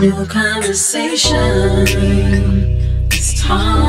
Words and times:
New 0.00 0.26
conversation. 0.26 1.34
Let's 3.10 3.42
talk, 3.42 3.87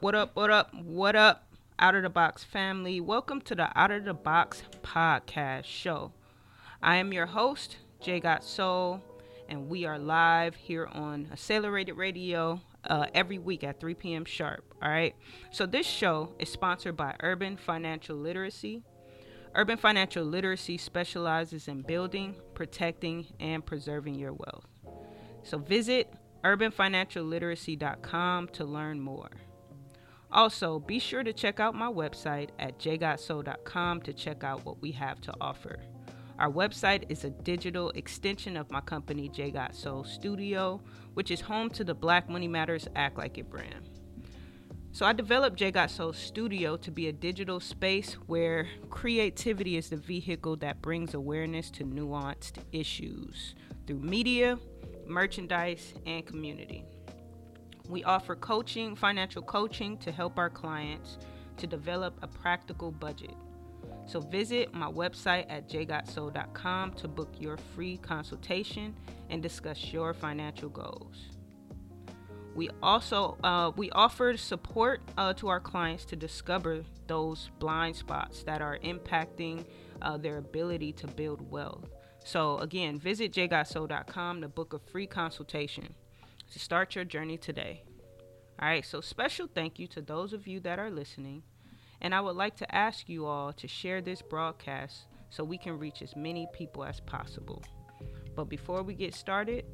what 0.00 0.14
up, 0.14 0.34
what 0.34 0.50
up, 0.50 0.74
what 0.74 1.14
up, 1.14 1.46
Out 1.78 1.94
of 1.94 2.02
the 2.02 2.08
Box 2.08 2.42
family? 2.42 3.02
Welcome 3.02 3.42
to 3.42 3.54
the 3.54 3.68
Out 3.78 3.90
of 3.90 4.04
the 4.04 4.14
Box 4.14 4.62
podcast 4.82 5.64
show. 5.64 6.12
I 6.82 6.96
am 6.96 7.12
your 7.12 7.26
host, 7.26 7.76
Jai 8.00 8.18
Got 8.18 8.42
Soul, 8.42 9.02
and 9.46 9.68
we 9.68 9.84
are 9.84 9.98
live 9.98 10.54
here 10.54 10.86
on 10.86 11.28
Accelerated 11.30 11.98
Radio 11.98 12.62
uh, 12.84 13.08
every 13.14 13.38
week 13.38 13.62
at 13.62 13.78
3 13.78 13.92
p.m. 13.92 14.24
sharp. 14.24 14.64
All 14.82 14.88
right. 14.88 15.14
So, 15.50 15.66
this 15.66 15.86
show 15.86 16.32
is 16.38 16.48
sponsored 16.48 16.96
by 16.96 17.14
Urban 17.20 17.58
Financial 17.58 18.16
Literacy. 18.16 18.82
Urban 19.54 19.76
Financial 19.76 20.24
Literacy 20.24 20.78
specializes 20.78 21.68
in 21.68 21.82
building, 21.82 22.36
protecting, 22.54 23.26
and 23.38 23.66
preserving 23.66 24.14
your 24.14 24.32
wealth. 24.32 24.66
So 25.42 25.58
visit 25.58 26.10
urbanfinancialliteracy.com 26.44 28.48
to 28.48 28.64
learn 28.64 29.00
more. 29.00 29.30
Also, 30.32 30.78
be 30.78 30.98
sure 30.98 31.24
to 31.24 31.32
check 31.32 31.58
out 31.58 31.74
my 31.74 31.90
website 31.90 32.50
at 32.58 32.78
jgotso.com 32.78 34.00
to 34.02 34.12
check 34.12 34.44
out 34.44 34.64
what 34.64 34.80
we 34.80 34.92
have 34.92 35.20
to 35.20 35.34
offer. 35.40 35.78
Our 36.38 36.50
website 36.50 37.04
is 37.10 37.24
a 37.24 37.30
digital 37.30 37.90
extension 37.90 38.56
of 38.56 38.70
my 38.70 38.80
company, 38.80 39.28
Jai 39.28 39.50
Got 39.50 39.74
Soul 39.74 40.04
Studio, 40.04 40.80
which 41.14 41.30
is 41.30 41.40
home 41.40 41.68
to 41.70 41.84
the 41.84 41.94
Black 41.94 42.30
Money 42.30 42.48
Matters 42.48 42.88
Act 42.96 43.18
Like 43.18 43.36
It 43.36 43.50
brand. 43.50 43.90
So 44.92 45.04
I 45.04 45.12
developed 45.12 45.58
Jai 45.58 45.70
Got 45.70 45.90
Soul 45.90 46.12
Studio 46.12 46.76
to 46.78 46.90
be 46.90 47.08
a 47.08 47.12
digital 47.12 47.60
space 47.60 48.14
where 48.26 48.68
creativity 48.88 49.76
is 49.76 49.90
the 49.90 49.96
vehicle 49.96 50.56
that 50.56 50.80
brings 50.80 51.12
awareness 51.12 51.70
to 51.72 51.84
nuanced 51.84 52.58
issues 52.72 53.54
through 53.86 53.98
media, 53.98 54.58
merchandise, 55.06 55.92
and 56.06 56.24
community. 56.24 56.84
We 57.90 58.04
offer 58.04 58.36
coaching, 58.36 58.94
financial 58.94 59.42
coaching 59.42 59.98
to 59.98 60.12
help 60.12 60.38
our 60.38 60.48
clients 60.48 61.18
to 61.56 61.66
develop 61.66 62.16
a 62.22 62.28
practical 62.28 62.92
budget. 62.92 63.34
So 64.06 64.20
visit 64.20 64.72
my 64.72 64.86
website 64.86 65.46
at 65.48 65.68
jgotsoul.com 65.68 66.92
to 66.94 67.08
book 67.08 67.34
your 67.38 67.56
free 67.74 67.96
consultation 67.96 68.94
and 69.28 69.42
discuss 69.42 69.92
your 69.92 70.14
financial 70.14 70.68
goals. 70.68 71.30
We 72.54 72.70
also 72.82 73.38
uh, 73.44 73.72
we 73.76 73.90
offer 73.90 74.36
support 74.36 75.02
uh, 75.16 75.32
to 75.34 75.48
our 75.48 75.60
clients 75.60 76.04
to 76.06 76.16
discover 76.16 76.82
those 77.06 77.50
blind 77.58 77.96
spots 77.96 78.42
that 78.44 78.60
are 78.60 78.78
impacting 78.78 79.64
uh, 80.02 80.16
their 80.16 80.38
ability 80.38 80.92
to 80.94 81.06
build 81.06 81.48
wealth. 81.50 81.88
So 82.24 82.58
again, 82.58 82.98
visit 82.98 83.32
jgotsoul.com 83.32 84.42
to 84.42 84.48
book 84.48 84.74
a 84.74 84.78
free 84.78 85.06
consultation 85.06 85.94
to 86.50 86.58
start 86.58 86.94
your 86.94 87.04
journey 87.04 87.38
today. 87.38 87.84
All 88.60 88.68
right, 88.68 88.84
so 88.84 89.00
special 89.00 89.48
thank 89.52 89.78
you 89.78 89.86
to 89.88 90.02
those 90.02 90.32
of 90.32 90.46
you 90.46 90.60
that 90.60 90.78
are 90.78 90.90
listening, 90.90 91.42
and 92.00 92.14
I 92.14 92.20
would 92.20 92.36
like 92.36 92.56
to 92.56 92.74
ask 92.74 93.08
you 93.08 93.26
all 93.26 93.52
to 93.54 93.68
share 93.68 94.00
this 94.00 94.20
broadcast 94.20 95.06
so 95.30 95.44
we 95.44 95.58
can 95.58 95.78
reach 95.78 96.02
as 96.02 96.16
many 96.16 96.46
people 96.52 96.84
as 96.84 97.00
possible. 97.00 97.62
But 98.34 98.48
before 98.48 98.82
we 98.82 98.94
get 98.94 99.14
started, 99.14 99.64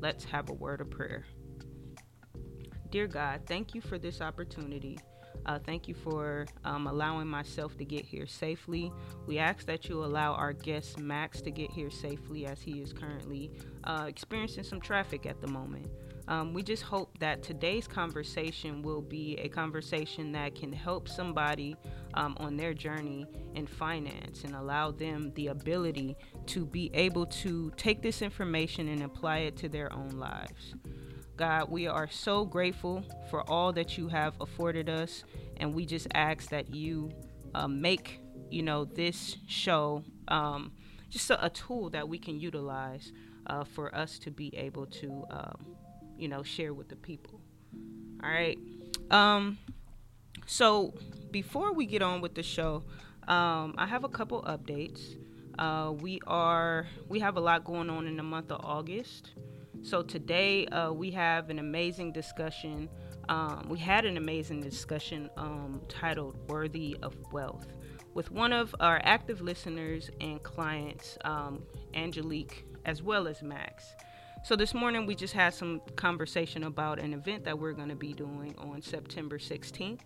let's 0.00 0.24
have 0.24 0.50
a 0.50 0.54
word 0.54 0.80
of 0.80 0.90
prayer. 0.90 1.24
Dear 2.90 3.06
God, 3.06 3.42
thank 3.46 3.74
you 3.74 3.80
for 3.80 3.98
this 3.98 4.20
opportunity. 4.20 4.98
Uh, 5.46 5.58
thank 5.58 5.88
you 5.88 5.94
for 5.94 6.46
um, 6.64 6.86
allowing 6.86 7.26
myself 7.26 7.76
to 7.76 7.84
get 7.84 8.04
here 8.04 8.26
safely. 8.26 8.92
We 9.26 9.38
ask 9.38 9.66
that 9.66 9.88
you 9.88 10.04
allow 10.04 10.32
our 10.32 10.52
guest 10.52 10.98
Max 10.98 11.40
to 11.42 11.50
get 11.50 11.70
here 11.70 11.90
safely 11.90 12.46
as 12.46 12.62
he 12.62 12.80
is 12.80 12.92
currently 12.92 13.50
uh, 13.84 14.06
experiencing 14.08 14.64
some 14.64 14.80
traffic 14.80 15.26
at 15.26 15.40
the 15.40 15.48
moment. 15.48 15.86
Um, 16.26 16.54
we 16.54 16.62
just 16.62 16.82
hope 16.82 17.18
that 17.18 17.42
today's 17.42 17.86
conversation 17.86 18.82
will 18.82 19.02
be 19.02 19.36
a 19.38 19.48
conversation 19.48 20.32
that 20.32 20.54
can 20.54 20.72
help 20.72 21.08
somebody 21.08 21.76
um, 22.14 22.36
on 22.38 22.56
their 22.56 22.72
journey 22.72 23.26
in 23.54 23.66
finance 23.66 24.44
and 24.44 24.54
allow 24.54 24.90
them 24.90 25.32
the 25.34 25.48
ability 25.48 26.16
to 26.46 26.64
be 26.64 26.90
able 26.94 27.26
to 27.26 27.70
take 27.76 28.00
this 28.00 28.22
information 28.22 28.88
and 28.88 29.02
apply 29.02 29.38
it 29.38 29.56
to 29.58 29.68
their 29.68 29.92
own 29.92 30.10
lives. 30.10 30.74
God, 31.36 31.68
we 31.68 31.88
are 31.88 32.08
so 32.08 32.44
grateful 32.44 33.04
for 33.28 33.48
all 33.50 33.72
that 33.72 33.98
you 33.98 34.08
have 34.08 34.34
afforded 34.40 34.88
us, 34.88 35.24
and 35.56 35.74
we 35.74 35.84
just 35.84 36.06
ask 36.14 36.48
that 36.50 36.72
you 36.72 37.10
uh, 37.54 37.66
make, 37.66 38.20
you 38.50 38.62
know, 38.62 38.84
this 38.84 39.36
show 39.48 40.04
um, 40.28 40.72
just 41.10 41.30
a, 41.30 41.44
a, 41.44 41.50
tool 41.50 41.90
that 41.90 42.08
we 42.08 42.18
can 42.18 42.38
utilize 42.38 43.12
uh, 43.46 43.64
for 43.64 43.94
us 43.94 44.18
to 44.18 44.30
be 44.30 44.54
able 44.56 44.86
to, 44.86 45.24
um, 45.30 45.76
you 46.18 46.28
know, 46.28 46.42
share 46.42 46.72
with 46.72 46.88
the 46.88 46.96
people. 46.96 47.40
All 48.22 48.30
right. 48.30 48.58
Um, 49.10 49.58
so 50.46 50.94
before 51.30 51.72
we 51.72 51.86
get 51.86 52.02
on 52.02 52.20
with 52.20 52.34
the 52.34 52.42
show, 52.42 52.84
um, 53.28 53.74
I 53.78 53.86
have 53.86 54.04
a 54.04 54.08
couple 54.08 54.42
updates. 54.42 55.16
Uh, 55.58 55.92
we 55.92 56.20
are 56.26 56.86
we 57.08 57.20
have 57.20 57.36
a 57.36 57.40
lot 57.40 57.64
going 57.64 57.88
on 57.88 58.06
in 58.06 58.16
the 58.16 58.22
month 58.22 58.50
of 58.50 58.60
August. 58.64 59.32
So 59.82 60.02
today 60.02 60.66
uh, 60.66 60.92
we 60.92 61.10
have 61.12 61.50
an 61.50 61.58
amazing 61.58 62.12
discussion. 62.12 62.88
Um, 63.28 63.66
we 63.68 63.78
had 63.78 64.04
an 64.04 64.16
amazing 64.16 64.60
discussion 64.60 65.30
um, 65.36 65.80
titled 65.88 66.36
"Worthy 66.48 66.96
of 67.02 67.14
Wealth" 67.32 67.66
with 68.14 68.30
one 68.30 68.52
of 68.52 68.74
our 68.80 69.00
active 69.04 69.40
listeners 69.40 70.10
and 70.20 70.42
clients, 70.42 71.18
um, 71.24 71.62
Angelique, 71.94 72.64
as 72.84 73.02
well 73.02 73.26
as 73.26 73.42
Max. 73.42 73.84
So 74.44 74.56
this 74.56 74.74
morning 74.74 75.06
we 75.06 75.14
just 75.14 75.32
had 75.32 75.54
some 75.54 75.80
conversation 75.96 76.64
about 76.64 76.98
an 76.98 77.14
event 77.14 77.44
that 77.44 77.58
we're 77.58 77.72
going 77.72 77.88
to 77.88 77.94
be 77.94 78.12
doing 78.12 78.54
on 78.58 78.82
September 78.82 79.38
16th, 79.38 80.00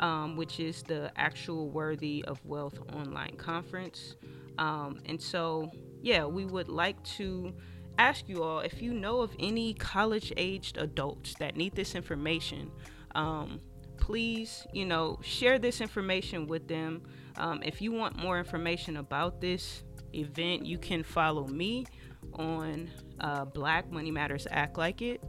um, 0.00 0.36
which 0.36 0.60
is 0.60 0.82
the 0.82 1.10
actual 1.16 1.70
Worthy 1.70 2.22
of 2.28 2.44
Wealth 2.44 2.78
online 2.94 3.38
conference. 3.38 4.16
Um, 4.58 5.00
and 5.06 5.18
so, 5.18 5.70
yeah, 6.02 6.26
we 6.26 6.44
would 6.44 6.68
like 6.68 7.02
to 7.16 7.54
ask 7.96 8.28
you 8.28 8.42
all 8.42 8.58
if 8.58 8.82
you 8.82 8.92
know 8.92 9.22
of 9.22 9.34
any 9.38 9.72
college 9.72 10.30
aged 10.36 10.76
adults 10.76 11.32
that 11.38 11.56
need 11.56 11.74
this 11.74 11.94
information. 11.94 12.70
Um, 13.14 13.62
please, 13.96 14.66
you 14.74 14.84
know, 14.84 15.18
share 15.22 15.58
this 15.58 15.80
information 15.80 16.46
with 16.46 16.68
them. 16.68 17.00
Um, 17.38 17.62
if 17.62 17.80
you 17.80 17.92
want 17.92 18.18
more 18.18 18.38
information 18.38 18.98
about 18.98 19.40
this 19.40 19.84
event, 20.14 20.66
you 20.66 20.76
can 20.76 21.02
follow 21.02 21.46
me 21.46 21.86
on 22.34 22.90
uh, 23.20 23.44
Black 23.44 23.90
Money 23.90 24.10
Matters 24.10 24.46
Act 24.50 24.78
Like 24.78 25.02
It. 25.02 25.22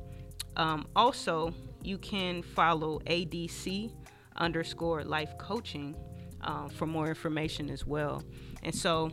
Um, 0.55 0.87
also, 0.95 1.53
you 1.83 1.97
can 1.97 2.41
follow 2.41 2.99
ADC 2.99 3.93
underscore 4.35 5.03
life 5.03 5.37
coaching 5.37 5.95
um, 6.41 6.69
for 6.69 6.85
more 6.85 7.07
information 7.07 7.69
as 7.69 7.85
well. 7.85 8.23
And 8.63 8.73
so, 8.73 9.11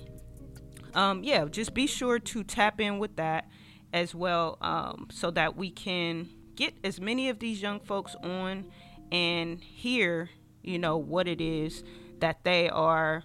um, 0.94 1.22
yeah, 1.22 1.44
just 1.46 1.74
be 1.74 1.86
sure 1.86 2.18
to 2.18 2.44
tap 2.44 2.80
in 2.80 2.98
with 2.98 3.16
that 3.16 3.48
as 3.92 4.14
well 4.14 4.58
um, 4.60 5.08
so 5.10 5.30
that 5.30 5.56
we 5.56 5.70
can 5.70 6.28
get 6.54 6.74
as 6.84 7.00
many 7.00 7.28
of 7.28 7.38
these 7.38 7.62
young 7.62 7.80
folks 7.80 8.14
on 8.22 8.66
and 9.10 9.62
hear, 9.62 10.30
you 10.62 10.78
know, 10.78 10.96
what 10.98 11.28
it 11.28 11.40
is 11.40 11.82
that 12.20 12.42
they 12.44 12.68
are 12.68 13.24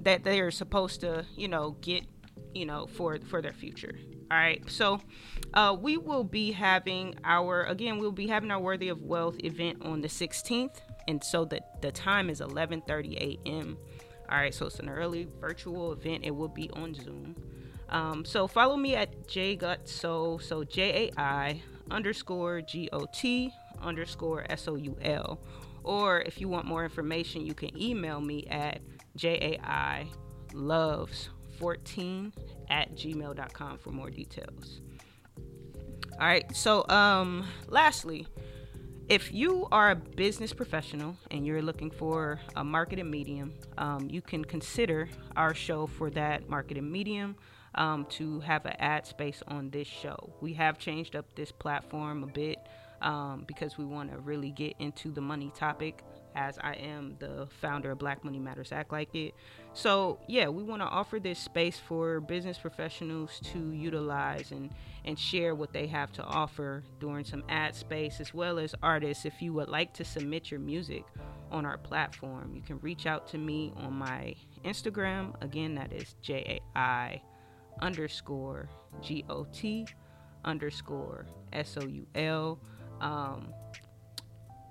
that 0.00 0.24
they 0.24 0.40
are 0.40 0.50
supposed 0.50 1.00
to, 1.00 1.24
you 1.36 1.46
know, 1.46 1.76
get, 1.80 2.04
you 2.54 2.66
know, 2.66 2.86
for 2.86 3.18
for 3.28 3.42
their 3.42 3.52
future. 3.52 3.96
All 4.30 4.38
right. 4.38 4.62
So, 4.70 5.00
uh, 5.52 5.76
we 5.78 5.96
will 5.96 6.24
be 6.24 6.52
having 6.52 7.14
our 7.24 7.64
again, 7.64 7.98
we'll 7.98 8.12
be 8.12 8.26
having 8.26 8.50
our 8.50 8.60
Worthy 8.60 8.88
of 8.88 9.02
Wealth 9.02 9.36
event 9.44 9.82
on 9.82 10.00
the 10.00 10.08
16th, 10.08 10.80
and 11.06 11.22
so 11.22 11.44
the 11.44 11.60
the 11.80 11.92
time 11.92 12.30
is 12.30 12.40
11:30 12.40 13.16
a.m. 13.46 13.78
All 14.30 14.38
right, 14.38 14.54
so 14.54 14.66
it's 14.66 14.78
an 14.78 14.88
early 14.88 15.28
virtual 15.40 15.92
event. 15.92 16.24
It 16.24 16.34
will 16.34 16.48
be 16.48 16.70
on 16.70 16.94
Zoom. 16.94 17.36
Um, 17.90 18.24
so 18.24 18.46
follow 18.46 18.76
me 18.76 18.96
at 18.96 19.28
jgutsoul, 19.28 20.42
so 20.42 20.64
J 20.64 21.10
A 21.16 21.20
I 21.20 21.62
underscore 21.90 22.62
G 22.62 22.88
O 22.92 23.06
T 23.12 23.52
underscore 23.82 24.46
S 24.48 24.66
O 24.66 24.76
U 24.76 24.96
L, 25.02 25.38
Or 25.82 26.22
if 26.22 26.40
you 26.40 26.48
want 26.48 26.66
more 26.66 26.82
information, 26.82 27.44
you 27.44 27.54
can 27.54 27.80
email 27.80 28.20
me 28.20 28.46
at 28.46 28.80
jailoves14 31.58 32.32
at 32.70 32.94
gmail.com 32.94 33.78
for 33.78 33.90
more 33.90 34.10
details. 34.10 34.80
All 36.12 36.26
right. 36.26 36.54
So, 36.54 36.88
um, 36.88 37.44
lastly, 37.68 38.26
if 39.08 39.32
you 39.32 39.66
are 39.72 39.90
a 39.90 39.96
business 39.96 40.52
professional 40.52 41.16
and 41.30 41.46
you're 41.46 41.60
looking 41.60 41.90
for 41.90 42.40
a 42.56 42.64
marketing 42.64 43.10
medium, 43.10 43.52
um, 43.76 44.08
you 44.10 44.22
can 44.22 44.44
consider 44.44 45.08
our 45.36 45.54
show 45.54 45.86
for 45.86 46.10
that 46.10 46.48
marketing 46.48 46.90
medium 46.90 47.36
um, 47.74 48.06
to 48.10 48.40
have 48.40 48.64
an 48.64 48.76
ad 48.78 49.06
space 49.06 49.42
on 49.48 49.70
this 49.70 49.88
show. 49.88 50.32
We 50.40 50.54
have 50.54 50.78
changed 50.78 51.16
up 51.16 51.34
this 51.34 51.50
platform 51.50 52.22
a 52.22 52.28
bit 52.28 52.58
um, 53.04 53.44
because 53.46 53.78
we 53.78 53.84
want 53.84 54.10
to 54.10 54.18
really 54.18 54.50
get 54.50 54.74
into 54.80 55.12
the 55.12 55.20
money 55.20 55.52
topic 55.54 56.02
as 56.34 56.58
I 56.58 56.72
am 56.72 57.14
the 57.20 57.46
founder 57.60 57.92
of 57.92 57.98
Black 57.98 58.24
Money 58.24 58.40
Matters 58.40 58.72
Act 58.72 58.90
Like 58.90 59.14
It. 59.14 59.34
So, 59.72 60.18
yeah, 60.26 60.48
we 60.48 60.64
want 60.64 60.82
to 60.82 60.86
offer 60.86 61.20
this 61.20 61.38
space 61.38 61.78
for 61.78 62.20
business 62.20 62.58
professionals 62.58 63.40
to 63.52 63.72
utilize 63.72 64.50
and, 64.50 64.70
and 65.04 65.16
share 65.16 65.54
what 65.54 65.72
they 65.72 65.86
have 65.86 66.10
to 66.12 66.24
offer 66.24 66.82
during 66.98 67.24
some 67.24 67.44
ad 67.48 67.76
space, 67.76 68.18
as 68.18 68.34
well 68.34 68.58
as 68.58 68.74
artists. 68.82 69.24
If 69.24 69.40
you 69.40 69.52
would 69.52 69.68
like 69.68 69.92
to 69.94 70.04
submit 70.04 70.50
your 70.50 70.58
music 70.58 71.04
on 71.52 71.64
our 71.64 71.78
platform, 71.78 72.52
you 72.56 72.62
can 72.62 72.80
reach 72.80 73.06
out 73.06 73.28
to 73.28 73.38
me 73.38 73.72
on 73.76 73.92
my 73.92 74.34
Instagram. 74.64 75.40
Again, 75.40 75.76
that 75.76 75.92
is 75.92 76.16
J 76.20 76.60
A 76.74 76.78
I 76.78 77.22
underscore 77.80 78.68
G 79.02 79.24
O 79.28 79.46
T 79.52 79.86
underscore 80.44 81.26
S 81.52 81.76
O 81.80 81.86
U 81.86 82.06
L. 82.16 82.58
Um, 83.00 83.52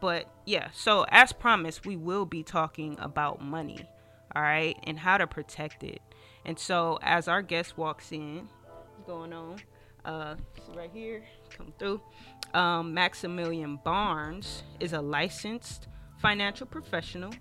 but 0.00 0.28
yeah, 0.46 0.68
so 0.72 1.04
as 1.10 1.32
promised, 1.32 1.86
we 1.86 1.96
will 1.96 2.24
be 2.24 2.42
talking 2.42 2.96
about 2.98 3.42
money, 3.42 3.86
all 4.34 4.42
right, 4.42 4.76
and 4.84 4.98
how 4.98 5.18
to 5.18 5.26
protect 5.26 5.82
it. 5.84 6.00
And 6.44 6.58
so 6.58 6.98
as 7.02 7.28
our 7.28 7.42
guest 7.42 7.76
walks 7.76 8.12
in, 8.12 8.48
going 9.06 9.32
on? 9.32 9.60
Uh, 10.04 10.34
right 10.74 10.90
here, 10.92 11.22
come 11.56 11.72
through. 11.78 12.00
Um, 12.54 12.94
Maximilian 12.94 13.78
Barnes 13.84 14.62
is 14.78 14.92
a 14.92 15.00
licensed 15.00 15.88
financial 16.18 16.66
professional, 16.66 17.32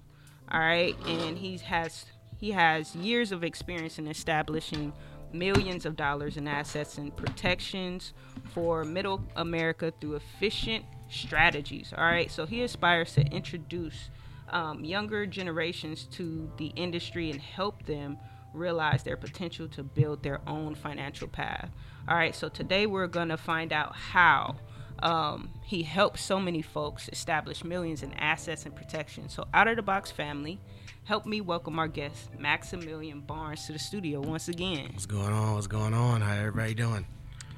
all 0.52 0.60
right, 0.60 0.96
and 1.06 1.38
he 1.38 1.58
has 1.58 2.06
he 2.38 2.52
has 2.52 2.96
years 2.96 3.32
of 3.32 3.44
experience 3.44 4.00
in 4.00 4.08
establishing 4.08 4.94
millions 5.34 5.86
of 5.86 5.96
dollars 5.96 6.38
in 6.38 6.48
assets 6.48 6.98
and 6.98 7.16
protections 7.16 8.14
for 8.54 8.84
middle 8.84 9.22
America 9.36 9.94
through 10.00 10.16
efficient 10.16 10.86
strategies. 11.10 11.94
All 11.96 12.04
right, 12.04 12.32
so 12.32 12.46
he 12.46 12.64
aspires 12.64 13.14
to 13.14 13.22
introduce 13.22 14.10
um, 14.50 14.84
younger 14.84 15.26
generations 15.26 16.04
to 16.12 16.52
the 16.58 16.68
industry 16.76 17.30
and 17.30 17.40
help 17.40 17.86
them 17.86 18.18
realize 18.54 19.04
their 19.04 19.18
potential 19.18 19.68
to 19.70 19.84
build 19.84 20.24
their 20.24 20.42
own 20.48 20.76
financial 20.76 21.28
path. 21.28 21.70
All 22.08 22.16
right, 22.16 22.36
so 22.36 22.50
today 22.50 22.86
we're 22.86 23.08
to 23.30 23.38
find 23.38 23.72
out 23.72 23.96
how 23.96 24.56
um, 25.02 25.50
he 25.64 25.84
helps 25.84 26.22
so 26.22 26.40
many 26.40 26.62
folks 26.62 27.10
establish 27.10 27.64
millions 27.64 28.04
in 28.04 28.14
assets 28.14 28.66
and 28.66 28.76
protection. 28.76 29.30
So, 29.30 29.46
out 29.54 29.68
of 29.68 29.76
the 29.78 29.82
box 29.82 30.12
family, 30.12 30.60
help 31.06 31.26
me 31.26 31.42
welcome 31.42 31.80
our 31.80 31.88
guest, 31.88 32.32
Maximilian 32.38 33.22
Barnes, 33.22 33.66
to 33.68 33.74
the 33.74 33.80
studio 33.80 34.20
once 34.20 34.50
again. 34.50 34.90
What's 34.92 35.06
going 35.06 35.32
on? 35.32 35.56
What's 35.56 35.68
going 35.68 35.94
on? 35.94 36.22
How 36.22 36.34
everybody 36.34 36.74
doing? 36.74 37.06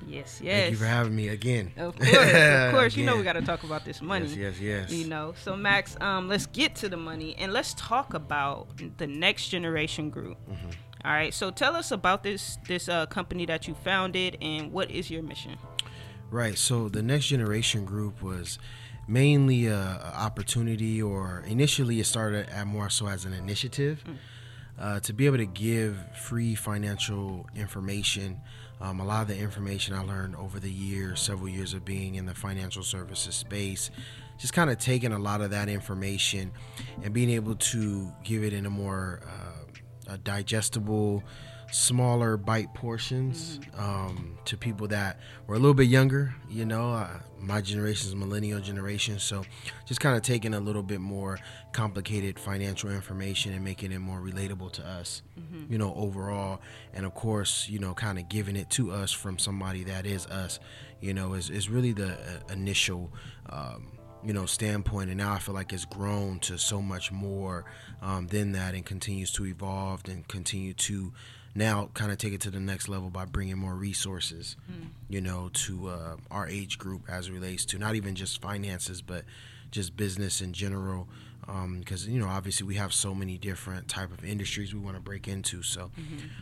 Yes, 0.07 0.39
yes. 0.43 0.61
Thank 0.61 0.71
you 0.71 0.77
for 0.77 0.85
having 0.85 1.15
me 1.15 1.29
again. 1.29 1.71
Of 1.77 1.97
course, 1.97 2.13
of 2.13 2.71
course. 2.73 2.95
you 2.95 3.05
know 3.05 3.17
we 3.17 3.23
got 3.23 3.33
to 3.33 3.41
talk 3.41 3.63
about 3.63 3.85
this 3.85 4.01
money. 4.01 4.27
Yes, 4.27 4.59
yes, 4.59 4.59
yes. 4.59 4.91
You 4.91 5.07
know, 5.07 5.33
so 5.43 5.55
Max, 5.55 5.95
um, 6.01 6.27
let's 6.27 6.45
get 6.47 6.75
to 6.77 6.89
the 6.89 6.97
money 6.97 7.35
and 7.37 7.53
let's 7.53 7.73
talk 7.75 8.13
about 8.13 8.67
the 8.97 9.07
next 9.07 9.49
generation 9.49 10.09
group. 10.09 10.37
Mm-hmm. 10.49 10.69
All 11.03 11.11
right. 11.11 11.33
So 11.33 11.49
tell 11.51 11.75
us 11.75 11.91
about 11.91 12.23
this 12.23 12.57
this 12.67 12.87
uh, 12.87 13.05
company 13.07 13.45
that 13.47 13.67
you 13.67 13.73
founded 13.73 14.37
and 14.41 14.71
what 14.71 14.91
is 14.91 15.09
your 15.09 15.23
mission? 15.23 15.57
Right. 16.29 16.57
So 16.57 16.89
the 16.89 17.01
next 17.01 17.27
generation 17.27 17.85
group 17.85 18.21
was 18.21 18.59
mainly 19.07 19.65
a, 19.65 19.75
a 19.75 20.13
opportunity, 20.15 21.01
or 21.01 21.43
initially 21.47 21.99
it 21.99 22.05
started 22.05 22.49
at 22.49 22.67
more 22.67 22.89
so 22.89 23.07
as 23.07 23.25
an 23.25 23.33
initiative. 23.33 24.03
Uh, 24.79 24.99
to 24.99 25.13
be 25.13 25.27
able 25.27 25.37
to 25.37 25.45
give 25.45 25.95
free 26.17 26.55
financial 26.55 27.45
information 27.55 28.41
um, 28.81 28.99
a 28.99 29.05
lot 29.05 29.21
of 29.21 29.27
the 29.27 29.37
information 29.37 29.93
I 29.93 30.03
learned 30.03 30.35
over 30.35 30.59
the 30.59 30.71
years, 30.71 31.21
several 31.21 31.47
years 31.49 31.73
of 31.73 31.85
being 31.85 32.15
in 32.15 32.25
the 32.25 32.33
financial 32.33 32.83
services 32.83 33.35
space, 33.35 33.91
just 34.37 34.53
kind 34.53 34.69
of 34.69 34.79
taking 34.79 35.11
a 35.11 35.19
lot 35.19 35.41
of 35.41 35.51
that 35.51 35.69
information 35.69 36.51
and 37.03 37.13
being 37.13 37.29
able 37.29 37.55
to 37.55 38.11
give 38.23 38.43
it 38.43 38.53
in 38.53 38.65
a 38.65 38.69
more 38.69 39.21
uh, 39.23 40.13
a 40.13 40.17
digestible, 40.17 41.23
smaller 41.71 42.37
bite 42.37 42.73
portions 42.73 43.59
um, 43.77 44.37
to 44.45 44.57
people 44.57 44.87
that 44.89 45.19
were 45.47 45.55
a 45.55 45.59
little 45.59 45.73
bit 45.73 45.87
younger. 45.87 46.35
You 46.49 46.65
know, 46.65 46.91
uh, 46.93 47.19
my 47.39 47.61
generation 47.61 48.09
is 48.09 48.15
millennial 48.15 48.59
generation, 48.59 49.19
so 49.19 49.43
just 49.85 49.99
kind 49.99 50.15
of 50.15 50.21
taking 50.21 50.53
a 50.53 50.59
little 50.59 50.83
bit 50.83 50.99
more 50.99 51.39
complicated 51.71 52.37
financial 52.37 52.91
information 52.91 53.53
and 53.53 53.63
making 53.63 53.91
it 53.91 53.99
more 53.99 54.19
relatable 54.19 54.71
to 54.73 54.85
us. 54.85 55.21
You 55.69 55.77
know, 55.77 55.93
overall, 55.95 56.61
and 56.93 57.05
of 57.05 57.13
course, 57.15 57.67
you 57.69 57.79
know, 57.79 57.93
kind 57.93 58.19
of 58.19 58.29
giving 58.29 58.55
it 58.55 58.69
to 58.71 58.91
us 58.91 59.11
from 59.11 59.39
somebody 59.39 59.83
that 59.85 60.05
is 60.05 60.25
us. 60.27 60.59
You 60.99 61.13
know, 61.13 61.33
is 61.33 61.49
is 61.49 61.69
really 61.69 61.93
the 61.93 62.13
uh, 62.13 62.53
initial. 62.53 63.11
Um, 63.49 63.93
you 64.23 64.33
know 64.33 64.45
standpoint 64.45 65.09
and 65.09 65.17
now 65.17 65.33
i 65.33 65.39
feel 65.39 65.55
like 65.55 65.73
it's 65.73 65.85
grown 65.85 66.37
to 66.37 66.55
so 66.55 66.79
much 66.79 67.11
more 67.11 67.65
um, 68.03 68.27
than 68.27 68.51
that 68.51 68.75
and 68.75 68.85
continues 68.85 69.31
to 69.31 69.47
evolve 69.47 70.03
and 70.07 70.27
continue 70.27 70.73
to 70.73 71.11
now 71.53 71.89
kind 71.93 72.11
of 72.11 72.17
take 72.17 72.33
it 72.33 72.41
to 72.41 72.49
the 72.51 72.59
next 72.59 72.87
level 72.87 73.09
by 73.09 73.25
bringing 73.25 73.57
more 73.57 73.75
resources 73.75 74.55
you 75.09 75.21
know 75.21 75.49
to 75.53 75.87
uh, 75.87 76.15
our 76.29 76.47
age 76.47 76.77
group 76.77 77.01
as 77.09 77.27
it 77.27 77.33
relates 77.33 77.65
to 77.65 77.77
not 77.77 77.95
even 77.95 78.15
just 78.15 78.41
finances 78.41 79.01
but 79.01 79.23
just 79.71 79.95
business 79.97 80.41
in 80.41 80.53
general 80.53 81.07
because 81.79 82.07
you 82.07 82.19
know 82.19 82.27
obviously 82.27 82.65
we 82.65 82.75
have 82.75 82.93
so 82.93 83.13
many 83.13 83.37
different 83.37 83.87
type 83.87 84.11
of 84.11 84.23
industries 84.23 84.73
we 84.73 84.79
want 84.79 84.95
to 84.95 85.01
break 85.01 85.27
into 85.27 85.61
so 85.61 85.91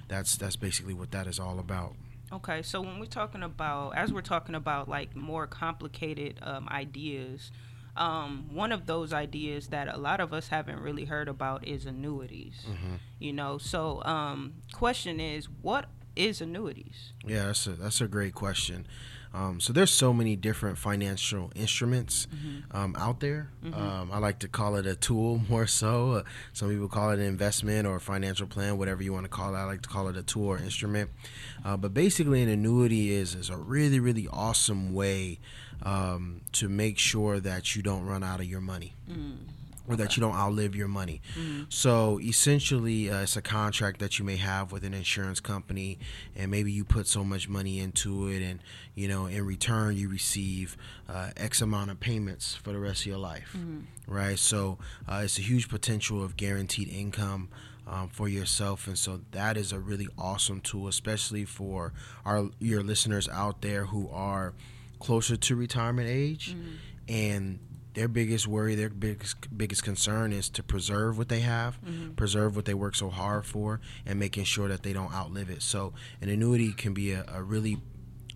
that's 0.08 0.38
that's 0.38 0.56
basically 0.56 0.94
what 0.94 1.12
that 1.12 1.26
is 1.28 1.40
all 1.40 1.60
about. 1.60 1.96
Okay, 2.32 2.62
so 2.62 2.80
when 2.80 3.00
we're 3.00 3.06
talking 3.06 3.42
about, 3.42 3.98
as 3.98 4.14
we're 4.14 4.22
talking 4.22 4.54
about 4.54 4.88
like 4.88 5.16
more 5.16 5.48
complicated 5.48 6.38
um, 6.44 6.70
ideas, 6.70 7.52
um, 7.96 8.50
one 8.54 8.72
of 8.72 8.86
those 8.86 9.14
ideas 9.14 9.68
that 9.68 9.88
a 9.88 9.98
lot 9.98 10.20
of 10.20 10.34
us 10.34 10.48
haven't 10.50 10.80
really 10.80 11.06
heard 11.06 11.28
about 11.28 11.68
is 11.68 11.86
annuities. 11.86 12.66
You 13.20 13.34
know, 13.34 13.58
so 13.58 14.04
um, 14.04 14.54
question 14.74 15.20
is, 15.20 15.48
what 15.62 15.86
is 16.16 16.42
annuities? 16.42 17.14
Yeah, 17.26 17.48
that's 17.48 17.68
a 17.68 17.72
that's 17.72 18.02
a 18.02 18.08
great 18.08 18.34
question. 18.34 18.88
Um, 19.32 19.60
so 19.60 19.74
there's 19.74 19.92
so 19.92 20.12
many 20.12 20.36
different 20.36 20.80
financial 20.80 21.52
instruments 21.56 22.26
um, 22.72 22.96
out 22.98 23.20
there. 23.20 23.52
Um, 23.74 24.10
I 24.12 24.18
like 24.18 24.40
to 24.40 24.48
call 24.48 24.76
it 24.76 24.88
a 24.88 24.96
tool 24.96 25.42
more 25.50 25.68
so. 25.68 26.12
Uh, 26.14 26.24
some 26.52 26.70
people 26.70 26.88
call 26.88 27.12
it 27.12 27.20
an 27.20 27.26
investment 27.26 27.86
or 27.86 27.98
a 27.98 28.02
financial 28.02 28.48
plan, 28.48 28.80
whatever 28.80 29.04
you 29.04 29.14
want 29.14 29.26
to 29.26 29.30
call 29.30 29.54
it. 29.54 29.58
I 29.60 29.66
like 29.66 29.84
to 29.84 29.90
call 29.90 30.08
it 30.08 30.18
a 30.18 30.24
tool 30.24 30.48
or 30.48 30.58
instrument. 30.58 31.12
Uh, 31.64 31.78
but 31.78 31.94
basically, 31.94 32.42
an 32.42 32.50
annuity 32.50 33.12
is 33.12 33.36
is 33.36 33.50
a 33.52 33.58
really 33.58 34.00
really 34.00 34.28
awesome 34.32 34.94
way 34.94 35.40
um, 35.84 36.42
to 36.54 36.70
make 36.70 36.98
sure 36.98 37.40
that 37.40 37.76
you 37.76 37.82
don't 37.82 38.06
run 38.06 38.24
out 38.24 38.40
of 38.40 38.46
your 38.46 38.62
money 38.62 38.94
or 39.88 39.96
that 39.96 40.16
you 40.16 40.22
don't 40.22 40.36
outlive 40.36 40.76
your 40.76 40.88
money. 40.88 41.20
So 41.70 42.20
essentially, 42.20 43.10
uh, 43.10 43.24
it's 43.24 43.36
a 43.38 43.42
contract 43.42 44.00
that 44.00 44.20
you 44.20 44.26
may 44.26 44.36
have 44.38 44.72
with 44.72 44.84
an 44.84 44.94
insurance 44.94 45.40
company, 45.40 45.98
and 46.36 46.52
maybe 46.52 46.72
you 46.72 46.84
put 46.84 47.08
so 47.08 47.24
much 47.24 47.50
money 47.50 47.80
into 47.80 48.28
it, 48.28 48.44
and 48.44 48.60
you 48.94 49.08
know, 49.08 49.26
in 49.26 49.44
return, 49.46 49.96
you 49.98 50.08
receive 50.10 50.78
uh, 51.08 51.32
X 51.38 51.62
amount 51.62 51.90
of 51.90 52.00
payments 52.00 52.54
for 52.56 52.72
the 52.72 52.80
rest 52.80 53.02
of 53.02 53.08
your 53.08 53.18
life, 53.18 53.56
right? 54.06 54.38
So 54.38 54.78
uh, 55.08 55.22
it's 55.24 55.40
a 55.40 55.42
huge 55.42 55.70
potential 55.70 56.24
of 56.24 56.38
guaranteed 56.38 56.90
income. 56.90 57.50
Um, 57.88 58.08
for 58.10 58.30
yourself, 58.30 58.86
and 58.86 58.96
so 58.96 59.22
that 59.32 59.58
is 59.58 59.72
a 59.74 59.80
really 59.80 60.08
awesome 60.16 60.62
tool, 60.62 60.88
especially 60.88 61.44
for 61.44 61.92
our 62.24 62.52
your 62.60 62.84
listeners 62.84 63.28
out 63.30 63.64
there 63.64 63.86
who 63.86 64.08
are 64.12 64.54
closer 65.00 65.36
to 65.36 65.56
retirement 65.56 66.08
age, 66.10 66.56
and 67.08 67.60
their 67.94 68.08
biggest 68.08 68.48
worry, 68.48 68.76
their 68.76 68.90
biggest 68.90 69.36
biggest 69.58 69.84
concern 69.84 70.32
is 70.32 70.50
to 70.50 70.64
preserve 70.64 71.18
what 71.18 71.28
they 71.30 71.40
have, 71.40 71.80
preserve 72.16 72.56
what 72.56 72.66
they 72.66 72.74
work 72.74 72.96
so 72.96 73.10
hard 73.10 73.46
for, 73.46 73.82
and 74.06 74.20
making 74.20 74.44
sure 74.44 74.68
that 74.68 74.84
they 74.84 74.94
don't 74.94 75.14
outlive 75.14 75.50
it. 75.50 75.62
So 75.62 75.94
an 76.22 76.30
annuity 76.30 76.72
can 76.72 76.94
be 76.94 77.12
a, 77.12 77.26
a 77.28 77.42
really 77.42 77.78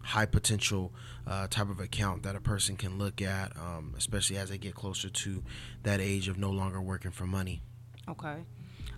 high 0.01 0.25
potential 0.25 0.91
uh, 1.25 1.47
type 1.47 1.69
of 1.69 1.79
account 1.79 2.23
that 2.23 2.35
a 2.35 2.41
person 2.41 2.75
can 2.75 2.97
look 2.97 3.21
at, 3.21 3.55
um, 3.57 3.93
especially 3.97 4.37
as 4.37 4.49
they 4.49 4.57
get 4.57 4.75
closer 4.75 5.09
to 5.09 5.43
that 5.83 6.01
age 6.01 6.27
of 6.27 6.37
no 6.37 6.49
longer 6.49 6.81
working 6.81 7.11
for 7.11 7.25
money. 7.25 7.61
Okay. 8.09 8.43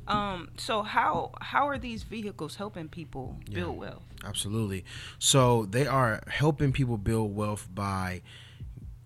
Um, 0.07 0.49
so 0.57 0.83
how 0.83 1.31
how 1.41 1.67
are 1.67 1.77
these 1.77 2.03
vehicles 2.03 2.55
helping 2.55 2.87
people 2.89 3.37
build 3.51 3.77
wealth? 3.77 4.03
Absolutely. 4.25 4.83
So 5.19 5.65
they 5.65 5.85
are 5.87 6.21
helping 6.27 6.71
people 6.71 6.97
build 6.97 7.35
wealth 7.35 7.67
by 7.73 8.21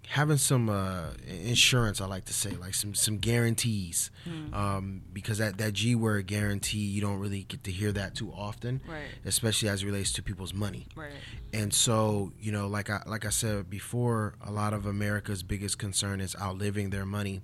having 0.07 0.37
some 0.37 0.69
uh, 0.69 1.09
insurance. 1.27 2.01
I 2.01 2.07
like 2.07 2.25
to 2.25 2.33
say, 2.33 2.49
like 2.51 2.73
some 2.73 2.95
some 2.95 3.17
guarantees, 3.17 4.09
um, 4.53 5.01
because 5.13 5.37
that 5.37 5.57
that 5.59 5.73
G 5.73 5.93
word 5.95 6.25
guarantee 6.25 6.79
you 6.79 7.01
don't 7.01 7.19
really 7.19 7.43
get 7.43 7.63
to 7.65 7.71
hear 7.71 7.91
that 7.91 8.15
too 8.15 8.31
often, 8.35 8.81
Right. 8.87 9.03
especially 9.25 9.69
as 9.69 9.83
it 9.83 9.85
relates 9.85 10.11
to 10.13 10.23
people's 10.23 10.53
money. 10.53 10.87
Right. 10.95 11.11
And 11.53 11.73
so, 11.73 12.31
you 12.39 12.51
know, 12.51 12.67
like 12.67 12.89
I 12.89 13.03
like 13.05 13.25
I 13.25 13.29
said 13.29 13.69
before, 13.69 14.33
a 14.41 14.51
lot 14.51 14.73
of 14.73 14.85
America's 14.85 15.43
biggest 15.43 15.77
concern 15.77 16.21
is 16.21 16.35
outliving 16.41 16.89
their 16.89 17.05
money. 17.05 17.41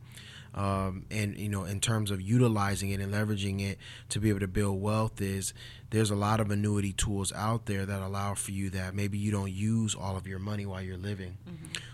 Um, 0.55 1.05
and 1.11 1.37
you 1.37 1.49
know, 1.49 1.65
in 1.65 1.81
terms 1.81 2.11
of 2.11 2.21
utilizing 2.21 2.89
it 2.91 3.01
and 3.01 3.13
leveraging 3.13 3.59
it 3.61 3.77
to 4.09 4.21
be 4.21 4.29
able 4.29 4.39
to 4.39 4.47
build 4.47 4.81
wealth, 4.81 5.19
is 5.21 5.53
there's 5.95 6.11
a 6.11 6.15
lot 6.15 6.41
of 6.41 6.51
annuity 6.51 6.91
tools 6.91 7.31
out 7.33 7.67
there 7.67 7.85
that 7.85 8.01
allow 8.01 8.33
for 8.33 8.51
you 8.51 8.69
that 8.71 8.93
maybe 8.93 9.17
you 9.17 9.31
don't 9.31 9.51
use 9.51 9.95
all 9.95 10.17
of 10.17 10.27
your 10.27 10.39
money 10.39 10.65
while 10.65 10.81
you're 10.81 10.97
living. 10.97 11.37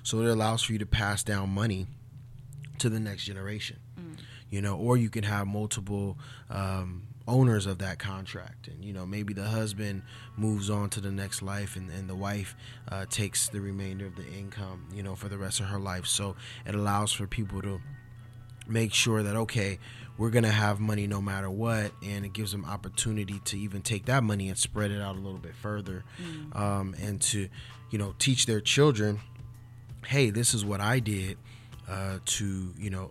So 0.01 0.19
it 0.21 0.25
allows 0.27 0.63
for 0.63 0.73
you 0.73 0.79
to 0.79 0.87
pass 0.87 1.21
down 1.23 1.49
money 1.51 1.85
to 2.79 2.89
the 2.89 2.99
next 2.99 3.25
generation. 3.25 3.77
You 4.49 4.61
know, 4.61 4.75
or 4.75 4.97
you 4.97 5.09
can 5.09 5.23
have 5.23 5.45
multiple 5.45 6.17
um, 6.49 7.03
owners 7.27 7.67
of 7.67 7.77
that 7.77 7.99
contract, 7.99 8.67
and 8.67 8.83
you 8.83 8.91
know 8.91 9.05
maybe 9.05 9.33
the 9.33 9.45
husband 9.45 10.01
moves 10.35 10.69
on 10.69 10.89
to 10.89 10.99
the 10.99 11.11
next 11.11 11.41
life, 11.43 11.75
and, 11.75 11.89
and 11.91 12.09
the 12.09 12.15
wife 12.15 12.55
uh, 12.91 13.05
takes 13.09 13.49
the 13.49 13.61
remainder 13.61 14.07
of 14.07 14.15
the 14.15 14.27
income, 14.27 14.87
you 14.93 15.03
know, 15.03 15.15
for 15.15 15.29
the 15.29 15.37
rest 15.37 15.59
of 15.59 15.67
her 15.67 15.79
life. 15.79 16.05
So 16.07 16.35
it 16.65 16.73
allows 16.75 17.13
for 17.13 17.27
people 17.27 17.61
to 17.61 17.79
make 18.67 18.93
sure 18.93 19.23
that 19.23 19.35
okay 19.35 19.79
we're 20.21 20.29
going 20.29 20.43
to 20.43 20.51
have 20.51 20.79
money 20.79 21.07
no 21.07 21.19
matter 21.19 21.49
what 21.49 21.91
and 22.03 22.23
it 22.23 22.31
gives 22.31 22.51
them 22.51 22.63
opportunity 22.63 23.41
to 23.43 23.57
even 23.57 23.81
take 23.81 24.05
that 24.05 24.23
money 24.23 24.49
and 24.49 24.57
spread 24.57 24.91
it 24.91 25.01
out 25.01 25.15
a 25.15 25.19
little 25.19 25.39
bit 25.39 25.55
further 25.55 26.03
um, 26.53 26.95
and 27.01 27.19
to 27.19 27.49
you 27.89 27.97
know 27.97 28.13
teach 28.19 28.45
their 28.45 28.61
children 28.61 29.19
hey 30.05 30.29
this 30.29 30.53
is 30.53 30.63
what 30.63 30.79
i 30.79 30.99
did 30.99 31.39
uh, 31.89 32.19
to 32.25 32.71
you 32.77 32.91
know 32.91 33.09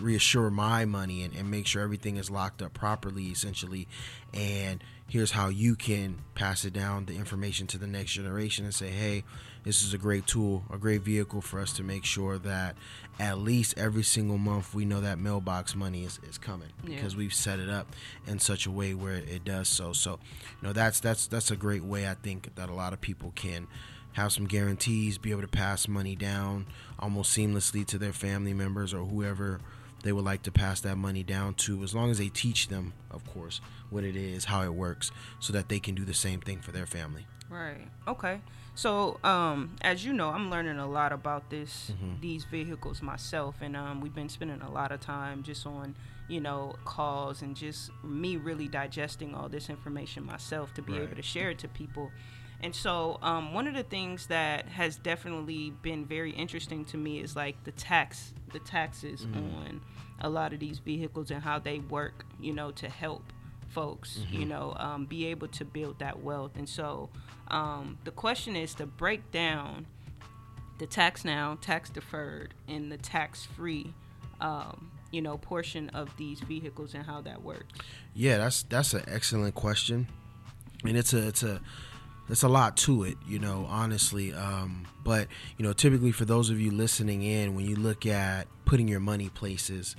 reassure 0.00 0.50
my 0.50 0.84
money 0.84 1.24
and, 1.24 1.34
and 1.34 1.50
make 1.50 1.66
sure 1.66 1.82
everything 1.82 2.16
is 2.16 2.30
locked 2.30 2.62
up 2.62 2.72
properly 2.72 3.24
essentially 3.24 3.88
and 4.32 4.84
here's 5.08 5.32
how 5.32 5.48
you 5.48 5.74
can 5.74 6.16
pass 6.36 6.64
it 6.64 6.72
down 6.72 7.04
the 7.06 7.16
information 7.16 7.66
to 7.66 7.76
the 7.76 7.88
next 7.88 8.12
generation 8.12 8.64
and 8.64 8.72
say 8.72 8.88
hey 8.88 9.24
this 9.64 9.82
is 9.82 9.92
a 9.92 9.98
great 9.98 10.28
tool 10.28 10.62
a 10.72 10.78
great 10.78 11.02
vehicle 11.02 11.40
for 11.40 11.58
us 11.58 11.72
to 11.72 11.82
make 11.82 12.04
sure 12.04 12.38
that 12.38 12.76
at 13.22 13.38
least 13.38 13.74
every 13.78 14.02
single 14.02 14.36
month 14.38 14.74
we 14.74 14.84
know 14.84 15.00
that 15.00 15.18
mailbox 15.18 15.74
money 15.76 16.04
is, 16.04 16.18
is 16.28 16.38
coming 16.38 16.68
Yeah. 16.86 16.96
because 16.96 17.14
we've 17.14 17.32
set 17.32 17.58
it 17.60 17.68
up 17.70 17.86
in 18.26 18.38
such 18.38 18.66
a 18.66 18.70
way 18.70 18.94
where 18.94 19.14
it 19.14 19.44
does 19.44 19.68
so 19.68 19.92
so 19.92 20.18
you 20.60 20.66
know 20.66 20.72
that's 20.72 20.98
that's 21.00 21.26
that's 21.28 21.50
a 21.50 21.56
great 21.56 21.84
way 21.84 22.08
i 22.08 22.14
think 22.14 22.54
that 22.56 22.68
a 22.68 22.74
lot 22.74 22.92
of 22.92 23.00
people 23.00 23.32
can 23.34 23.66
have 24.14 24.30
some 24.30 24.44
guarantees, 24.46 25.16
be 25.16 25.30
able 25.30 25.40
to 25.40 25.48
pass 25.48 25.88
money 25.88 26.14
down 26.14 26.66
almost 26.98 27.34
seamlessly 27.34 27.86
to 27.86 27.96
their 27.96 28.12
family 28.12 28.52
members 28.52 28.92
or 28.92 29.06
whoever 29.06 29.58
they 30.02 30.12
would 30.12 30.24
like 30.24 30.42
to 30.42 30.52
pass 30.52 30.82
that 30.82 30.96
money 30.96 31.22
down 31.22 31.54
to, 31.54 31.82
as 31.82 31.94
long 31.94 32.10
as 32.10 32.18
they 32.18 32.28
teach 32.28 32.68
them, 32.68 32.92
of 33.10 33.24
course, 33.32 33.62
what 33.88 34.04
it 34.04 34.14
is, 34.14 34.44
how 34.44 34.60
it 34.64 34.74
works, 34.74 35.10
so 35.40 35.50
that 35.54 35.70
they 35.70 35.78
can 35.80 35.94
do 35.94 36.04
the 36.04 36.12
same 36.12 36.40
thing 36.42 36.60
for 36.60 36.72
their 36.72 36.84
family. 36.84 37.24
Right. 37.48 37.88
Okay. 38.06 38.40
So, 38.74 39.18
um, 39.22 39.76
as 39.82 40.04
you 40.04 40.12
know, 40.12 40.30
I'm 40.30 40.50
learning 40.50 40.78
a 40.78 40.86
lot 40.88 41.12
about 41.12 41.50
this 41.50 41.90
Mm-hmm. 41.92 42.20
these 42.20 42.44
vehicles 42.44 43.02
myself, 43.02 43.56
and 43.60 43.76
um, 43.76 44.00
we've 44.00 44.14
been 44.14 44.28
spending 44.28 44.62
a 44.62 44.70
lot 44.70 44.92
of 44.92 45.00
time 45.00 45.42
just 45.42 45.66
on 45.66 45.94
you 46.28 46.40
know 46.40 46.74
calls 46.84 47.42
and 47.42 47.56
just 47.56 47.90
me 48.04 48.36
really 48.36 48.68
digesting 48.68 49.34
all 49.34 49.48
this 49.48 49.68
information 49.68 50.24
myself 50.24 50.72
to 50.74 50.82
be 50.82 50.92
Right. 50.92 51.02
able 51.02 51.16
to 51.16 51.22
share 51.22 51.50
it 51.50 51.58
to 51.60 51.68
people. 51.68 52.12
And 52.60 52.74
so, 52.74 53.18
um, 53.22 53.52
one 53.54 53.66
of 53.66 53.74
the 53.74 53.82
things 53.82 54.28
that 54.28 54.68
has 54.68 54.96
definitely 54.96 55.70
been 55.82 56.04
very 56.06 56.30
interesting 56.30 56.84
to 56.86 56.96
me 56.96 57.18
is 57.18 57.34
like 57.34 57.62
the 57.64 57.72
tax, 57.72 58.32
the 58.52 58.60
taxes 58.60 59.26
on 59.34 59.80
a 60.20 60.28
lot 60.28 60.52
of 60.52 60.60
these 60.60 60.78
vehicles 60.78 61.32
and 61.32 61.42
how 61.42 61.58
they 61.58 61.80
work, 61.80 62.24
you 62.38 62.52
know, 62.54 62.70
to 62.70 62.88
help 62.88 63.24
folks, 63.72 64.20
you 64.30 64.44
know, 64.44 64.74
um, 64.78 65.06
be 65.06 65.26
able 65.26 65.48
to 65.48 65.64
build 65.64 65.98
that 66.00 66.22
wealth. 66.22 66.52
And 66.56 66.68
so, 66.68 67.10
um, 67.48 67.98
the 68.04 68.10
question 68.10 68.56
is 68.56 68.74
to 68.76 68.86
break 68.86 69.30
down 69.30 69.86
the 70.78 70.86
tax 70.86 71.24
now, 71.24 71.58
tax 71.60 71.90
deferred, 71.90 72.54
and 72.68 72.90
the 72.90 72.96
tax 72.96 73.44
free, 73.44 73.92
um, 74.40 74.90
you 75.10 75.22
know, 75.22 75.38
portion 75.38 75.88
of 75.90 76.10
these 76.16 76.40
vehicles 76.40 76.94
and 76.94 77.04
how 77.04 77.20
that 77.22 77.42
works. 77.42 77.78
Yeah, 78.14 78.38
that's 78.38 78.62
that's 78.64 78.94
an 78.94 79.04
excellent 79.06 79.54
question, 79.54 80.08
and 80.84 80.96
it's 80.96 81.12
a 81.14 81.28
it's 81.28 81.42
a 81.42 81.60
it's 82.28 82.42
a 82.42 82.48
lot 82.48 82.76
to 82.78 83.04
it, 83.04 83.16
you 83.26 83.38
know, 83.38 83.66
honestly. 83.68 84.32
Um, 84.32 84.86
but 85.04 85.28
you 85.56 85.64
know, 85.64 85.72
typically 85.72 86.12
for 86.12 86.24
those 86.24 86.50
of 86.50 86.60
you 86.60 86.70
listening 86.70 87.22
in, 87.22 87.54
when 87.54 87.66
you 87.66 87.76
look 87.76 88.06
at 88.06 88.46
putting 88.64 88.88
your 88.88 89.00
money 89.00 89.28
places, 89.28 89.96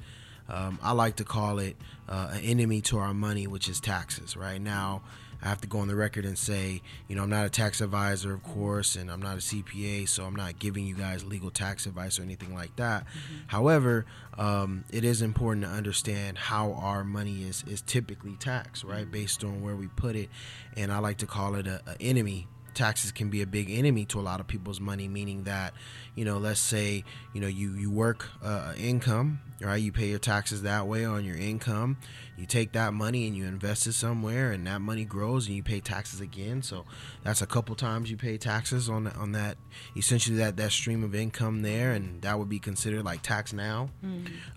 um, 0.49 0.79
I 0.81 0.91
like 0.91 1.17
to 1.17 1.23
call 1.23 1.59
it 1.59 1.75
uh, 2.09 2.31
an 2.33 2.41
enemy 2.41 2.81
to 2.81 2.97
our 2.97 3.13
money, 3.13 3.47
which 3.47 3.69
is 3.69 3.79
taxes. 3.79 4.35
Right 4.35 4.61
now, 4.61 5.01
I 5.43 5.49
have 5.49 5.59
to 5.61 5.67
go 5.67 5.79
on 5.79 5.89
the 5.89 5.95
record 5.95 6.25
and 6.25 6.37
say, 6.37 6.81
you 7.09 7.17
know, 7.17 7.23
I'm 7.23 7.29
not 7.29 7.45
a 7.45 7.49
tax 7.49 7.81
advisor, 7.81 8.33
of 8.33 8.43
course, 8.43 8.95
and 8.95 9.11
I'm 9.11 9.21
not 9.21 9.35
a 9.35 9.41
CPA, 9.41 10.07
so 10.07 10.23
I'm 10.23 10.35
not 10.35 10.57
giving 10.57 10.87
you 10.87 10.95
guys 10.95 11.25
legal 11.25 11.51
tax 11.51 11.85
advice 11.85 12.17
or 12.17 12.23
anything 12.23 12.55
like 12.55 12.73
that. 12.77 13.05
However, 13.47 14.05
um, 14.37 14.85
it 14.89 15.03
is 15.03 15.21
important 15.21 15.65
to 15.65 15.71
understand 15.71 16.37
how 16.37 16.73
our 16.73 17.03
money 17.03 17.43
is 17.43 17.63
is 17.67 17.81
typically 17.81 18.37
taxed, 18.37 18.85
right, 18.85 19.09
based 19.09 19.43
on 19.43 19.61
where 19.61 19.75
we 19.75 19.87
put 19.87 20.15
it, 20.15 20.29
and 20.77 20.93
I 20.93 20.99
like 20.99 21.17
to 21.17 21.25
call 21.25 21.55
it 21.55 21.67
a, 21.67 21.81
a 21.87 22.01
enemy 22.01 22.47
taxes 22.73 23.11
can 23.11 23.29
be 23.29 23.41
a 23.41 23.47
big 23.47 23.69
enemy 23.69 24.05
to 24.05 24.19
a 24.19 24.21
lot 24.21 24.39
of 24.39 24.47
people's 24.47 24.79
money 24.79 25.07
meaning 25.07 25.43
that 25.43 25.73
you 26.15 26.25
know 26.25 26.37
let's 26.37 26.59
say 26.59 27.03
you 27.33 27.41
know 27.41 27.47
you 27.47 27.73
you 27.73 27.91
work 27.91 28.29
uh, 28.43 28.73
income 28.77 29.39
right? 29.63 29.81
You 29.81 29.91
pay 29.91 30.07
your 30.07 30.19
taxes 30.19 30.63
that 30.63 30.87
way 30.87 31.05
on 31.05 31.25
your 31.25 31.35
income. 31.35 31.97
You 32.37 32.45
take 32.45 32.73
that 32.73 32.93
money 32.93 33.27
and 33.27 33.35
you 33.35 33.45
invest 33.45 33.87
it 33.87 33.93
somewhere 33.93 34.51
and 34.51 34.65
that 34.67 34.81
money 34.81 35.05
grows 35.05 35.47
and 35.47 35.55
you 35.55 35.63
pay 35.63 35.79
taxes 35.79 36.19
again. 36.19 36.61
So 36.61 36.85
that's 37.23 37.41
a 37.41 37.47
couple 37.47 37.75
times 37.75 38.09
you 38.09 38.17
pay 38.17 38.37
taxes 38.37 38.89
on 38.89 39.07
on 39.07 39.33
that 39.33 39.57
essentially 39.95 40.37
that 40.37 40.57
that 40.57 40.71
stream 40.71 41.03
of 41.03 41.15
income 41.15 41.61
there. 41.61 41.91
And 41.91 42.21
that 42.23 42.39
would 42.39 42.49
be 42.49 42.59
considered 42.59 43.05
like 43.05 43.21
tax 43.21 43.53
now 43.53 43.89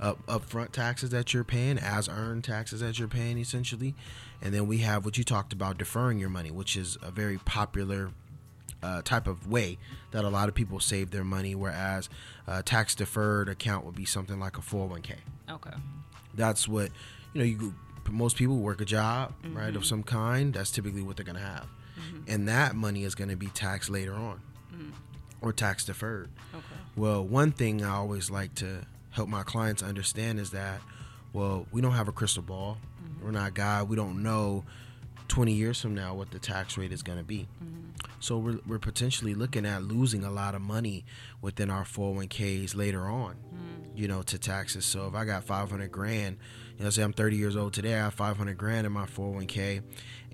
up 0.01 0.25
upfront 0.27 0.73
taxes 0.73 1.11
that 1.11 1.35
you're 1.35 1.45
paying 1.45 1.79
as 1.79 2.09
earned 2.09 2.45
taxes 2.45 2.81
that 2.81 2.99
you're 2.99 3.09
paying 3.09 3.39
essentially 3.39 3.95
and 4.43 4.55
then 4.55 4.67
we 4.67 4.79
have 4.79 5.05
what 5.05 5.19
you 5.19 5.25
talked 5.25 5.53
about 5.53 5.79
deferring 5.79 6.19
your 6.19 6.29
money 6.29 6.51
which 6.51 6.77
is 6.77 6.97
a 7.03 7.11
very 7.11 7.39
popular 7.39 8.11
uh, 8.83 9.03
type 9.03 9.27
of 9.27 9.49
way 9.49 9.79
that 10.11 10.25
a 10.25 10.29
lot 10.29 10.49
of 10.49 10.55
people 10.55 10.79
save 10.81 11.11
their 11.11 11.25
money 11.25 11.55
whereas 11.55 12.09
a 12.47 12.63
tax 12.63 12.95
deferred 12.95 13.49
account 13.49 13.85
would 13.85 13.95
be 13.95 14.05
something 14.05 14.39
like 14.39 14.59
a 14.59 14.61
401k 14.61 15.15
Okay. 15.51 15.71
that's 16.35 16.69
what 16.69 16.91
you 17.33 17.41
know 17.41 17.45
you 17.45 17.75
most 18.11 18.37
people 18.37 18.59
work 18.59 18.81
a 18.81 18.85
job 18.85 19.33
right 19.53 19.69
of 19.71 19.75
mm-hmm. 19.75 19.83
some 19.83 20.03
kind. 20.03 20.55
That's 20.55 20.71
typically 20.71 21.03
what 21.03 21.17
they're 21.17 21.25
going 21.25 21.37
to 21.37 21.43
have 21.43 21.67
mm-hmm. 21.99 22.19
and 22.29 22.49
that 22.49 22.75
money 22.75 23.05
is 23.05 23.15
going 23.15 23.31
to 23.31 23.37
be 23.37 23.49
taxed 23.49 23.91
later 23.91 24.15
on. 24.15 24.41
Mm. 24.75 24.93
Or 25.41 25.53
tax 25.53 25.85
deferred. 25.85 26.31
Okay. 26.55 26.65
well 26.97 27.25
one 27.25 27.53
thing 27.53 27.85
i 27.85 27.91
always 27.91 28.31
like 28.31 28.55
to 28.57 28.83
help 29.11 29.29
my 29.29 29.43
clients 29.43 29.83
understand 29.83 30.41
is 30.41 30.51
that 30.51 30.81
well 31.33 31.67
we 31.73 31.81
don't 31.81 31.93
have 31.93 32.09
a 32.09 32.13
crystal 32.13 32.43
ball 32.43 32.79
we're 33.27 33.33
not 33.33 33.55
god. 33.55 33.89
We 33.89 33.97
don't 33.97 34.23
know 34.23 34.65
20 35.27 35.53
years 35.53 35.81
from 35.81 35.97
now 35.97 36.15
what 36.15 36.31
the 36.31 36.39
tax 36.39 36.79
rate 36.79 36.93
is 36.93 37.03
going 37.03 37.19
to 37.19 37.25
be 37.25 37.49
mm-hmm. 37.61 37.91
so 38.21 38.39
we're, 38.39 38.61
we're 38.65 38.79
potentially 38.79 39.35
looking 39.35 39.67
at 39.67 39.83
losing 39.83 40.23
a 40.23 40.31
lot 40.31 40.55
of 40.55 40.63
money 40.63 41.05
within 41.43 41.69
our 41.69 41.83
401ks 41.83 42.77
later 42.77 43.09
on, 43.09 43.35
mm. 43.35 43.99
you 43.99 44.07
know, 44.07 44.23
to 44.23 44.39
taxes. 44.39 44.85
So 44.85 45.09
if 45.09 45.15
I 45.17 45.25
got 45.25 45.43
500 45.43 45.91
grand, 45.91 46.37
you 46.79 46.85
know, 46.85 46.91
say 46.91 47.03
I'm 47.03 47.13
30 47.13 47.35
years 47.35 47.57
old 47.57 47.73
today, 47.73 47.95
I 47.95 48.05
have 48.05 48.15
500 48.15 48.57
grand 48.57 48.87
in 48.87 48.93
my 48.93 49.07
401k 49.07 49.83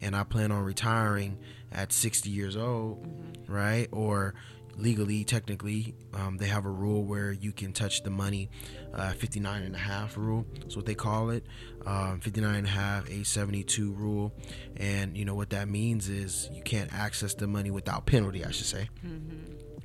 and 0.02 0.14
I 0.14 0.24
plan 0.24 0.52
on 0.52 0.62
retiring 0.62 1.38
at 1.72 1.90
60 1.90 2.28
years 2.28 2.54
old, 2.54 3.02
mm-hmm. 3.02 3.50
right? 3.50 3.88
Or 3.92 4.34
legally, 4.76 5.24
technically, 5.24 5.94
um, 6.14 6.36
they 6.38 6.46
have 6.46 6.64
a 6.66 6.70
rule 6.70 7.04
where 7.04 7.32
you 7.32 7.52
can 7.52 7.72
touch 7.72 8.02
the 8.02 8.10
money, 8.10 8.48
uh, 8.94 9.12
59 9.12 9.62
and 9.62 9.74
a 9.74 9.78
half 9.78 10.16
rule. 10.16 10.46
That's 10.60 10.76
what 10.76 10.86
they 10.86 10.94
call 10.94 11.30
it. 11.30 11.44
Um, 11.86 12.20
59 12.20 12.54
and 12.54 12.66
a 12.66 12.70
half, 12.70 13.04
872 13.04 13.92
rule. 13.92 14.32
And, 14.76 15.16
you 15.16 15.24
know, 15.24 15.34
what 15.34 15.50
that 15.50 15.68
means 15.68 16.08
is 16.08 16.48
you 16.52 16.62
can't 16.62 16.92
access 16.92 17.34
the 17.34 17.46
money 17.46 17.70
without 17.70 18.06
penalty, 18.06 18.44
I 18.44 18.50
should 18.50 18.66
say. 18.66 18.88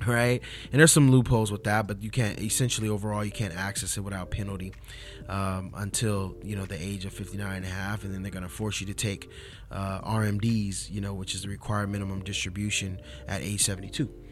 right 0.06 0.42
and 0.72 0.80
there's 0.80 0.92
some 0.92 1.10
loopholes 1.10 1.52
with 1.52 1.64
that 1.64 1.88
but 1.88 2.04
you 2.04 2.12
can't 2.12 2.40
essentially 2.40 2.88
overall 2.88 3.26
you 3.26 3.32
can't 3.32 3.56
access 3.56 3.98
it 3.98 4.02
without 4.02 4.30
penalty 4.30 4.72
um, 5.28 5.72
until 5.76 6.36
you 6.44 6.56
know 6.56 6.66
the 6.68 6.80
age 6.80 7.04
of 7.06 7.12
59 7.14 7.56
and 7.56 7.66
a 7.66 7.68
half 7.68 8.04
and 8.04 8.14
then 8.14 8.22
they're 8.22 8.32
going 8.32 8.44
to 8.44 8.48
force 8.50 8.80
you 8.80 8.86
to 8.86 8.94
take 8.94 9.28
uh, 9.72 10.00
rmds 10.02 10.88
you 10.92 11.02
know 11.02 11.16
which 11.16 11.34
is 11.34 11.42
the 11.42 11.48
required 11.50 11.90
minimum 11.90 12.24
distribution 12.24 13.00
at 13.28 13.42
age 13.42 13.64
72 13.64 14.08
Okay. 14.08 14.27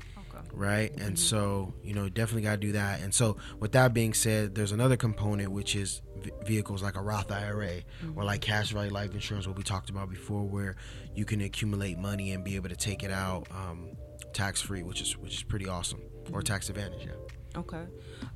Right? 0.55 0.91
And 0.99 1.17
so 1.17 1.73
you 1.83 1.93
know 1.93 2.09
definitely 2.09 2.43
got 2.43 2.51
to 2.51 2.57
do 2.57 2.71
that. 2.73 3.01
And 3.01 3.13
so 3.13 3.37
with 3.59 3.73
that 3.73 3.93
being 3.93 4.13
said 4.13 4.55
there's 4.55 4.71
another 4.71 4.97
component 4.97 5.51
which 5.51 5.75
is 5.75 6.01
v- 6.17 6.31
vehicles 6.45 6.81
like 6.81 6.95
a 6.95 7.01
roth 7.01 7.31
ira 7.31 7.81
or 8.15 8.23
like 8.23 8.41
cash 8.41 8.71
value 8.71 8.91
life 8.91 9.13
insurance 9.13 9.47
what 9.47 9.57
we 9.57 9.63
talked 9.63 9.89
about 9.89 10.09
before 10.09 10.43
where 10.43 10.75
you 11.13 11.25
can 11.25 11.41
accumulate 11.41 11.97
money 11.97 12.31
and 12.31 12.43
be 12.43 12.55
able 12.55 12.69
to 12.69 12.75
take 12.75 13.03
it 13.03 13.11
out 13.11 13.47
um, 13.51 13.89
tax 14.33 14.61
free 14.61 14.83
which 14.83 15.01
is 15.01 15.17
which 15.17 15.35
is 15.35 15.43
pretty 15.43 15.67
awesome 15.67 16.01
or 16.31 16.41
tax 16.41 16.69
advantage 16.69 17.05
yeah. 17.05 17.13
Okay. 17.57 17.85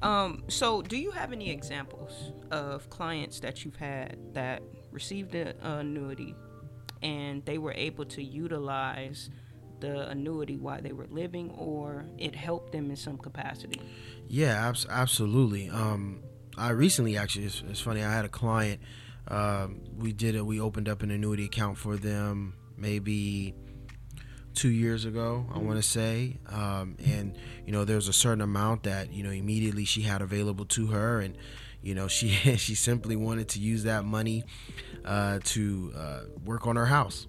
Um, 0.01 0.43
so, 0.47 0.81
do 0.81 0.97
you 0.97 1.11
have 1.11 1.33
any 1.33 1.51
examples 1.51 2.31
of 2.51 2.89
clients 2.89 3.39
that 3.41 3.65
you've 3.65 3.75
had 3.75 4.17
that 4.33 4.63
received 4.91 5.35
an 5.35 5.55
annuity 5.61 6.35
and 7.01 7.43
they 7.45 7.57
were 7.57 7.73
able 7.73 8.05
to 8.05 8.23
utilize 8.23 9.29
the 9.79 10.09
annuity 10.09 10.57
while 10.57 10.81
they 10.81 10.91
were 10.91 11.07
living, 11.09 11.51
or 11.51 12.05
it 12.17 12.35
helped 12.35 12.71
them 12.71 12.89
in 12.89 12.95
some 12.95 13.17
capacity? 13.17 13.81
Yeah, 14.27 14.67
abs- 14.67 14.87
absolutely. 14.89 15.69
Um, 15.69 16.21
I 16.57 16.69
recently 16.71 17.17
actually, 17.17 17.45
it's, 17.45 17.63
it's 17.69 17.81
funny. 17.81 18.03
I 18.03 18.11
had 18.11 18.25
a 18.25 18.29
client. 18.29 18.81
Um, 19.27 19.81
we 19.97 20.13
did 20.13 20.35
it. 20.35 20.45
We 20.45 20.59
opened 20.59 20.89
up 20.89 21.03
an 21.03 21.11
annuity 21.11 21.45
account 21.45 21.77
for 21.77 21.95
them 21.97 22.53
maybe 22.77 23.53
two 24.55 24.69
years 24.69 25.05
ago. 25.05 25.45
I 25.53 25.59
want 25.59 25.77
to 25.77 25.87
say, 25.87 26.37
um, 26.47 26.97
and 27.05 27.37
you 27.65 27.71
know, 27.71 27.85
there's 27.85 28.07
a 28.07 28.13
certain 28.13 28.41
amount 28.41 28.83
that 28.83 29.13
you 29.13 29.23
know 29.23 29.29
immediately 29.29 29.85
she 29.85 30.01
had 30.01 30.21
available 30.21 30.65
to 30.65 30.87
her, 30.87 31.21
and 31.21 31.37
you 31.81 31.95
know, 31.95 32.07
she 32.07 32.29
she 32.57 32.75
simply 32.75 33.15
wanted 33.15 33.49
to 33.49 33.59
use 33.59 33.83
that 33.83 34.03
money 34.03 34.43
uh, 35.05 35.39
to 35.43 35.93
uh, 35.95 36.19
work 36.45 36.67
on 36.67 36.75
her 36.75 36.85
house. 36.85 37.27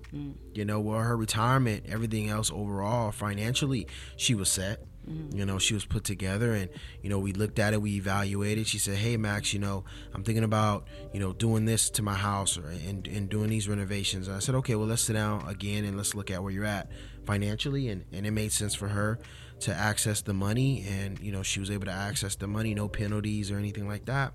You 0.55 0.65
know, 0.65 0.81
well, 0.81 0.99
her 1.01 1.17
retirement, 1.17 1.87
everything 1.89 2.29
else 2.29 2.51
overall, 2.51 3.13
financially, 3.13 3.87
she 4.17 4.35
was 4.35 4.49
set. 4.49 4.85
You 5.33 5.45
know, 5.45 5.59
she 5.59 5.75
was 5.75 5.85
put 5.85 6.05
together, 6.05 6.53
and 6.53 6.69
you 7.03 7.09
know, 7.09 7.19
we 7.19 7.33
looked 7.33 7.59
at 7.59 7.73
it, 7.73 7.83
we 7.83 7.97
evaluated. 7.97 8.67
She 8.69 8.79
said, 8.79 8.97
"Hey, 8.97 9.17
Max, 9.17 9.53
you 9.53 9.59
know, 9.59 9.83
I'm 10.15 10.23
thinking 10.23 10.45
about 10.45 10.87
you 11.13 11.19
know 11.19 11.33
doing 11.33 11.65
this 11.65 11.91
to 11.91 12.03
my 12.03 12.15
house 12.15 12.57
or 12.57 12.69
and, 12.69 13.09
and 13.09 13.29
doing 13.29 13.49
these 13.49 13.69
renovations." 13.69 14.29
And 14.29 14.37
I 14.37 14.41
said, 14.41 14.55
"Okay, 14.57 14.77
well, 14.77 14.87
let's 14.87 15.03
sit 15.03 15.15
down 15.15 15.49
again 15.49 15.85
and 15.85 15.97
let's 15.97 16.15
look 16.15 16.31
at 16.31 16.43
where 16.43 16.53
you're 16.53 16.65
at 16.67 16.91
financially." 17.25 17.89
And 17.89 18.05
and 18.13 18.25
it 18.27 18.31
made 18.31 18.53
sense 18.53 18.75
for 18.75 18.89
her 18.89 19.19
to 19.61 19.75
access 19.75 20.23
the 20.23 20.35
money, 20.35 20.85
and 20.89 21.19
you 21.21 21.33
know, 21.33 21.43
she 21.43 21.61
was 21.61 21.71
able 21.71 21.87
to 21.87 21.93
access 21.93 22.37
the 22.37 22.47
money, 22.47 22.75
no 22.75 22.89
penalties 22.89 23.51
or 23.51 23.57
anything 23.57 23.87
like 23.87 24.07
that. 24.07 24.33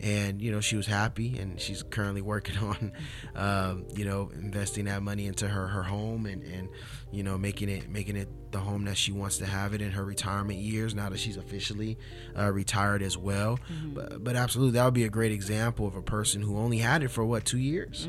And 0.00 0.40
you 0.40 0.50
know, 0.50 0.60
she 0.60 0.76
was 0.76 0.86
happy, 0.86 1.38
and 1.38 1.60
she's 1.60 1.82
currently 1.82 2.22
working 2.22 2.58
on, 2.62 2.92
um, 3.34 3.84
you 3.94 4.04
know, 4.04 4.30
investing 4.34 4.86
that 4.86 5.02
money 5.02 5.26
into 5.26 5.48
her 5.48 5.68
her 5.68 5.82
home 5.82 6.26
and 6.26 6.42
and 6.42 6.68
you 7.12 7.22
know 7.22 7.38
making 7.38 7.68
it 7.68 7.88
making 7.88 8.16
it 8.16 8.28
the 8.52 8.58
home 8.58 8.84
that 8.84 8.96
she 8.96 9.12
wants 9.12 9.38
to 9.38 9.46
have 9.46 9.72
it 9.74 9.80
in 9.80 9.90
her 9.92 10.04
retirement 10.04 10.58
years 10.58 10.94
now 10.94 11.08
that 11.08 11.18
she's 11.18 11.36
officially 11.36 11.96
uh, 12.38 12.50
retired 12.52 13.02
as 13.02 13.16
well. 13.16 13.58
But, 13.94 14.24
but 14.24 14.36
absolutely 14.36 14.72
that 14.78 14.84
would 14.84 14.94
be 14.94 15.04
a 15.04 15.08
great 15.10 15.32
example 15.32 15.86
of 15.86 15.96
a 15.96 16.02
person 16.02 16.42
who 16.42 16.58
only 16.58 16.78
had 16.78 17.02
it 17.02 17.08
for 17.08 17.24
what 17.24 17.44
two 17.44 17.58
years? 17.58 18.08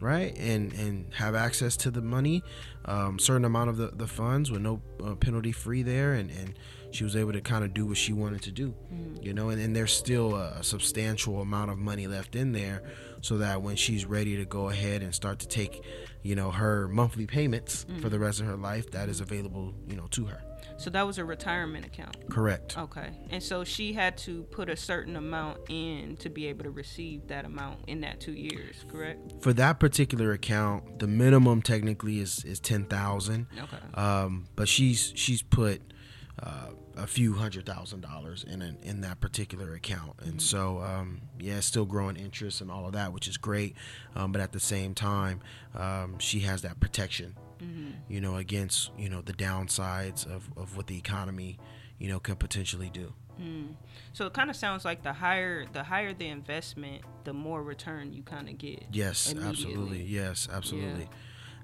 Right? 0.00 0.36
And 0.38 0.72
and 0.74 1.12
have 1.14 1.34
access 1.34 1.76
to 1.78 1.90
the 1.90 2.02
money 2.02 2.42
um, 2.84 3.18
certain 3.18 3.44
amount 3.44 3.70
of 3.70 3.76
the, 3.76 3.88
the 3.88 4.06
funds 4.06 4.50
with 4.50 4.62
no 4.62 4.80
uh, 5.04 5.14
penalty 5.14 5.52
free 5.52 5.82
there 5.82 6.12
and 6.14 6.30
and 6.30 6.54
she 6.92 7.04
was 7.04 7.14
able 7.16 7.32
to 7.32 7.40
kind 7.40 7.64
of 7.64 7.72
do 7.74 7.86
what 7.86 7.96
she 7.96 8.12
wanted 8.12 8.42
to 8.42 8.50
do 8.50 8.74
you 9.22 9.32
know 9.34 9.48
and, 9.50 9.60
and 9.60 9.76
there's 9.76 9.92
still 9.92 10.34
a, 10.34 10.52
a 10.60 10.62
substantial 10.64 11.40
amount 11.40 11.70
of 11.70 11.78
money 11.78 12.06
left 12.06 12.34
in 12.34 12.52
there 12.52 12.82
so 13.20 13.36
that 13.38 13.60
when 13.62 13.76
she's 13.76 14.06
ready 14.06 14.36
to 14.36 14.44
go 14.46 14.68
ahead 14.70 15.02
and 15.02 15.14
start 15.14 15.38
to 15.38 15.46
take 15.48 15.84
you 16.22 16.34
know 16.34 16.50
her 16.50 16.88
monthly 16.88 17.26
payments 17.26 17.84
for 18.00 18.08
the 18.08 18.18
rest 18.18 18.40
of 18.40 18.46
her 18.46 18.56
life 18.56 18.90
that 18.90 19.08
is 19.08 19.20
available 19.20 19.74
you 19.86 19.94
know 19.96 20.06
to 20.10 20.24
her 20.26 20.42
So 20.78 20.88
that 20.90 21.06
was 21.06 21.18
a 21.18 21.24
retirement 21.24 21.84
account. 21.86 22.16
correct 22.30 22.78
Okay. 22.78 23.10
And 23.30 23.42
so 23.42 23.64
she 23.64 23.92
had 23.92 24.16
to 24.18 24.44
put 24.44 24.70
a 24.70 24.76
certain 24.76 25.16
amount 25.16 25.58
in 25.68 26.16
to 26.16 26.30
be 26.30 26.46
able 26.46 26.64
to 26.64 26.70
receive 26.70 27.26
that 27.28 27.44
amount 27.44 27.76
in 27.86 28.00
that 28.00 28.20
two 28.20 28.32
years, 28.32 28.76
correct? 28.90 29.20
for 29.42 29.52
that 29.54 29.78
particular 29.78 30.32
account 30.32 30.98
the 30.98 31.06
minimum 31.06 31.60
technically 31.62 32.20
is 32.20 32.42
is 32.44 32.58
10000 32.60 33.46
Okay. 33.64 34.00
um, 34.02 34.46
but 34.56 34.66
she's 34.68 35.12
she's 35.14 35.42
put 35.42 35.82
uh, 36.42 36.68
a 37.02 37.06
few 37.06 37.34
hundred 37.34 37.66
thousand 37.66 38.00
dollars 38.02 38.44
in 38.44 38.62
an, 38.62 38.76
in 38.82 39.00
that 39.00 39.20
particular 39.20 39.74
account, 39.74 40.12
and 40.20 40.40
so 40.40 40.80
um, 40.80 41.20
yeah, 41.38 41.60
still 41.60 41.84
growing 41.86 42.16
interest 42.16 42.60
and 42.60 42.70
all 42.70 42.86
of 42.86 42.92
that, 42.92 43.12
which 43.12 43.26
is 43.28 43.36
great. 43.36 43.74
Um, 44.14 44.32
but 44.32 44.40
at 44.40 44.52
the 44.52 44.60
same 44.60 44.94
time, 44.94 45.40
um, 45.74 46.18
she 46.18 46.40
has 46.40 46.62
that 46.62 46.78
protection, 46.80 47.36
you 48.08 48.20
know, 48.20 48.36
against 48.36 48.90
you 48.98 49.08
know 49.08 49.20
the 49.22 49.32
downsides 49.32 50.26
of, 50.26 50.48
of 50.56 50.76
what 50.76 50.86
the 50.86 50.96
economy, 50.96 51.58
you 51.98 52.08
know, 52.08 52.20
can 52.20 52.36
potentially 52.36 52.90
do. 52.92 53.12
So 54.12 54.26
it 54.26 54.34
kind 54.34 54.50
of 54.50 54.56
sounds 54.56 54.84
like 54.84 55.02
the 55.02 55.12
higher 55.12 55.64
the 55.72 55.82
higher 55.82 56.12
the 56.12 56.28
investment, 56.28 57.02
the 57.24 57.32
more 57.32 57.62
return 57.62 58.12
you 58.12 58.22
kind 58.22 58.48
of 58.48 58.58
get. 58.58 58.84
Yes, 58.92 59.34
absolutely. 59.42 60.02
Yes, 60.02 60.48
absolutely. 60.52 61.08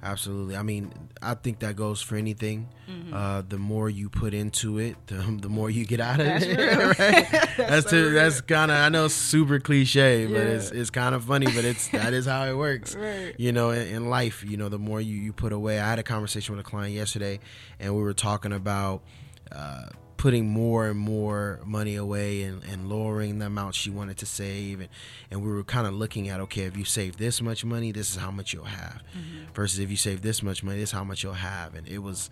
Absolutely. 0.03 0.57
I 0.57 0.63
mean, 0.63 0.93
I 1.21 1.35
think 1.35 1.61
that 1.61 1.75
goes 1.75 2.01
for 2.03 2.17
anything. 2.17 2.69
Uh, 3.13 3.43
the 3.49 3.59
more 3.59 3.89
you 3.89 4.09
put 4.09 4.35
into 4.35 4.79
it, 4.79 4.97
the, 5.07 5.17
the 5.41 5.49
more 5.49 5.71
you 5.71 5.85
get 5.85 6.01
out 6.01 6.21
of 6.21 6.27
That's 6.27 6.45
it. 6.45 6.57
right? 6.99 7.57
that's 7.57 7.91
so 7.91 8.11
that's 8.11 8.41
kind 8.41 8.71
of 8.71 8.77
I 8.77 8.89
know 8.89 9.09
super 9.09 9.59
cliche, 9.59 10.27
but 10.27 10.39
it's 10.41 10.71
it's 10.71 10.91
kind 10.91 11.15
of 11.15 11.25
funny, 11.25 11.47
but 11.47 11.65
it's 11.65 11.89
that 11.89 12.13
is 12.13 12.27
how 12.27 12.45
it 12.45 12.55
works. 12.55 12.95
Right. 12.95 13.35
You 13.39 13.53
know, 13.53 13.71
in, 13.71 13.87
in 13.89 14.11
life, 14.11 14.45
you 14.47 14.57
know, 14.57 14.69
the 14.69 14.79
more 14.79 15.01
you 15.01 15.17
you 15.17 15.33
put 15.33 15.53
away. 15.53 15.81
I 15.81 15.89
had 15.89 15.99
a 15.99 16.03
conversation 16.05 16.57
with 16.57 16.65
a 16.67 16.69
client 16.69 16.95
yesterday, 16.95 17.41
and 17.81 17.95
we 17.95 18.03
were 18.03 18.15
talking 18.15 18.53
about. 18.53 19.03
Uh, 19.51 19.87
putting 20.17 20.49
more 20.49 20.87
and 20.87 20.99
more 20.99 21.61
money 21.65 21.95
away 21.97 22.43
and, 22.43 22.63
and 22.65 22.89
lowering 22.89 23.39
the 23.39 23.47
amount 23.47 23.75
she 23.75 23.91
wanted 23.91 24.17
to 24.19 24.27
save. 24.27 24.81
And, 24.81 24.89
and 25.31 25.43
we 25.43 25.51
were 25.51 25.65
kind 25.65 25.87
of 25.87 25.95
looking 25.95 26.29
at 26.29 26.41
okay 26.41 26.63
if 26.63 26.77
you 26.77 26.85
save 26.85 27.17
this 27.17 27.43
much 27.43 27.65
money 27.65 27.93
this 27.93 28.11
is 28.11 28.17
how 28.17 28.31
much 28.31 28.53
you'll 28.53 28.65
have. 28.65 29.03
Mm-hmm. 29.17 29.53
Versus 29.55 29.79
if 29.79 29.91
you 29.91 29.97
save 29.97 30.23
this 30.23 30.43
much 30.43 30.63
money 30.63 30.79
this 30.79 30.91
is 30.91 30.93
how 30.93 31.05
much 31.05 31.23
you'll 31.23 31.35
have. 31.35 31.75
And 31.75 31.87
it 31.89 31.99
was 31.99 32.31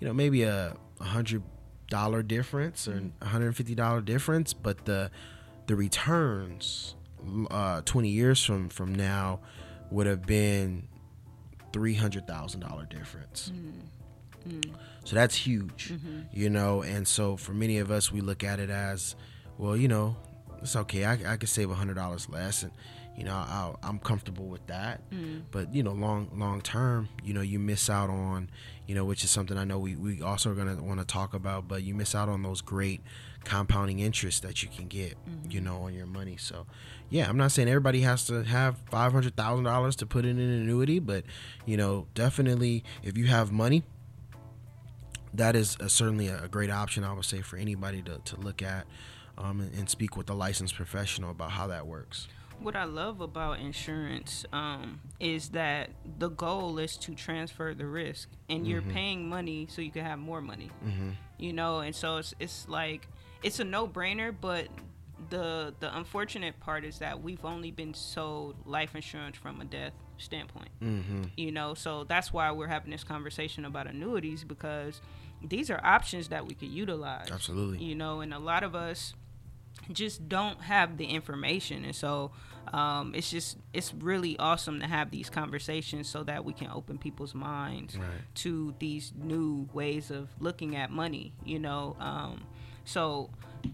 you 0.00 0.06
know 0.06 0.12
maybe 0.12 0.42
a 0.42 0.76
hundred 1.00 1.42
dollar 1.90 2.22
difference 2.22 2.88
or 2.88 2.92
mm-hmm. 2.92 3.22
a 3.22 3.26
hundred 3.26 3.46
and 3.46 3.56
fifty 3.56 3.74
dollar 3.74 4.00
difference. 4.00 4.52
But 4.52 4.84
the 4.84 5.10
the 5.66 5.76
returns 5.76 6.94
uh 7.50 7.82
20 7.84 8.08
years 8.08 8.44
from 8.44 8.68
from 8.68 8.94
now 8.94 9.40
would 9.90 10.06
have 10.06 10.24
been 10.24 10.86
three 11.72 11.94
hundred 11.94 12.26
thousand 12.26 12.62
mm-hmm. 12.62 13.80
So 15.04 15.14
that's 15.14 15.34
huge, 15.34 15.92
mm-hmm. 15.92 16.20
you 16.32 16.50
know. 16.50 16.82
And 16.82 17.06
so 17.08 17.36
for 17.36 17.52
many 17.52 17.78
of 17.78 17.90
us, 17.90 18.12
we 18.12 18.20
look 18.20 18.44
at 18.44 18.60
it 18.60 18.70
as, 18.70 19.16
well, 19.56 19.76
you 19.76 19.88
know, 19.88 20.16
it's 20.62 20.76
okay. 20.76 21.04
I, 21.04 21.32
I 21.32 21.36
could 21.36 21.48
save 21.48 21.70
a 21.70 21.74
hundred 21.74 21.94
dollars 21.94 22.28
less, 22.28 22.62
and 22.62 22.72
you 23.16 23.24
know, 23.24 23.32
I'll, 23.34 23.78
I'm 23.82 23.98
comfortable 23.98 24.46
with 24.46 24.66
that. 24.66 25.08
Mm. 25.10 25.42
But 25.50 25.74
you 25.74 25.82
know, 25.82 25.92
long 25.92 26.30
long 26.34 26.60
term, 26.60 27.08
you 27.24 27.34
know, 27.34 27.40
you 27.40 27.58
miss 27.58 27.88
out 27.88 28.10
on, 28.10 28.50
you 28.86 28.94
know, 28.94 29.04
which 29.04 29.24
is 29.24 29.30
something 29.30 29.56
I 29.56 29.64
know 29.64 29.78
we 29.78 29.96
we 29.96 30.22
also 30.22 30.50
are 30.50 30.54
gonna 30.54 30.76
want 30.82 31.00
to 31.00 31.06
talk 31.06 31.34
about. 31.34 31.68
But 31.68 31.82
you 31.82 31.94
miss 31.94 32.14
out 32.14 32.28
on 32.28 32.42
those 32.42 32.60
great 32.60 33.00
compounding 33.44 34.00
interest 34.00 34.42
that 34.42 34.62
you 34.62 34.68
can 34.68 34.88
get, 34.88 35.12
mm-hmm. 35.12 35.50
you 35.50 35.60
know, 35.60 35.78
on 35.78 35.94
your 35.94 36.06
money. 36.06 36.36
So, 36.36 36.66
yeah, 37.08 37.28
I'm 37.28 37.36
not 37.36 37.50
saying 37.50 37.68
everybody 37.68 38.02
has 38.02 38.26
to 38.26 38.44
have 38.44 38.76
five 38.90 39.12
hundred 39.12 39.36
thousand 39.36 39.64
dollars 39.64 39.96
to 39.96 40.06
put 40.06 40.24
in 40.24 40.38
an 40.38 40.50
annuity, 40.50 40.98
but 40.98 41.24
you 41.66 41.76
know, 41.76 42.06
definitely 42.14 42.84
if 43.02 43.16
you 43.16 43.26
have 43.26 43.50
money 43.50 43.84
that 45.34 45.56
is 45.56 45.76
a, 45.80 45.88
certainly 45.88 46.28
a 46.28 46.48
great 46.48 46.70
option 46.70 47.04
I 47.04 47.12
would 47.12 47.24
say 47.24 47.40
for 47.40 47.56
anybody 47.56 48.02
to, 48.02 48.18
to 48.18 48.40
look 48.40 48.62
at 48.62 48.86
um, 49.36 49.60
and, 49.60 49.74
and 49.74 49.90
speak 49.90 50.16
with 50.16 50.28
a 50.30 50.34
licensed 50.34 50.74
professional 50.74 51.30
about 51.30 51.52
how 51.52 51.66
that 51.68 51.86
works. 51.86 52.28
What 52.60 52.74
I 52.74 52.84
love 52.84 53.20
about 53.20 53.60
insurance 53.60 54.44
um, 54.52 55.00
is 55.20 55.50
that 55.50 55.90
the 56.18 56.28
goal 56.28 56.78
is 56.78 56.96
to 56.98 57.14
transfer 57.14 57.72
the 57.72 57.86
risk, 57.86 58.28
and 58.50 58.66
you're 58.66 58.82
paying 58.82 59.28
money 59.28 59.68
so 59.70 59.80
you 59.80 59.92
can 59.92 60.04
have 60.04 60.18
more 60.18 60.40
money. 60.40 60.68
You 61.38 61.52
know, 61.52 61.78
and 61.78 61.94
so 61.94 62.16
it's 62.16 62.34
it's 62.40 62.68
like 62.68 63.06
it's 63.44 63.60
a 63.60 63.64
no 63.64 63.86
brainer, 63.86 64.34
but 64.38 64.66
the 65.30 65.72
the 65.78 65.96
unfortunate 65.96 66.58
part 66.58 66.84
is 66.84 66.98
that 66.98 67.22
we've 67.22 67.44
only 67.44 67.70
been 67.70 67.94
sold 67.94 68.56
life 68.64 68.96
insurance 68.96 69.36
from 69.36 69.60
a 69.60 69.64
death 69.64 69.92
standpoint. 70.16 70.70
Mm-hmm. 70.82 71.22
You 71.36 71.52
know, 71.52 71.74
so 71.74 72.04
that's 72.04 72.32
why 72.32 72.50
we're 72.50 72.66
having 72.66 72.90
this 72.90 73.04
conversation 73.04 73.64
about 73.64 73.86
annuities 73.86 74.42
because 74.42 75.00
these 75.42 75.70
are 75.70 75.80
options 75.84 76.28
that 76.28 76.46
we 76.46 76.54
could 76.54 76.68
utilize. 76.68 77.30
Absolutely. 77.30 77.84
You 77.84 77.94
know, 77.94 78.20
and 78.20 78.32
a 78.34 78.38
lot 78.38 78.62
of 78.64 78.74
us 78.74 79.14
just 79.92 80.28
don't 80.28 80.60
have 80.62 80.96
the 80.98 81.06
information 81.06 81.84
and 81.84 81.94
so 81.94 82.30
um, 82.74 83.14
it's 83.14 83.30
just 83.30 83.56
it's 83.72 83.94
really 83.94 84.36
awesome 84.38 84.80
to 84.80 84.86
have 84.86 85.10
these 85.10 85.30
conversations 85.30 86.08
so 86.08 86.22
that 86.24 86.44
we 86.44 86.52
can 86.52 86.68
open 86.68 86.98
people's 86.98 87.34
minds 87.34 87.96
Right. 87.96 88.06
to 88.36 88.74
these 88.80 89.12
new 89.16 89.68
ways 89.72 90.10
of 90.10 90.28
looking 90.40 90.76
at 90.76 90.90
money 90.90 91.32
you 91.44 91.58
know 91.58 91.96
um, 92.00 92.42
so 92.84 93.30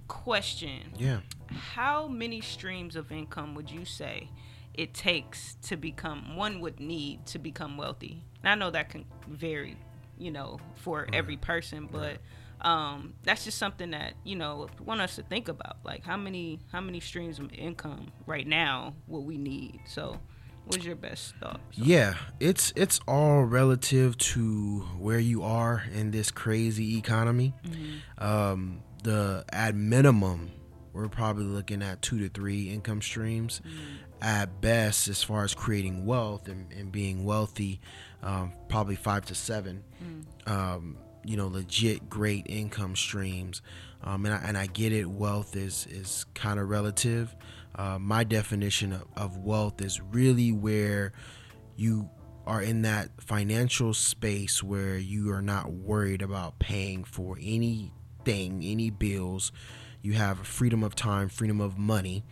question 0.07 0.93
Yeah. 0.97 1.21
how 1.51 2.07
many 2.07 2.41
streams 2.41 2.95
of 2.97 3.11
income 3.11 3.55
would 3.55 3.71
you 3.71 3.85
say 3.85 4.29
it 4.75 4.95
takes 4.95 5.57
to 5.63 5.77
become 5.77 6.37
one 6.37 6.61
would 6.61 6.79
need 6.81 7.27
to 7.27 7.39
become 7.39 7.77
wealthy 7.77 8.23
and 8.43 8.51
i 8.51 8.55
know 8.55 8.71
that 8.71 8.91
can 8.91 9.05
vary 9.27 9.77
you 10.19 10.31
know 10.31 10.59
for 10.77 11.07
every 11.13 11.37
person 11.37 11.89
but 11.91 12.19
um, 12.65 13.15
that's 13.23 13.45
just 13.45 13.59
something 13.59 13.91
that 13.91 14.15
you 14.25 14.37
know 14.37 14.69
want 14.85 15.01
us 15.01 15.17
to 15.17 15.23
think 15.23 15.49
about 15.49 15.77
like 15.85 16.05
how 16.05 16.17
many 16.17 16.61
how 16.73 16.81
many 16.81 16.99
streams 16.99 17.39
of 17.39 17.53
income 17.53 18.11
right 18.27 18.47
now 18.47 18.95
will 19.07 19.25
we 19.25 19.37
need? 19.37 19.81
So 19.87 20.19
what's 20.65 20.85
your 20.85 20.97
best 20.97 21.35
thoughts 21.37 21.61
Yeah, 21.75 22.15
it's 22.41 22.73
it's 22.75 23.01
all 23.07 23.43
relative 23.43 24.17
to 24.19 24.81
where 24.99 25.19
you 25.19 25.43
are 25.43 25.85
in 25.93 26.11
this 26.11 26.31
crazy 26.31 26.97
economy. 26.97 27.55
Um, 28.17 28.83
the 29.03 29.45
at 29.51 29.75
minimum, 29.75 30.51
we're 30.95 31.09
probably 31.09 31.45
looking 31.45 31.83
at 31.83 32.01
two 32.01 32.19
to 32.21 32.29
three 32.31 32.71
income 32.71 33.03
streams. 33.03 33.61
At 34.23 34.63
best, 34.63 35.07
as 35.09 35.23
far 35.23 35.45
as 35.45 35.53
creating 35.53 36.07
wealth 36.07 36.49
and, 36.49 36.73
and 36.73 36.91
being 36.91 37.25
wealthy, 37.25 37.79
um, 38.25 38.53
probably 38.69 38.97
five 38.97 39.25
to 39.27 39.35
seven. 39.35 39.85
Um, 40.47 40.97
you 41.25 41.37
know, 41.37 41.47
legit 41.47 42.11
great 42.11 42.47
income 42.49 42.97
streams. 42.97 43.63
Um, 44.03 44.27
and, 44.27 44.35
I, 44.35 44.39
and 44.47 44.59
I 44.59 44.67
get 44.67 44.93
it. 44.93 45.07
Wealth 45.07 45.57
is 45.57 45.87
is 45.91 46.27
kind 46.35 46.59
of 46.59 46.69
relative. 46.69 47.35
Uh, 47.77 47.99
my 47.99 48.25
definition 48.25 48.93
of, 48.93 49.05
of 49.17 49.39
wealth 49.39 49.81
is 49.81 50.01
really 50.01 50.53
where 50.53 51.13
you 51.77 52.09
are 52.47 52.63
in 52.63 52.83
that 52.83 53.09
financial 53.21 53.95
space 53.95 54.63
where 54.63 54.97
you 54.99 55.33
are 55.33 55.43
not 55.43 55.73
worried 55.73 56.21
about 56.23 56.59
paying 56.59 57.05
for 57.05 57.39
anything, 57.41 58.61
any 58.63 58.91
bills. 58.91 59.51
You 60.03 60.13
have 60.13 60.39
freedom 60.47 60.85
of 60.85 60.95
time, 60.95 61.31
freedom 61.31 61.61
of 61.61 61.79
money, 61.79 62.23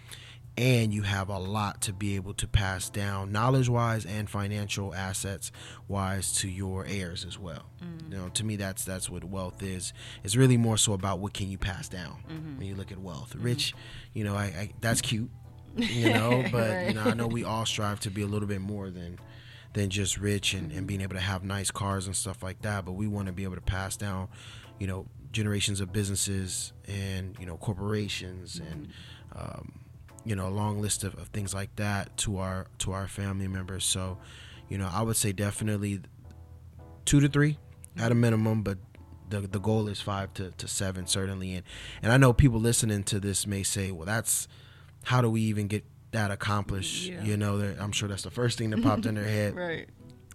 and 0.56 0.92
you 0.92 1.02
have 1.02 1.28
a 1.28 1.38
lot 1.38 1.80
to 1.82 1.92
be 1.92 2.14
able 2.16 2.34
to 2.34 2.46
pass 2.46 2.90
down 2.90 3.32
knowledge 3.32 3.68
wise 3.68 4.04
and 4.04 4.28
financial 4.28 4.94
assets 4.94 5.50
wise 5.88 6.32
to 6.34 6.48
your 6.48 6.84
heirs 6.86 7.24
as 7.24 7.38
well. 7.38 7.64
Mm. 7.82 8.10
You 8.10 8.18
know, 8.18 8.28
to 8.30 8.44
me 8.44 8.56
that's 8.56 8.84
that's 8.84 9.08
what 9.08 9.24
wealth 9.24 9.62
is. 9.62 9.92
It's 10.22 10.36
really 10.36 10.56
more 10.56 10.76
so 10.76 10.92
about 10.92 11.20
what 11.20 11.32
can 11.32 11.48
you 11.48 11.58
pass 11.58 11.88
down 11.88 12.22
mm-hmm. 12.30 12.58
when 12.58 12.66
you 12.66 12.74
look 12.74 12.92
at 12.92 12.98
wealth. 12.98 13.30
Mm-hmm. 13.30 13.44
Rich, 13.44 13.74
you 14.12 14.24
know, 14.24 14.34
I, 14.34 14.44
I 14.44 14.72
that's 14.80 15.00
cute. 15.00 15.30
You 15.74 16.12
know, 16.12 16.44
but 16.52 16.88
you 16.88 16.92
know, 16.92 17.04
I 17.04 17.14
know 17.14 17.26
we 17.26 17.44
all 17.44 17.64
strive 17.64 17.98
to 18.00 18.10
be 18.10 18.20
a 18.20 18.26
little 18.26 18.46
bit 18.46 18.60
more 18.60 18.90
than 18.90 19.18
than 19.72 19.88
just 19.88 20.18
rich 20.18 20.52
and, 20.52 20.64
and 20.64 20.72
mm-hmm. 20.72 20.86
being 20.86 21.00
able 21.00 21.14
to 21.14 21.20
have 21.20 21.44
nice 21.44 21.70
cars 21.70 22.04
and 22.04 22.14
stuff 22.14 22.42
like 22.42 22.60
that. 22.60 22.84
But 22.84 22.92
we 22.92 23.06
want 23.06 23.28
to 23.28 23.32
be 23.32 23.44
able 23.44 23.54
to 23.54 23.62
pass 23.62 23.96
down, 23.96 24.28
you 24.78 24.86
know, 24.86 25.06
generations 25.32 25.80
of 25.80 25.90
businesses 25.90 26.74
and 26.86 27.34
you 27.40 27.46
know 27.46 27.56
corporations 27.56 28.60
and 28.70 28.88
um, 29.34 29.72
you 30.24 30.36
know 30.36 30.46
a 30.46 30.50
long 30.50 30.80
list 30.80 31.04
of, 31.04 31.14
of 31.14 31.28
things 31.28 31.54
like 31.54 31.74
that 31.76 32.16
to 32.18 32.38
our 32.38 32.66
to 32.78 32.92
our 32.92 33.08
family 33.08 33.48
members. 33.48 33.84
So, 33.84 34.18
you 34.68 34.78
know, 34.78 34.88
I 34.92 35.02
would 35.02 35.16
say 35.16 35.32
definitely 35.32 36.00
two 37.04 37.20
to 37.20 37.28
three 37.28 37.58
at 37.98 38.12
a 38.12 38.14
minimum, 38.14 38.62
but 38.62 38.78
the 39.28 39.40
the 39.40 39.60
goal 39.60 39.88
is 39.88 40.00
five 40.00 40.32
to, 40.34 40.50
to 40.52 40.68
seven 40.68 41.06
certainly. 41.06 41.54
And 41.54 41.64
and 42.02 42.12
I 42.12 42.16
know 42.16 42.32
people 42.32 42.60
listening 42.60 43.04
to 43.04 43.20
this 43.20 43.46
may 43.46 43.62
say, 43.62 43.90
well, 43.90 44.06
that's 44.06 44.48
how 45.04 45.20
do 45.20 45.28
we 45.30 45.40
even 45.42 45.66
get 45.66 45.84
that 46.12 46.30
accomplished? 46.30 47.06
Yeah. 47.06 47.22
You 47.24 47.36
know, 47.36 47.74
I'm 47.80 47.92
sure 47.92 48.08
that's 48.08 48.22
the 48.22 48.30
first 48.30 48.58
thing 48.58 48.70
that 48.70 48.82
popped 48.82 49.06
in 49.06 49.14
their 49.16 49.24
head. 49.38 49.56
right 49.56 49.88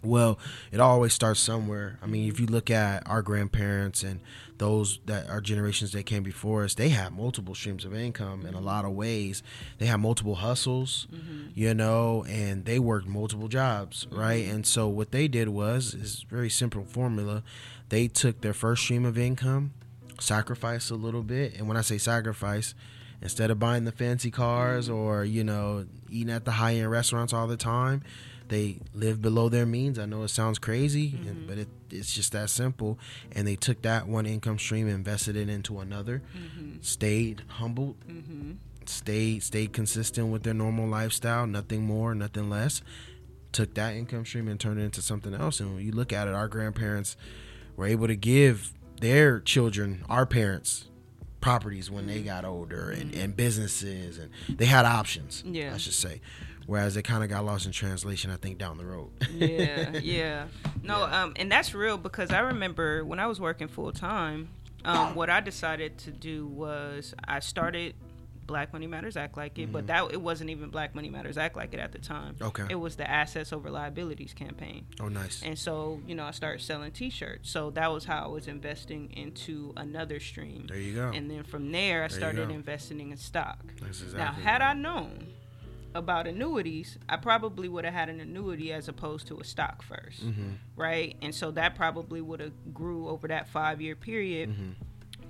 Well, 0.03 0.39
it 0.71 0.79
always 0.79 1.13
starts 1.13 1.39
somewhere. 1.39 1.99
I 2.01 2.07
mean, 2.07 2.27
if 2.27 2.39
you 2.39 2.47
look 2.47 2.69
at 2.69 3.07
our 3.07 3.21
grandparents 3.21 4.03
and 4.03 4.19
those 4.57 4.99
that 5.05 5.29
are 5.29 5.41
generations 5.41 5.91
that 5.91 6.05
came 6.05 6.23
before 6.23 6.63
us, 6.63 6.73
they 6.73 6.89
had 6.89 7.13
multiple 7.13 7.55
streams 7.55 7.85
of 7.85 7.95
income 7.95 8.41
in 8.41 8.53
a 8.53 8.57
mm-hmm. 8.57 8.65
lot 8.65 8.85
of 8.85 8.91
ways. 8.91 9.43
They 9.77 9.85
had 9.85 9.97
multiple 9.97 10.35
hustles, 10.35 11.07
mm-hmm. 11.13 11.49
you 11.53 11.73
know, 11.73 12.25
and 12.27 12.65
they 12.65 12.79
worked 12.79 13.07
multiple 13.07 13.47
jobs, 13.47 14.05
mm-hmm. 14.05 14.19
right? 14.19 14.45
And 14.45 14.65
so 14.65 14.87
what 14.87 15.11
they 15.11 15.27
did 15.27 15.49
was 15.49 15.93
is 15.93 16.25
very 16.29 16.49
simple 16.49 16.83
formula. 16.83 17.43
They 17.89 18.07
took 18.07 18.41
their 18.41 18.53
first 18.53 18.83
stream 18.83 19.05
of 19.05 19.17
income, 19.17 19.73
sacrificed 20.19 20.91
a 20.91 20.95
little 20.95 21.23
bit, 21.23 21.55
and 21.57 21.67
when 21.67 21.77
I 21.77 21.81
say 21.81 21.97
sacrifice, 21.97 22.73
instead 23.21 23.49
of 23.49 23.59
buying 23.59 23.85
the 23.85 23.91
fancy 23.91 24.29
cars 24.29 24.89
or 24.89 25.23
you 25.25 25.43
know 25.43 25.85
eating 26.09 26.31
at 26.31 26.45
the 26.45 26.51
high 26.51 26.75
end 26.75 26.91
restaurants 26.91 27.33
all 27.33 27.47
the 27.47 27.57
time, 27.57 28.03
they 28.49 28.79
lived 28.93 29.21
below 29.21 29.49
their 29.49 29.65
means. 29.65 29.99
I 29.99 30.05
know 30.05 30.23
it 30.23 30.29
sounds 30.29 30.59
crazy, 30.59 31.15
and- 31.27 31.37
mm-hmm. 31.37 31.47
but 31.47 31.57
it, 31.57 31.67
it's 31.91 32.13
just 32.13 32.31
that 32.33 32.49
simple. 32.49 32.99
And 33.31 33.47
they 33.47 33.55
took 33.55 33.81
that 33.83 34.07
one 34.07 34.25
income 34.25 34.59
stream, 34.59 34.87
invested 34.87 35.35
it 35.35 35.49
into 35.49 35.79
another, 35.79 36.21
mm-hmm. 36.37 36.77
stayed 36.81 37.43
humbled, 37.47 37.95
mm-hmm. 38.07 38.53
stayed 38.85 39.43
stayed 39.43 39.73
consistent 39.73 40.27
with 40.29 40.43
their 40.43 40.53
normal 40.53 40.87
lifestyle, 40.87 41.47
nothing 41.47 41.83
more, 41.85 42.13
nothing 42.15 42.49
less. 42.49 42.81
Took 43.51 43.73
that 43.75 43.95
income 43.95 44.25
stream 44.25 44.47
and 44.47 44.59
turned 44.59 44.79
it 44.79 44.83
into 44.83 45.01
something 45.01 45.33
else. 45.33 45.59
And 45.59 45.75
when 45.75 45.85
you 45.85 45.91
look 45.91 46.11
at 46.13 46.27
it, 46.27 46.33
our 46.33 46.47
grandparents 46.47 47.15
were 47.75 47.87
able 47.87 48.07
to 48.07 48.15
give 48.15 48.73
their 48.99 49.39
children, 49.39 50.03
our 50.09 50.25
parents, 50.25 50.85
properties 51.39 51.89
when 51.89 52.07
they 52.07 52.21
got 52.21 52.43
older 52.43 52.89
and, 52.89 53.13
and 53.13 53.37
businesses 53.37 54.17
and 54.17 54.31
they 54.49 54.65
had 54.65 54.85
options 54.85 55.43
Yeah. 55.45 55.73
i 55.73 55.77
should 55.77 55.93
say 55.93 56.19
whereas 56.67 56.95
it 56.95 57.01
kind 57.03 57.23
of 57.23 57.29
got 57.29 57.43
lost 57.43 57.65
in 57.65 57.71
translation 57.71 58.29
i 58.29 58.35
think 58.35 58.57
down 58.59 58.77
the 58.77 58.85
road 58.85 59.09
yeah, 59.33 59.89
yeah. 60.03 60.45
No, 60.83 60.99
Yeah. 61.07 61.23
um, 61.23 61.33
and 61.35 61.51
that's 61.51 61.73
real 61.73 61.97
because 61.97 62.31
I 62.31 62.39
remember 62.39 63.03
when 63.03 63.19
I 63.19 63.25
was 63.27 63.41
working 63.41 63.67
full 63.67 63.91
time, 63.91 64.49
um, 64.85 65.15
what 65.15 65.29
I 65.29 65.41
decided 65.41 65.97
to 65.99 66.11
do 66.11 66.47
was 66.47 67.13
I 67.27 67.39
started 67.41 67.95
Black 68.45 68.71
Money 68.71 68.87
Matters 68.87 69.17
Act 69.17 69.35
Like 69.35 69.59
It, 69.59 69.71
but 69.73 69.87
that 69.87 70.13
it 70.13 70.21
wasn't 70.21 70.49
even 70.49 70.69
Black 70.69 70.95
Money 70.95 71.09
Matters 71.09 71.37
Act 71.37 71.57
Like 71.57 71.73
It 71.73 71.79
at 71.81 71.91
the 71.91 71.97
time. 71.99 72.35
Mm-hmm. 72.35 72.43
Okay. 72.45 72.63
It 72.69 72.75
was 72.75 72.95
the 72.95 73.09
Assets 73.09 73.51
Over 73.51 73.69
Liabilities 73.69 74.33
campaign. 74.33 74.85
oh 75.01 75.09
nice 75.09 75.41
And 75.43 75.59
so, 75.59 75.99
you 76.07 76.15
know, 76.15 76.23
I 76.23 76.31
started 76.31 76.61
selling 76.61 76.91
T-shirts. 76.91 77.49
So 77.49 77.71
that 77.71 77.91
was 77.91 78.05
how 78.05 78.23
I 78.23 78.27
was 78.27 78.47
investing 78.47 79.11
into 79.17 79.73
another 79.75 80.19
stream. 80.21 80.67
there 80.69 80.77
you 80.79 80.95
go 80.95 81.11
And 81.13 81.29
then 81.29 81.43
from 81.43 81.71
there, 81.73 82.05
I 82.05 82.07
There 82.07 82.17
started 82.19 82.49
investing 82.49 83.11
in 83.11 83.17
stock. 83.17 83.59
That's 83.81 83.99
Now, 84.01 84.05
exactly 84.29 84.43
had 84.43 84.61
I 84.61 84.73
known 84.73 85.27
about 85.97 86.27
annuities, 86.27 86.97
I 87.09 87.17
probably 87.17 87.67
would 87.67 87.83
have 87.85 87.93
had 87.93 88.09
an 88.09 88.19
annuity 88.19 88.71
as 88.71 88.87
opposed 88.87 89.27
to 89.27 89.39
a 89.39 89.43
stock 89.43 89.83
1st 89.83 90.19
Mm-hmm. 90.23 90.49
right? 90.75 91.15
And 91.21 91.33
so 91.35 91.51
that 91.51 91.75
probably 91.75 92.21
would 92.21 92.39
have 92.39 92.53
grew 92.73 93.07
over 93.09 93.27
that 93.27 93.49
five 93.49 93.81
year 93.81 93.95
period. 93.95 94.49
Mm-hmm. 94.51 94.71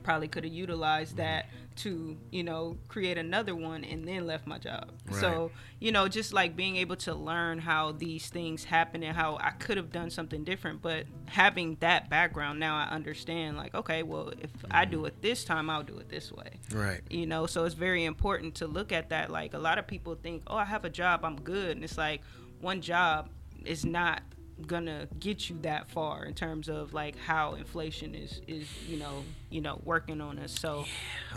Probably 0.04 0.28
could 0.28 0.44
have 0.44 0.54
utilized 0.54 1.18
that 1.18 1.48
to, 1.78 2.18
you 2.32 2.44
know, 2.44 2.78
create 2.88 3.18
another 3.18 3.56
one 3.56 3.84
and 3.84 4.08
then 4.08 4.28
left 4.28 4.46
my 4.46 4.58
job. 4.58 4.92
So, 5.12 5.52
you 5.80 5.92
know, 5.92 6.08
just 6.08 6.34
like 6.34 6.56
being 6.56 6.76
able 6.78 6.96
to 6.98 7.13
learn 7.13 7.60
how 7.60 7.94
these 7.94 8.28
things 8.28 8.63
happen 8.63 9.04
and 9.04 9.16
how 9.16 9.38
I 9.42 9.52
could 9.52 9.78
have 9.78 9.92
done 9.92 10.10
something 10.10 10.44
different, 10.44 10.82
but 10.82 11.06
having 11.26 11.78
that 11.80 12.10
background 12.10 12.60
now 12.60 12.76
I 12.76 12.90
understand 12.90 13.58
like, 13.58 13.74
okay, 13.74 14.04
well, 14.04 14.34
if 14.42 14.52
I 14.70 14.86
do 14.86 14.98
mm-hmm. 14.98 15.08
it 15.08 15.22
this 15.22 15.44
time, 15.44 15.70
I'll 15.70 15.84
do 15.84 15.98
it 15.98 16.10
this 16.10 16.32
way. 16.32 16.52
Right. 16.74 17.02
You 17.10 17.26
know 17.26 17.46
so 17.46 17.66
it's 17.66 17.76
very 17.76 18.06
important 18.06 18.56
to 18.56 18.68
look 18.68 18.92
at 18.92 19.10
that. 19.10 19.30
Like 19.30 19.54
a 19.54 19.60
lot 19.60 19.78
of 19.78 19.88
people 19.88 20.16
think 20.16 20.44
oh 20.48 20.58
i 20.58 20.66
have 20.66 20.86
a 20.86 20.90
job 20.90 21.24
i'm 21.24 21.40
good. 21.42 21.72
And 21.72 21.84
it's 21.84 21.98
like 21.98 22.22
one 22.62 22.82
job 22.82 23.30
is 23.66 23.86
not 23.86 24.22
gonna 24.65 25.08
get 25.20 25.50
you 25.50 25.58
that 25.62 25.89
far 25.89 26.26
in 26.26 26.34
terms 26.34 26.67
of 26.67 26.93
like 26.93 27.15
how 27.17 27.54
inflation 27.54 28.15
is 28.15 28.41
is 28.48 28.67
you 28.88 28.98
know 28.98 29.24
you 29.50 29.62
know 29.62 29.80
working 29.84 30.22
on 30.22 30.39
us 30.39 30.58
so. 30.60 30.86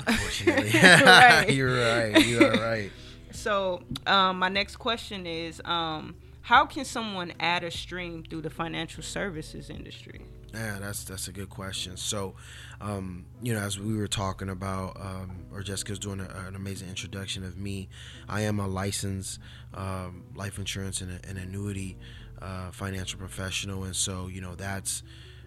Unfortunately. 0.06 0.70
Right. 0.80 1.50
you're 1.50 1.76
right. 1.76 2.26
You 2.26 2.44
are 2.44 2.52
right. 2.70 2.90
So 3.32 3.82
um 4.06 4.38
my 4.38 4.48
next 4.48 4.76
question 4.76 5.26
is 5.26 5.60
um 5.64 6.14
how 6.42 6.66
can 6.66 6.84
someone 6.84 7.32
add 7.38 7.62
a 7.64 7.70
stream 7.70 8.24
through 8.28 8.40
the 8.42 8.50
financial 8.50 9.02
services 9.02 9.70
industry? 9.70 10.20
Yeah, 10.52 10.78
that's 10.80 11.04
that's 11.04 11.28
a 11.28 11.32
good 11.32 11.48
question. 11.48 11.96
So, 11.96 12.34
um, 12.80 13.24
you 13.40 13.54
know, 13.54 13.60
as 13.60 13.78
we 13.78 13.96
were 13.96 14.08
talking 14.08 14.48
about, 14.48 14.96
um, 15.00 15.44
or 15.52 15.62
Jessica's 15.62 15.98
doing 15.98 16.18
a, 16.20 16.24
an 16.48 16.56
amazing 16.56 16.88
introduction 16.88 17.44
of 17.44 17.56
me, 17.56 17.88
I 18.28 18.40
am 18.40 18.58
a 18.58 18.66
licensed 18.66 19.38
um, 19.74 20.24
life 20.34 20.58
insurance 20.58 21.00
and, 21.02 21.12
a, 21.12 21.28
and 21.28 21.38
annuity 21.38 21.96
uh, 22.40 22.70
financial 22.70 23.18
professional, 23.18 23.84
and 23.84 23.94
so 23.94 24.28
you 24.28 24.40
know 24.40 24.54
that's 24.54 25.02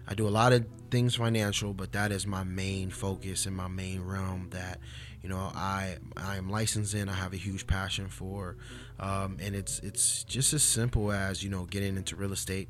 I 0.06 0.14
do 0.14 0.28
a 0.28 0.30
lot 0.30 0.52
of 0.52 0.66
things 0.90 1.16
financial, 1.16 1.72
but 1.72 1.92
that 1.92 2.12
is 2.12 2.26
my 2.26 2.44
main 2.44 2.90
focus 2.90 3.46
and 3.46 3.56
my 3.56 3.68
main 3.68 4.02
realm 4.02 4.48
that 4.50 4.80
you 5.22 5.28
know 5.28 5.50
I 5.54 5.96
I 6.16 6.36
am 6.36 6.50
licensed 6.50 6.94
in. 6.94 7.08
I 7.08 7.14
have 7.14 7.32
a 7.32 7.38
huge 7.38 7.66
passion 7.66 8.08
for, 8.08 8.56
um, 9.00 9.38
and 9.40 9.54
it's 9.54 9.80
it's 9.80 10.24
just 10.24 10.52
as 10.52 10.62
simple 10.62 11.12
as 11.12 11.42
you 11.42 11.50
know 11.50 11.64
getting 11.64 11.96
into 11.96 12.16
real 12.16 12.32
estate 12.32 12.68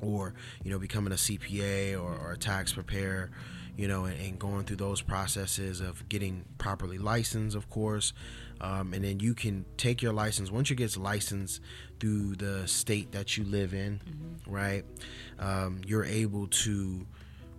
or 0.00 0.34
you 0.62 0.70
know 0.70 0.78
becoming 0.78 1.12
a 1.12 1.16
CPA 1.16 1.94
or, 1.94 2.14
or 2.16 2.32
a 2.32 2.38
tax 2.38 2.72
preparer 2.72 3.30
you 3.76 3.88
know, 3.88 4.06
and, 4.06 4.18
and 4.20 4.38
going 4.38 4.64
through 4.64 4.76
those 4.76 5.02
processes 5.02 5.80
of 5.80 6.08
getting 6.08 6.44
properly 6.58 6.98
licensed, 6.98 7.54
of 7.54 7.68
course. 7.68 8.12
Um, 8.60 8.94
and 8.94 9.04
then 9.04 9.20
you 9.20 9.34
can 9.34 9.66
take 9.76 10.00
your 10.00 10.14
license 10.14 10.50
once 10.50 10.70
you 10.70 10.76
get 10.76 10.96
licensed 10.96 11.60
through 12.00 12.36
the 12.36 12.66
state 12.68 13.12
that 13.12 13.36
you 13.36 13.44
live 13.44 13.74
in, 13.74 14.00
right? 14.46 14.84
Um, 15.38 15.80
you're 15.86 16.04
able 16.04 16.46
to 16.48 17.06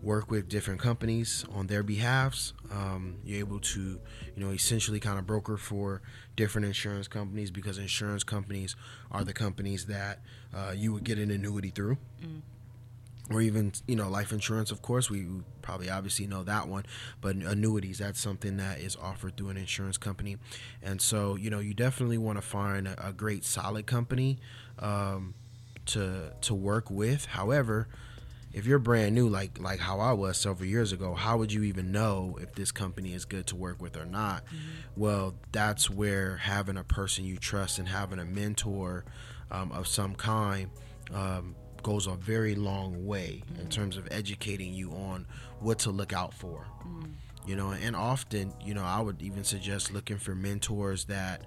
work 0.04 0.30
with 0.30 0.48
different 0.48 0.80
companies 0.80 1.44
on 1.54 1.68
their 1.68 1.84
behalfs. 1.84 2.54
Um, 2.72 3.16
you're 3.26 3.40
able 3.40 3.60
to, 3.60 3.80
you 3.80 4.00
know, 4.44 4.52
essentially 4.52 5.00
kind 5.00 5.18
of 5.18 5.26
broker 5.26 5.58
for 5.58 6.02
different 6.36 6.68
insurance 6.68 7.08
companies 7.08 7.50
because 7.52 7.78
insurance 7.78 8.24
companies 8.24 8.76
are 9.12 9.24
the 9.24 9.34
companies 9.34 9.88
that 9.88 10.20
uh, 10.56 10.72
you 10.76 10.94
would 10.94 11.04
get 11.04 11.18
an 11.18 11.32
annuity 11.32 11.72
through. 11.72 11.98
Or 13.30 13.42
even, 13.42 13.74
you 13.88 13.98
know, 13.98 14.10
life 14.10 14.32
insurance, 14.32 14.72
of 14.72 14.82
course, 14.82 15.10
we 15.10 15.28
probably 15.62 15.90
obviously 15.90 16.28
know 16.28 16.44
that 16.44 16.70
one, 16.70 16.86
but 17.20 17.36
annuities, 17.36 17.98
that's 17.98 18.22
something 18.22 18.56
that 18.56 18.80
is 18.80 18.96
offered 18.96 19.36
through 19.36 19.50
an 19.50 19.58
insurance 19.58 19.98
company. 19.98 20.38
And 20.82 21.02
so, 21.02 21.36
you 21.36 21.50
know, 21.50 21.60
you 21.60 21.74
definitely 21.74 22.18
want 22.18 22.38
to 22.38 22.42
find 22.42 22.88
a, 22.88 23.10
a 23.10 23.12
great, 23.12 23.44
solid 23.44 23.86
company 23.86 24.40
um, 24.80 25.34
to, 25.88 26.32
to 26.40 26.56
work 26.56 26.90
with. 26.90 27.26
However, 27.26 27.90
if 28.54 28.66
you're 28.66 28.80
brand 28.80 29.14
new 29.14 29.28
like 29.28 29.60
like 29.60 29.80
how 29.80 30.00
I 30.00 30.14
was 30.14 30.38
several 30.38 30.68
years 30.68 30.92
ago, 30.92 31.14
how 31.14 31.38
would 31.38 31.52
you 31.52 31.64
even 31.64 31.92
know 31.92 32.38
if 32.42 32.56
this 32.56 32.72
company 32.72 33.14
is 33.14 33.26
good 33.26 33.46
to 33.48 33.56
work 33.56 33.82
with 33.82 33.98
or 33.98 34.06
not? 34.06 34.44
Well, 34.96 35.36
that's 35.52 35.90
where 35.90 36.38
having 36.38 36.78
a 36.78 36.84
person 36.84 37.26
you 37.26 37.38
trust 37.38 37.78
and 37.78 37.88
having 37.88 38.20
a 38.20 38.26
mentor 38.26 39.06
um, 39.52 39.72
of 39.72 39.86
some 39.88 40.16
kind 40.16 40.70
um, 41.14 41.56
goes 41.88 42.06
a 42.06 42.16
very 42.16 42.54
long 42.54 43.06
way 43.06 43.42
in 43.58 43.66
mm. 43.66 43.70
terms 43.70 43.96
of 43.96 44.06
educating 44.12 44.74
you 44.74 44.92
on 44.92 45.26
what 45.62 45.80
to 45.80 45.90
look 45.90 46.12
out 46.12 46.34
for. 46.34 46.68
Mm. 46.86 47.12
You 47.46 47.56
know, 47.56 47.72
and 47.72 47.96
often, 47.96 48.52
you 48.62 48.74
know, 48.74 48.84
I 48.84 49.00
would 49.00 49.22
even 49.22 49.46
suggest 49.46 49.94
looking 49.94 50.18
for 50.18 50.36
mentors 50.36 51.06
that 51.06 51.44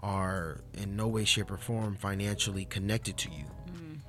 are 0.00 0.60
in 0.74 0.96
no 0.96 1.06
way, 1.06 1.24
shape, 1.24 1.52
or 1.52 1.56
form 1.56 1.94
financially 1.94 2.64
connected 2.64 3.16
to 3.18 3.30
you. 3.30 3.44
Mm. 3.70 4.00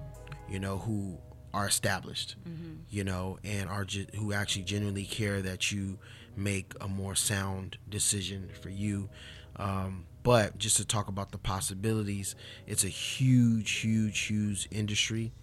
You 0.50 0.60
know, 0.60 0.80
who 0.80 1.20
are 1.54 1.68
established, 1.68 2.38
mm-hmm. 2.50 2.78
you 2.90 3.04
know, 3.04 3.38
and 3.44 3.70
are 3.70 3.86
ge- 3.86 4.10
who 4.16 4.34
actually 4.34 4.64
genuinely 4.64 5.06
care 5.06 5.44
that 5.44 5.72
you 5.72 6.00
make 6.36 6.74
a 6.82 6.88
more 6.88 7.14
sound 7.14 7.78
decision 7.88 8.50
for 8.64 8.70
you. 8.70 9.10
Um, 9.58 10.06
but 10.24 10.58
just 10.58 10.78
to 10.78 10.86
talk 10.86 11.08
about 11.08 11.32
the 11.32 11.38
possibilities, 11.38 12.36
it's 12.66 12.84
a 12.84 12.90
huge, 12.90 13.70
huge, 13.74 14.20
huge 14.22 14.68
industry 14.72 15.34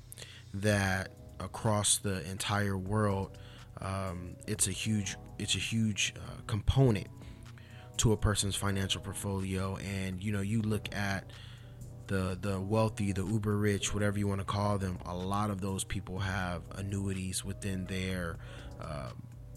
that 0.55 1.11
across 1.40 1.99
the 1.99 2.29
entire 2.31 2.77
world, 2.79 3.38
um, 3.81 4.37
it's 4.47 4.67
a 4.67 4.73
huge, 4.73 5.17
it's 5.38 5.55
a 5.55 5.59
huge 5.59 6.14
uh, 6.17 6.40
component 6.47 7.09
to 7.99 8.12
a 8.12 8.17
person's 8.17 8.57
financial 8.57 9.01
portfolio. 9.01 9.77
And 9.77 10.23
you 10.23 10.33
know, 10.33 10.40
you 10.40 10.62
look 10.62 10.95
at 10.95 11.31
the 12.07 12.38
the 12.40 12.61
wealthy, 12.61 13.12
the 13.12 13.25
uber 13.25 13.57
rich, 13.57 13.95
whatever 13.95 14.19
you 14.19 14.29
want 14.29 14.40
to 14.40 14.47
call 14.47 14.79
them, 14.79 14.99
a 15.07 15.14
lot 15.14 15.51
of 15.51 15.61
those 15.61 15.85
people 15.85 16.19
have 16.19 16.62
annuities 16.77 17.45
within 17.45 17.85
their 17.87 18.37
uh, 18.81 19.11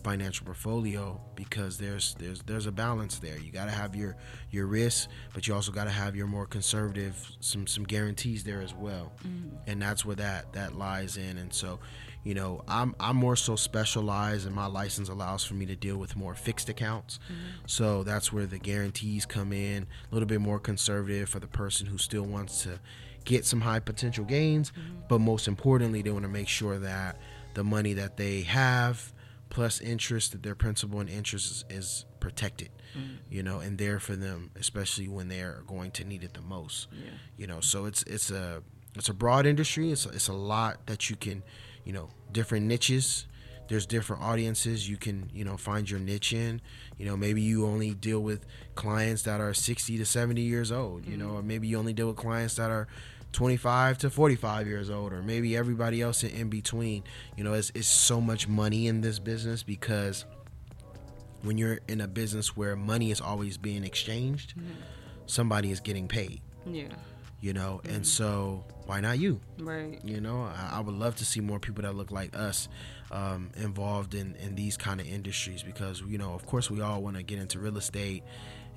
financial 0.07 0.45
portfolio 0.45 1.19
because 1.35 1.77
there's 1.77 2.15
there's 2.17 2.41
there's 2.43 2.65
a 2.65 2.71
balance 2.71 3.19
there. 3.19 3.37
You 3.37 3.51
got 3.51 3.65
to 3.65 3.71
have 3.71 3.93
your 3.93 4.15
your 4.51 4.65
risks, 4.65 5.09
but 5.33 5.45
you 5.45 5.53
also 5.53 5.73
got 5.73 5.83
to 5.83 5.89
have 5.89 6.15
your 6.15 6.27
more 6.27 6.45
conservative 6.45 7.29
some 7.41 7.67
some 7.67 7.83
guarantees 7.83 8.45
there 8.45 8.61
as 8.61 8.73
well, 8.73 9.11
mm-hmm. 9.27 9.57
and 9.67 9.81
that's 9.81 10.05
where 10.05 10.15
that 10.15 10.53
that 10.53 10.77
lies 10.77 11.17
in. 11.17 11.37
And 11.37 11.53
so, 11.53 11.79
you 12.23 12.35
know, 12.35 12.63
I'm 12.69 12.95
I'm 13.01 13.17
more 13.17 13.35
so 13.35 13.57
specialized, 13.57 14.45
and 14.45 14.55
my 14.55 14.67
license 14.67 15.09
allows 15.09 15.43
for 15.43 15.55
me 15.55 15.65
to 15.65 15.75
deal 15.75 15.97
with 15.97 16.15
more 16.15 16.35
fixed 16.35 16.69
accounts. 16.69 17.19
Mm-hmm. 17.25 17.65
So 17.65 18.03
that's 18.03 18.31
where 18.31 18.45
the 18.45 18.59
guarantees 18.59 19.25
come 19.25 19.51
in, 19.51 19.87
a 20.09 20.15
little 20.15 20.27
bit 20.27 20.39
more 20.39 20.57
conservative 20.59 21.27
for 21.27 21.41
the 21.41 21.47
person 21.47 21.85
who 21.85 21.97
still 21.97 22.23
wants 22.23 22.63
to 22.63 22.79
get 23.25 23.43
some 23.43 23.59
high 23.59 23.81
potential 23.81 24.23
gains, 24.23 24.71
mm-hmm. 24.71 24.99
but 25.09 25.19
most 25.19 25.49
importantly, 25.49 26.01
they 26.01 26.11
want 26.11 26.23
to 26.23 26.31
make 26.31 26.47
sure 26.47 26.79
that 26.79 27.17
the 27.55 27.63
money 27.65 27.91
that 27.91 28.15
they 28.15 28.43
have 28.43 29.11
plus 29.49 29.79
interest 29.81 30.31
that 30.31 30.43
their 30.43 30.55
principal 30.55 30.99
and 30.99 31.09
interest 31.09 31.65
is, 31.69 31.77
is 31.77 32.05
protected 32.19 32.69
mm. 32.97 33.17
you 33.29 33.43
know 33.43 33.59
and 33.59 33.77
there 33.77 33.99
for 33.99 34.15
them 34.15 34.51
especially 34.59 35.07
when 35.07 35.27
they're 35.27 35.61
going 35.67 35.91
to 35.91 36.03
need 36.03 36.23
it 36.23 36.33
the 36.33 36.41
most. 36.41 36.87
Yeah. 36.91 37.11
you 37.37 37.47
know 37.47 37.61
so 37.61 37.85
it's 37.85 38.03
it's 38.03 38.31
a 38.31 38.61
it's 38.95 39.09
a 39.09 39.13
broad 39.13 39.45
industry. 39.45 39.91
It's 39.91 40.05
a, 40.05 40.09
it's 40.09 40.27
a 40.27 40.33
lot 40.33 40.85
that 40.87 41.09
you 41.09 41.15
can 41.15 41.43
you 41.83 41.93
know 41.93 42.09
different 42.31 42.65
niches. 42.65 43.25
There's 43.69 43.85
different 43.85 44.23
audiences 44.23 44.89
you 44.89 44.97
can 44.97 45.29
you 45.33 45.45
know 45.45 45.57
find 45.57 45.89
your 45.89 45.99
niche 45.99 46.33
in. 46.33 46.61
You 46.97 47.05
know 47.05 47.15
maybe 47.15 47.41
you 47.41 47.65
only 47.65 47.93
deal 47.93 48.21
with 48.21 48.45
clients 48.75 49.23
that 49.23 49.39
are 49.39 49.53
60 49.53 49.97
to 49.97 50.05
70 50.05 50.41
years 50.41 50.71
old 50.71 51.05
you 51.05 51.17
know 51.17 51.27
mm-hmm. 51.27 51.37
or 51.37 51.41
maybe 51.41 51.67
you 51.67 51.77
only 51.77 51.93
deal 51.93 52.07
with 52.07 52.15
clients 52.15 52.55
that 52.55 52.71
are 52.71 52.87
25 53.33 53.99
to 53.99 54.09
45 54.09 54.67
years 54.67 54.89
old 54.89 55.13
or 55.13 55.21
maybe 55.21 55.55
everybody 55.55 56.01
else 56.01 56.23
in, 56.23 56.49
between. 56.49 57.03
You 57.35 57.43
know 57.43 57.53
it's, 57.53 57.71
it's 57.75 57.87
so 57.87 58.21
much 58.21 58.47
money 58.47 58.87
in 58.87 59.01
this 59.01 59.19
business 59.19 59.63
because 59.63 60.25
when 61.43 61.57
you're 61.57 61.79
in 61.87 62.01
a 62.01 62.07
business 62.07 62.55
where 62.57 62.75
money 62.75 63.11
is 63.11 63.21
always 63.21 63.57
being 63.57 63.83
exchanged 63.83 64.57
mm-hmm. 64.57 64.71
somebody 65.25 65.71
is 65.71 65.79
getting 65.79 66.07
paid. 66.07 66.41
Yeah. 66.65 66.87
you 67.39 67.53
know 67.53 67.79
and 67.85 67.93
mm-hmm. 67.93 68.03
so 68.03 68.65
why 68.85 69.01
not 69.01 69.19
you? 69.19 69.39
Right. 69.59 69.99
you 70.03 70.19
know 70.19 70.41
I, 70.43 70.77
I 70.77 70.79
would 70.79 70.95
love 70.95 71.15
to 71.17 71.25
see 71.25 71.39
more 71.39 71.59
people 71.59 71.83
that 71.83 71.95
look 71.95 72.11
like 72.11 72.35
us 72.35 72.67
um, 73.11 73.51
involved 73.55 74.15
in, 74.15 74.35
in 74.35 74.55
these 74.55 74.75
kind 74.77 74.99
of 74.99 75.07
industries 75.07 75.63
because 75.63 76.01
you 76.01 76.17
know 76.17 76.33
of 76.33 76.45
course 76.45 76.69
we 76.69 76.81
all 76.81 77.01
want 77.01 77.17
to 77.17 77.23
get 77.23 77.39
into 77.39 77.59
real 77.59 77.77
estate 77.77 78.23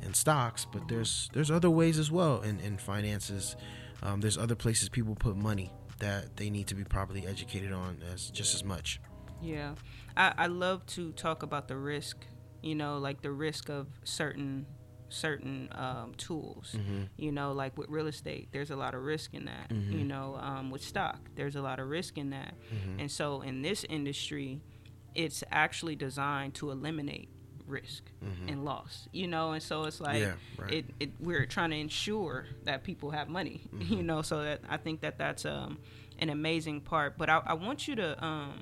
and 0.03 0.15
stocks 0.15 0.67
but 0.71 0.81
mm-hmm. 0.81 0.95
there's 0.95 1.31
there's 1.33 1.51
other 1.51 1.71
ways 1.71 1.99
as 1.99 2.11
well 2.11 2.41
in, 2.43 2.61
in 2.61 2.77
finances 2.77 3.57
um, 4.03 4.21
there's 4.21 4.39
other 4.39 4.55
places 4.55 4.89
people 4.89 5.15
put 5.15 5.37
money 5.37 5.73
that 5.99 6.37
they 6.37 6.49
need 6.51 6.67
to 6.67 6.75
be 6.75 6.85
properly 6.85 7.27
educated 7.27 7.73
on 7.73 8.03
as 8.13 8.31
just 8.31 8.55
as 8.55 8.65
much 8.65 9.01
Yeah, 9.43 9.75
I, 10.17 10.33
I 10.37 10.47
love 10.47 10.85
to 10.87 11.13
talk 11.13 11.43
about 11.43 11.69
the 11.69 11.77
risk. 11.77 12.17
You 12.63 12.75
know, 12.75 12.99
like 12.99 13.23
the 13.23 13.31
risk 13.31 13.71
of 13.71 13.87
certain 14.05 14.67
certain 15.09 15.69
um, 15.73 16.13
tools. 16.17 16.77
You 17.17 17.33
know, 17.33 17.53
like 17.53 17.77
with 17.79 17.89
real 17.89 18.07
estate, 18.07 18.49
there's 18.53 18.71
a 18.71 18.77
lot 18.77 18.95
of 18.95 19.03
risk 19.03 19.35
in 19.35 19.47
that. 19.47 19.71
You 19.71 20.05
know, 20.05 20.37
um, 20.41 20.71
with 20.71 20.83
stock, 20.83 21.19
there's 21.37 21.57
a 21.57 21.63
lot 21.63 21.81
of 21.81 21.89
risk 21.89 22.19
in 22.19 22.31
that. 22.31 22.55
And 22.99 23.11
so 23.11 23.41
in 23.43 23.63
this 23.63 23.85
industry, 23.89 24.61
it's 25.15 25.43
actually 25.51 25.97
designed 25.97 26.55
to 26.55 26.71
eliminate 26.71 27.29
risk 27.71 28.03
and 28.49 28.65
loss. 28.65 29.09
You 29.13 29.27
know, 29.29 29.53
and 29.53 29.63
so 29.63 29.85
it's 29.85 30.01
like 30.01 30.21
Yeah, 30.21 30.33
right. 30.59 30.73
it, 30.73 30.85
it 31.01 31.11
we're 31.21 31.47
trying 31.47 31.71
to 31.71 31.77
ensure 31.77 32.47
that 32.65 32.85
people 32.85 33.11
have 33.13 33.29
money. 33.29 33.63
You 33.81 34.03
know, 34.03 34.23
so 34.23 34.43
that 34.43 34.61
I 34.69 34.77
think 34.77 35.01
that 35.01 35.17
that's 35.19 35.45
um, 35.47 35.79
an 36.19 36.29
amazing 36.31 36.81
part. 36.83 37.17
But 37.17 37.31
I, 37.31 37.41
I 37.47 37.55
want 37.55 37.89
you 37.89 37.97
to 37.97 38.25
um, 38.25 38.55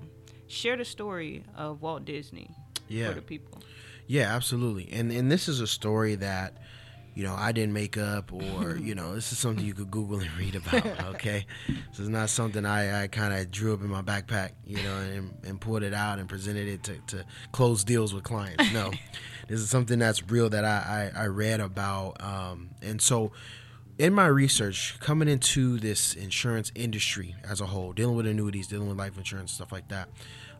share 0.46 0.76
the 0.76 0.84
story 0.84 1.44
of 1.56 1.82
Walt 1.82 2.04
Disney 2.04 2.50
Yeah. 2.88 3.08
for 3.08 3.14
the 3.14 3.22
people. 3.22 3.60
Yeah, 4.06 4.34
absolutely. 4.34 4.88
And 4.92 5.10
and 5.12 5.30
this 5.30 5.48
is 5.48 5.60
a 5.60 5.66
story 5.66 6.14
that 6.16 6.56
you 7.18 7.24
know 7.24 7.34
I 7.36 7.50
didn't 7.50 7.72
make 7.72 7.98
up, 7.98 8.32
or 8.32 8.76
you 8.80 8.94
know 8.94 9.16
this 9.16 9.32
is 9.32 9.38
something 9.38 9.64
you 9.64 9.74
could 9.74 9.90
Google 9.90 10.20
and 10.20 10.30
read 10.38 10.54
about. 10.54 10.86
Okay, 11.18 11.46
this 11.90 11.98
is 11.98 12.08
not 12.08 12.30
something 12.30 12.64
I, 12.64 13.02
I 13.02 13.06
kind 13.08 13.34
of 13.34 13.50
drew 13.50 13.74
up 13.74 13.80
in 13.80 13.88
my 13.88 14.02
backpack, 14.02 14.52
you 14.64 14.76
know, 14.76 14.96
and, 14.98 15.34
and 15.42 15.60
pulled 15.60 15.82
it 15.82 15.92
out 15.92 16.20
and 16.20 16.28
presented 16.28 16.68
it 16.68 16.84
to, 16.84 17.16
to 17.16 17.24
close 17.50 17.82
deals 17.82 18.14
with 18.14 18.22
clients. 18.22 18.72
No, 18.72 18.92
this 19.48 19.58
is 19.58 19.68
something 19.68 19.98
that's 19.98 20.22
real 20.30 20.48
that 20.50 20.64
I 20.64 21.10
I, 21.16 21.22
I 21.22 21.26
read 21.26 21.60
about, 21.60 22.22
um, 22.22 22.70
and 22.80 23.02
so. 23.02 23.32
In 23.98 24.14
my 24.14 24.28
research, 24.28 24.96
coming 25.00 25.26
into 25.26 25.76
this 25.76 26.14
insurance 26.14 26.70
industry 26.76 27.34
as 27.42 27.60
a 27.60 27.66
whole, 27.66 27.92
dealing 27.92 28.14
with 28.14 28.28
annuities, 28.28 28.68
dealing 28.68 28.86
with 28.86 28.96
life 28.96 29.18
insurance, 29.18 29.50
stuff 29.50 29.72
like 29.72 29.88
that, 29.88 30.08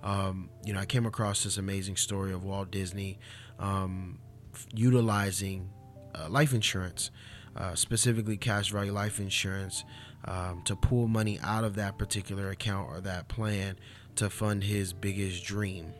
um, 0.03 0.51
you 0.65 0.73
know, 0.73 0.81
I 0.81 0.87
came 0.87 1.07
across 1.07 1.45
this 1.45 1.57
amazing 1.57 1.95
story 1.95 2.33
of 2.33 2.43
Walt 2.43 2.73
Disney 2.73 3.21
um, 3.61 4.19
f- 4.53 4.67
utilizing 4.75 5.71
uh, 6.15 6.29
life 6.29 6.53
insurance, 6.53 7.11
uh, 7.57 7.75
specifically 7.75 8.37
cash 8.37 8.71
value 8.71 8.93
life 8.93 9.19
insurance, 9.21 9.85
um, 10.25 10.63
to 10.65 10.77
pull 10.77 11.09
money 11.09 11.39
out 11.43 11.65
of 11.65 11.75
that 11.77 11.99
particular 11.99 12.51
account 12.51 12.89
or 12.91 13.01
that 13.01 13.29
plan 13.29 13.77
to 14.17 14.29
fund 14.29 14.65
his 14.65 14.93
biggest 14.93 15.45
dream 15.45 15.93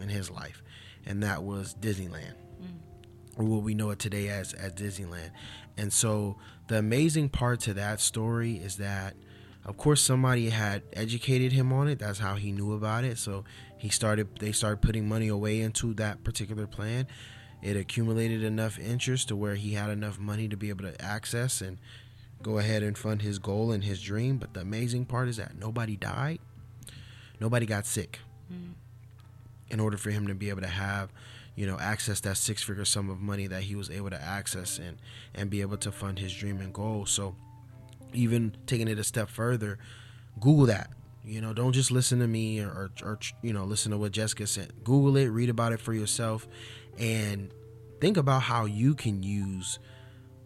in 0.00 0.08
his 0.08 0.30
life, 0.30 0.62
and 1.06 1.22
that 1.22 1.42
was 1.44 1.74
Disneyland 1.80 2.34
or 3.36 3.44
what 3.44 3.62
we 3.62 3.74
know 3.74 3.90
it 3.90 3.98
today 3.98 4.28
as 4.28 4.52
as 4.54 4.72
Disneyland. 4.72 5.30
And 5.76 5.92
so 5.92 6.36
the 6.68 6.78
amazing 6.78 7.28
part 7.28 7.60
to 7.60 7.74
that 7.74 8.00
story 8.00 8.54
is 8.56 8.76
that 8.76 9.14
of 9.64 9.76
course 9.76 10.00
somebody 10.02 10.50
had 10.50 10.82
educated 10.92 11.52
him 11.52 11.72
on 11.72 11.88
it. 11.88 11.98
That's 11.98 12.18
how 12.18 12.34
he 12.34 12.52
knew 12.52 12.72
about 12.72 13.04
it. 13.04 13.18
So 13.18 13.44
he 13.78 13.88
started 13.88 14.28
they 14.38 14.52
started 14.52 14.82
putting 14.82 15.08
money 15.08 15.28
away 15.28 15.60
into 15.60 15.94
that 15.94 16.24
particular 16.24 16.66
plan. 16.66 17.06
It 17.62 17.76
accumulated 17.76 18.42
enough 18.42 18.78
interest 18.78 19.28
to 19.28 19.36
where 19.36 19.54
he 19.54 19.74
had 19.74 19.88
enough 19.90 20.18
money 20.18 20.48
to 20.48 20.56
be 20.56 20.68
able 20.68 20.84
to 20.84 21.00
access 21.00 21.60
and 21.60 21.78
go 22.42 22.58
ahead 22.58 22.82
and 22.82 22.98
fund 22.98 23.22
his 23.22 23.38
goal 23.38 23.70
and 23.70 23.84
his 23.84 24.02
dream. 24.02 24.38
But 24.38 24.52
the 24.54 24.60
amazing 24.60 25.04
part 25.06 25.28
is 25.28 25.36
that 25.36 25.56
nobody 25.56 25.96
died. 25.96 26.40
Nobody 27.40 27.66
got 27.66 27.86
sick. 27.86 28.18
in 29.70 29.80
order 29.80 29.96
for 29.96 30.10
him 30.10 30.26
to 30.26 30.34
be 30.34 30.50
able 30.50 30.60
to 30.60 30.66
have 30.66 31.10
you 31.54 31.66
know 31.66 31.78
access 31.78 32.20
that 32.20 32.36
six 32.36 32.62
figure 32.62 32.84
sum 32.84 33.08
of 33.10 33.20
money 33.20 33.46
that 33.46 33.62
he 33.62 33.74
was 33.74 33.90
able 33.90 34.10
to 34.10 34.20
access 34.20 34.78
and 34.78 34.98
and 35.34 35.50
be 35.50 35.60
able 35.60 35.76
to 35.76 35.90
fund 35.92 36.18
his 36.18 36.34
dream 36.34 36.60
and 36.60 36.72
goal 36.72 37.06
so 37.06 37.34
even 38.12 38.54
taking 38.66 38.88
it 38.88 38.98
a 38.98 39.04
step 39.04 39.28
further 39.28 39.78
google 40.40 40.66
that 40.66 40.90
you 41.24 41.40
know 41.40 41.52
don't 41.52 41.72
just 41.72 41.90
listen 41.90 42.18
to 42.18 42.26
me 42.26 42.60
or, 42.60 42.68
or, 42.68 42.90
or 43.02 43.18
you 43.42 43.52
know 43.52 43.64
listen 43.64 43.90
to 43.92 43.98
what 43.98 44.12
jessica 44.12 44.46
said 44.46 44.72
google 44.84 45.16
it 45.16 45.26
read 45.26 45.48
about 45.48 45.72
it 45.72 45.80
for 45.80 45.94
yourself 45.94 46.46
and 46.98 47.52
think 48.00 48.16
about 48.16 48.42
how 48.42 48.64
you 48.64 48.94
can 48.94 49.22
use 49.22 49.78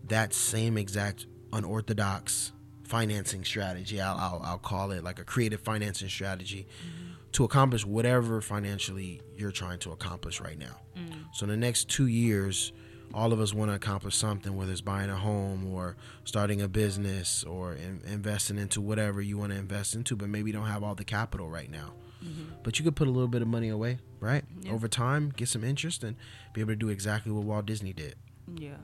that 0.05 0.33
same 0.33 0.79
exact 0.79 1.27
unorthodox 1.53 2.53
financing 2.85 3.45
strategy 3.45 4.01
I'll, 4.01 4.17
I'll, 4.17 4.43
I'll 4.45 4.59
call 4.59 4.93
it 4.93 5.03
like 5.03 5.19
a 5.19 5.25
creative 5.25 5.61
financing 5.61 6.09
strategy 6.09 6.67
mm-hmm. 6.81 7.13
to 7.33 7.45
accomplish 7.45 7.85
whatever 7.85 8.41
financially 8.41 9.21
you're 9.37 9.51
trying 9.51 9.81
to 9.81 9.91
accomplish 9.91 10.41
right 10.41 10.59
now. 10.59 10.81
Mm. 10.97 11.25
So 11.33 11.45
in 11.45 11.51
the 11.51 11.57
next 11.57 11.89
two 11.89 12.07
years 12.07 12.73
all 13.15 13.33
of 13.33 13.41
us 13.41 13.55
want 13.55 13.71
to 13.71 13.75
accomplish 13.75 14.15
something 14.15 14.57
whether 14.57 14.73
it's 14.73 14.81
buying 14.81 15.11
a 15.11 15.17
home 15.17 15.73
or 15.73 15.97
starting 16.25 16.61
a 16.61 16.69
business 16.69 17.45
or 17.45 17.75
in, 17.75 18.01
investing 18.07 18.59
into 18.59 18.81
whatever 18.81 19.21
you 19.21 19.39
want 19.39 19.53
to 19.53 19.59
invest 19.59 19.95
into 19.95 20.17
but 20.17 20.29
maybe 20.29 20.51
you 20.51 20.53
don't 20.53 20.67
have 20.67 20.83
all 20.83 20.95
the 20.95 21.05
capital 21.05 21.49
right 21.49 21.71
now 21.71 21.93
Mm-hmm. 22.27 22.55
but 22.65 22.79
you 22.79 22.85
could 22.85 22.97
put 22.97 23.07
a 23.07 23.11
little 23.11 23.29
bit 23.29 23.41
of 23.43 23.49
money 23.49 23.69
away 23.69 23.99
right 24.21 24.45
Yeah. 24.63 24.73
over 24.73 24.89
time 24.89 25.33
get 25.37 25.49
some 25.49 25.63
interest 25.63 26.03
and 26.05 26.17
be 26.53 26.61
able 26.61 26.73
to 26.73 26.77
do 26.77 26.89
exactly 26.89 27.31
what 27.33 27.45
walt 27.45 27.67
disney 27.67 27.93
did 27.93 28.17
Yeah. 28.57 28.79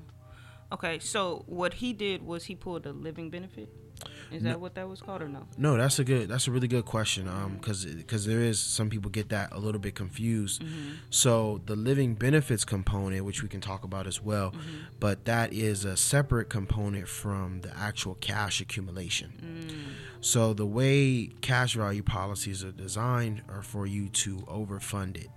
Okay, 0.72 0.98
so 1.00 1.42
what 1.46 1.74
he 1.74 1.92
did 1.92 2.22
was 2.24 2.44
he 2.44 2.54
pulled 2.54 2.86
a 2.86 2.92
living 2.92 3.28
benefit. 3.28 3.68
Is 4.30 4.42
No. 4.42 4.50
that 4.50 4.60
what 4.60 4.74
that 4.74 4.88
was 4.88 5.00
called 5.00 5.22
or 5.22 5.28
no? 5.28 5.46
No, 5.58 5.76
that's 5.76 5.98
a 5.98 6.04
good. 6.04 6.28
That's 6.28 6.48
a 6.48 6.50
really 6.50 6.68
good 6.68 6.84
question. 6.84 7.28
Um, 7.28 7.56
because 7.60 7.84
because 7.84 8.24
there 8.26 8.40
is 8.40 8.58
some 8.58 8.88
people 8.90 9.10
get 9.10 9.28
that 9.30 9.52
a 9.52 9.58
little 9.58 9.80
bit 9.80 9.94
confused. 9.94 10.62
So 11.10 11.60
the 11.66 11.76
living 11.76 12.14
benefits 12.14 12.64
component, 12.64 13.24
which 13.24 13.42
we 13.42 13.48
can 13.48 13.60
talk 13.60 13.84
about 13.84 14.06
as 14.06 14.22
well, 14.22 14.54
but 15.00 15.24
that 15.26 15.52
is 15.52 15.84
a 15.84 15.96
separate 15.96 16.48
component 16.48 17.08
from 17.08 17.60
the 17.60 17.76
actual 17.76 18.14
cash 18.16 18.60
accumulation. 18.60 19.32
So 20.20 20.54
the 20.54 20.66
way 20.66 21.30
cash 21.40 21.74
value 21.74 22.02
policies 22.02 22.62
are 22.64 22.72
designed 22.72 23.42
are 23.48 23.62
for 23.62 23.86
you 23.86 24.08
to 24.08 24.38
overfund 24.48 25.16
it, 25.16 25.28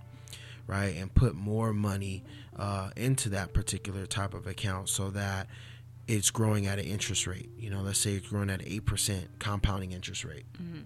right, 0.66 0.96
and 0.96 1.12
put 1.14 1.34
more 1.34 1.72
money 1.72 2.22
uh, 2.56 2.90
into 2.96 3.28
that 3.30 3.52
particular 3.52 4.06
type 4.06 4.32
of 4.32 4.46
account 4.46 4.88
so 4.88 5.10
that 5.10 5.48
it's 6.08 6.30
growing 6.30 6.66
at 6.66 6.78
an 6.78 6.84
interest 6.84 7.26
rate. 7.26 7.50
You 7.58 7.70
know, 7.70 7.80
let's 7.80 7.98
say 7.98 8.14
it's 8.14 8.28
growing 8.28 8.50
at 8.50 8.60
an 8.60 8.68
eight 8.68 8.86
percent 8.86 9.28
compounding 9.38 9.92
interest 9.92 10.24
rate. 10.24 10.44
Mm-hmm. 10.60 10.80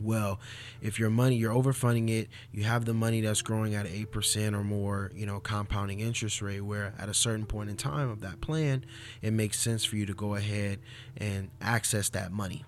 Well, 0.00 0.38
if 0.80 1.00
your 1.00 1.10
money 1.10 1.34
you're 1.34 1.52
overfunding 1.52 2.08
it, 2.08 2.28
you 2.52 2.62
have 2.62 2.84
the 2.84 2.94
money 2.94 3.20
that's 3.20 3.42
growing 3.42 3.74
at 3.74 3.86
eight 3.86 4.12
percent 4.12 4.54
or 4.54 4.62
more, 4.62 5.10
you 5.14 5.26
know, 5.26 5.40
compounding 5.40 6.00
interest 6.00 6.40
rate. 6.40 6.60
Where 6.60 6.94
at 6.98 7.08
a 7.08 7.14
certain 7.14 7.46
point 7.46 7.70
in 7.70 7.76
time 7.76 8.08
of 8.08 8.20
that 8.20 8.40
plan, 8.40 8.84
it 9.22 9.32
makes 9.32 9.58
sense 9.58 9.84
for 9.84 9.96
you 9.96 10.06
to 10.06 10.14
go 10.14 10.34
ahead 10.36 10.78
and 11.16 11.50
access 11.60 12.10
that 12.10 12.30
money, 12.30 12.64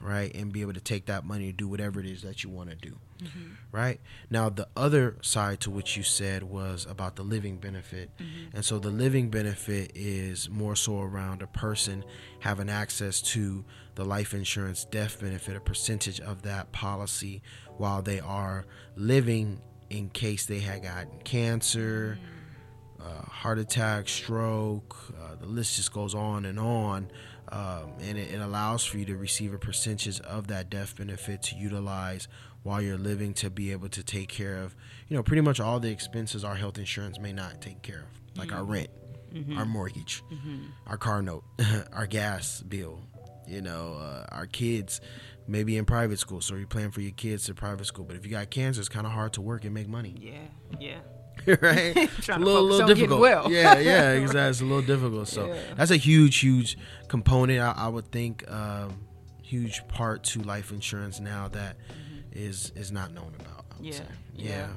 right, 0.00 0.34
and 0.34 0.52
be 0.52 0.62
able 0.62 0.74
to 0.74 0.80
take 0.80 1.06
that 1.06 1.24
money 1.24 1.46
to 1.46 1.52
do 1.52 1.68
whatever 1.68 2.00
it 2.00 2.06
is 2.06 2.22
that 2.22 2.42
you 2.42 2.50
want 2.50 2.70
to 2.70 2.76
do 2.76 2.96
right? 3.70 4.00
Now, 4.30 4.48
the 4.48 4.68
other 4.76 5.16
side 5.22 5.60
to 5.60 5.70
which 5.70 5.96
you 5.96 6.02
said 6.02 6.42
was 6.42 6.86
about 6.88 7.16
the 7.16 7.22
living 7.22 7.56
benefit. 7.56 8.10
And 8.54 8.64
so 8.64 8.78
the 8.78 8.90
living 8.90 9.30
benefit 9.30 9.92
is 9.94 10.50
more 10.50 10.76
so 10.76 11.00
around 11.00 11.42
a 11.42 11.46
person 11.46 12.04
having 12.40 12.68
access 12.68 13.20
to 13.22 13.64
the 13.94 14.04
life 14.04 14.34
insurance 14.34 14.84
death 14.84 15.20
benefit, 15.20 15.56
a 15.56 15.60
percentage 15.60 16.20
of 16.20 16.42
that 16.42 16.72
policy 16.72 17.42
while 17.76 18.02
they 18.02 18.20
are 18.20 18.64
living 18.96 19.60
in 19.90 20.08
case 20.08 20.46
they 20.46 20.60
had 20.60 20.82
gotten 20.82 21.18
cancer. 21.24 22.18
Uh, 23.00 23.22
heart 23.22 23.58
attack, 23.58 24.08
stroke, 24.08 24.96
uh, 25.20 25.34
the 25.34 25.46
list 25.46 25.76
just 25.76 25.92
goes 25.92 26.14
on 26.14 26.44
and 26.44 26.58
on. 26.58 27.10
Um, 27.50 27.92
and 28.00 28.16
it, 28.16 28.32
it 28.32 28.40
allows 28.40 28.84
for 28.84 28.96
you 28.96 29.04
to 29.06 29.16
receive 29.16 29.52
a 29.52 29.58
percentage 29.58 30.20
of 30.20 30.46
that 30.46 30.70
death 30.70 30.96
benefit 30.96 31.42
to 31.42 31.56
utilize 31.56 32.28
while 32.62 32.80
you're 32.80 32.98
living 32.98 33.34
to 33.34 33.50
be 33.50 33.72
able 33.72 33.88
to 33.88 34.02
take 34.02 34.28
care 34.28 34.58
of, 34.58 34.74
you 35.08 35.16
know, 35.16 35.22
pretty 35.22 35.40
much 35.42 35.58
all 35.60 35.80
the 35.80 35.90
expenses 35.90 36.44
our 36.44 36.54
health 36.54 36.78
insurance 36.78 37.18
may 37.18 37.32
not 37.32 37.60
take 37.60 37.82
care 37.82 38.00
of, 38.00 38.38
like 38.38 38.52
our 38.52 38.64
rent, 38.64 38.88
our 39.56 39.64
mortgage, 39.64 40.22
our 40.86 40.96
car 40.96 41.22
note, 41.22 41.44
our 41.92 42.06
gas 42.06 42.60
bill, 42.62 43.00
you 43.48 43.60
know, 43.60 43.94
uh, 43.94 44.26
our 44.30 44.46
kids 44.46 45.00
maybe 45.48 45.76
in 45.76 45.84
private 45.84 46.18
school. 46.20 46.40
So 46.40 46.54
you're 46.54 46.66
paying 46.68 46.92
for 46.92 47.00
your 47.00 47.10
kids 47.12 47.46
to 47.46 47.54
private 47.54 47.84
school. 47.86 48.04
But 48.04 48.14
if 48.16 48.24
you 48.24 48.30
got 48.30 48.48
cancer, 48.50 48.80
it's 48.80 48.88
kind 48.88 49.06
of 49.06 49.12
hard 49.12 49.32
to 49.34 49.40
work 49.42 49.64
and 49.64 49.74
make 49.74 49.88
money 49.88 50.14
Yeah, 50.20 50.38
yeah. 50.78 50.98
right? 51.60 51.94
Trying 52.20 52.42
a 52.42 52.44
to 52.44 52.44
little, 52.44 52.62
little 52.62 52.86
difficult. 52.86 53.20
well. 53.20 53.50
yeah, 53.50 53.76
yeah, 53.80 54.12
exactly. 54.12 54.50
It's 54.50 54.60
a 54.60 54.64
little 54.64 54.82
difficult. 54.82 55.26
So 55.26 55.46
Yeah. 55.48 55.60
that's 55.74 55.90
a 55.90 55.96
huge, 55.96 56.38
huge 56.38 56.78
component. 57.08 57.58
I, 57.60 57.72
I 57.76 57.88
would 57.88 58.12
think, 58.12 58.48
um, 58.48 59.00
huge 59.42 59.86
part 59.88 60.22
to 60.24 60.40
life 60.42 60.70
insurance 60.70 61.18
now 61.20 61.48
that 61.48 61.76
is 62.34 62.72
is 62.76 62.90
not 62.92 63.12
known 63.12 63.32
about. 63.40 63.64
Yeah, 63.80 63.94
yeah. 64.34 64.48
yeah, 64.48 64.68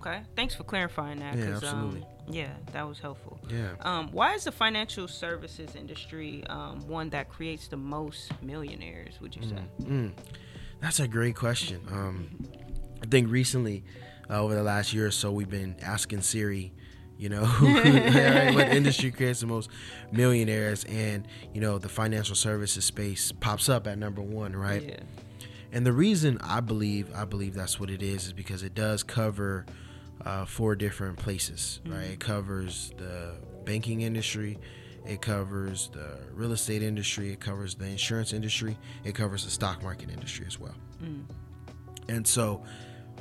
Okay, 0.00 0.22
thanks 0.36 0.54
for 0.54 0.64
clarifying 0.64 1.18
that. 1.20 1.36
Yeah, 1.36 1.46
'cause, 1.52 1.64
absolutely. 1.64 2.00
Um, 2.02 2.06
yeah, 2.28 2.52
that 2.72 2.86
was 2.86 2.98
helpful. 3.00 3.40
yeah. 3.50 3.70
Um, 3.80 4.10
why 4.12 4.34
is 4.34 4.44
the 4.44 4.52
financial 4.52 5.08
services 5.08 5.74
industry 5.74 6.44
um, 6.48 6.86
one 6.86 7.10
that 7.10 7.28
creates 7.28 7.68
the 7.68 7.76
most 7.76 8.30
millionaires? 8.42 9.20
Would 9.20 9.34
you 9.34 9.42
say? 9.42 9.56
Mm, 9.82 10.12
that's 10.80 11.00
a 11.00 11.08
great 11.08 11.34
question. 11.36 11.80
Um, 11.90 12.46
I 13.02 13.06
think 13.06 13.30
recently, 13.30 13.82
uh, 14.28 14.40
over 14.42 14.54
the 14.54 14.62
last 14.62 14.92
year 14.92 15.06
or 15.06 15.10
so, 15.10 15.32
we've 15.32 15.50
been 15.50 15.74
asking 15.82 16.20
Siri, 16.22 16.72
you 17.18 17.28
know, 17.30 17.44
what 18.54 18.68
industry 18.68 19.10
creates 19.10 19.40
the 19.40 19.46
most 19.46 19.70
millionaires, 20.12 20.84
and 20.84 21.26
you 21.54 21.60
know, 21.60 21.78
the 21.78 21.88
financial 21.88 22.36
services 22.36 22.84
space 22.84 23.32
pops 23.32 23.68
up 23.68 23.86
at 23.86 23.98
number 23.98 24.22
one, 24.22 24.54
right? 24.54 24.82
Yeah. 24.82 25.00
And 25.72 25.86
the 25.86 25.92
reason 25.92 26.38
I 26.42 26.60
believe 26.60 27.14
I 27.14 27.24
believe 27.24 27.54
that's 27.54 27.78
what 27.78 27.90
it 27.90 28.02
is 28.02 28.26
is 28.26 28.32
because 28.32 28.62
it 28.62 28.74
does 28.74 29.02
cover 29.02 29.66
uh, 30.24 30.44
four 30.44 30.74
different 30.74 31.18
places, 31.18 31.80
right? 31.86 31.94
Mm-hmm. 31.94 32.12
It 32.12 32.20
covers 32.20 32.92
the 32.96 33.36
banking 33.64 34.02
industry, 34.02 34.58
it 35.06 35.22
covers 35.22 35.90
the 35.92 36.18
real 36.32 36.52
estate 36.52 36.82
industry, 36.82 37.32
it 37.32 37.40
covers 37.40 37.74
the 37.74 37.86
insurance 37.86 38.32
industry, 38.32 38.76
it 39.04 39.14
covers 39.14 39.44
the 39.44 39.50
stock 39.50 39.82
market 39.82 40.10
industry 40.10 40.44
as 40.46 40.58
well. 40.58 40.74
Mm. 41.02 41.24
And 42.08 42.26
so, 42.26 42.64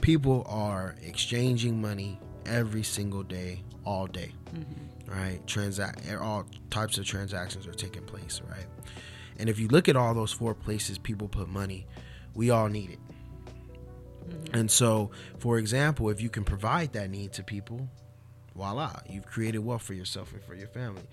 people 0.02 0.46
are 0.50 0.96
exchanging 1.04 1.80
money 1.80 2.20
every 2.46 2.84
single 2.84 3.24
day, 3.24 3.64
all 3.86 4.08
day, 4.08 4.34
mm-hmm. 4.54 5.12
right? 5.12 5.46
Transact 5.48 6.10
er, 6.10 6.20
all 6.20 6.46
types 6.70 6.98
of 6.98 7.06
transactions 7.06 7.68
are 7.68 7.74
taking 7.74 8.04
place, 8.04 8.42
right? 8.50 8.66
And 9.38 9.48
if 9.48 9.60
you 9.60 9.68
look 9.70 9.88
at 9.88 9.96
all 9.96 10.14
those 10.14 10.34
four 10.34 10.54
places 10.54 10.98
people 10.98 11.28
put 11.28 11.48
money, 11.48 11.88
we 12.40 12.52
all 12.52 12.70
need 12.70 12.92
it. 12.92 13.00
Mm-hmm. 14.30 14.56
And 14.56 14.72
so, 14.72 15.12
for 15.40 15.58
example, 15.58 16.10
if 16.10 16.22
you 16.22 16.30
can 16.30 16.46
provide 16.46 16.94
that 16.94 17.10
need 17.10 17.34
to 17.34 17.44
people, 17.44 17.90
voila, 18.56 18.94
you've 19.10 19.26
created 19.26 19.60
wealth 19.60 19.82
for 19.82 19.94
yourself 19.94 20.32
and 20.32 20.42
for 20.42 20.56
your 20.56 20.70
family, 20.70 21.04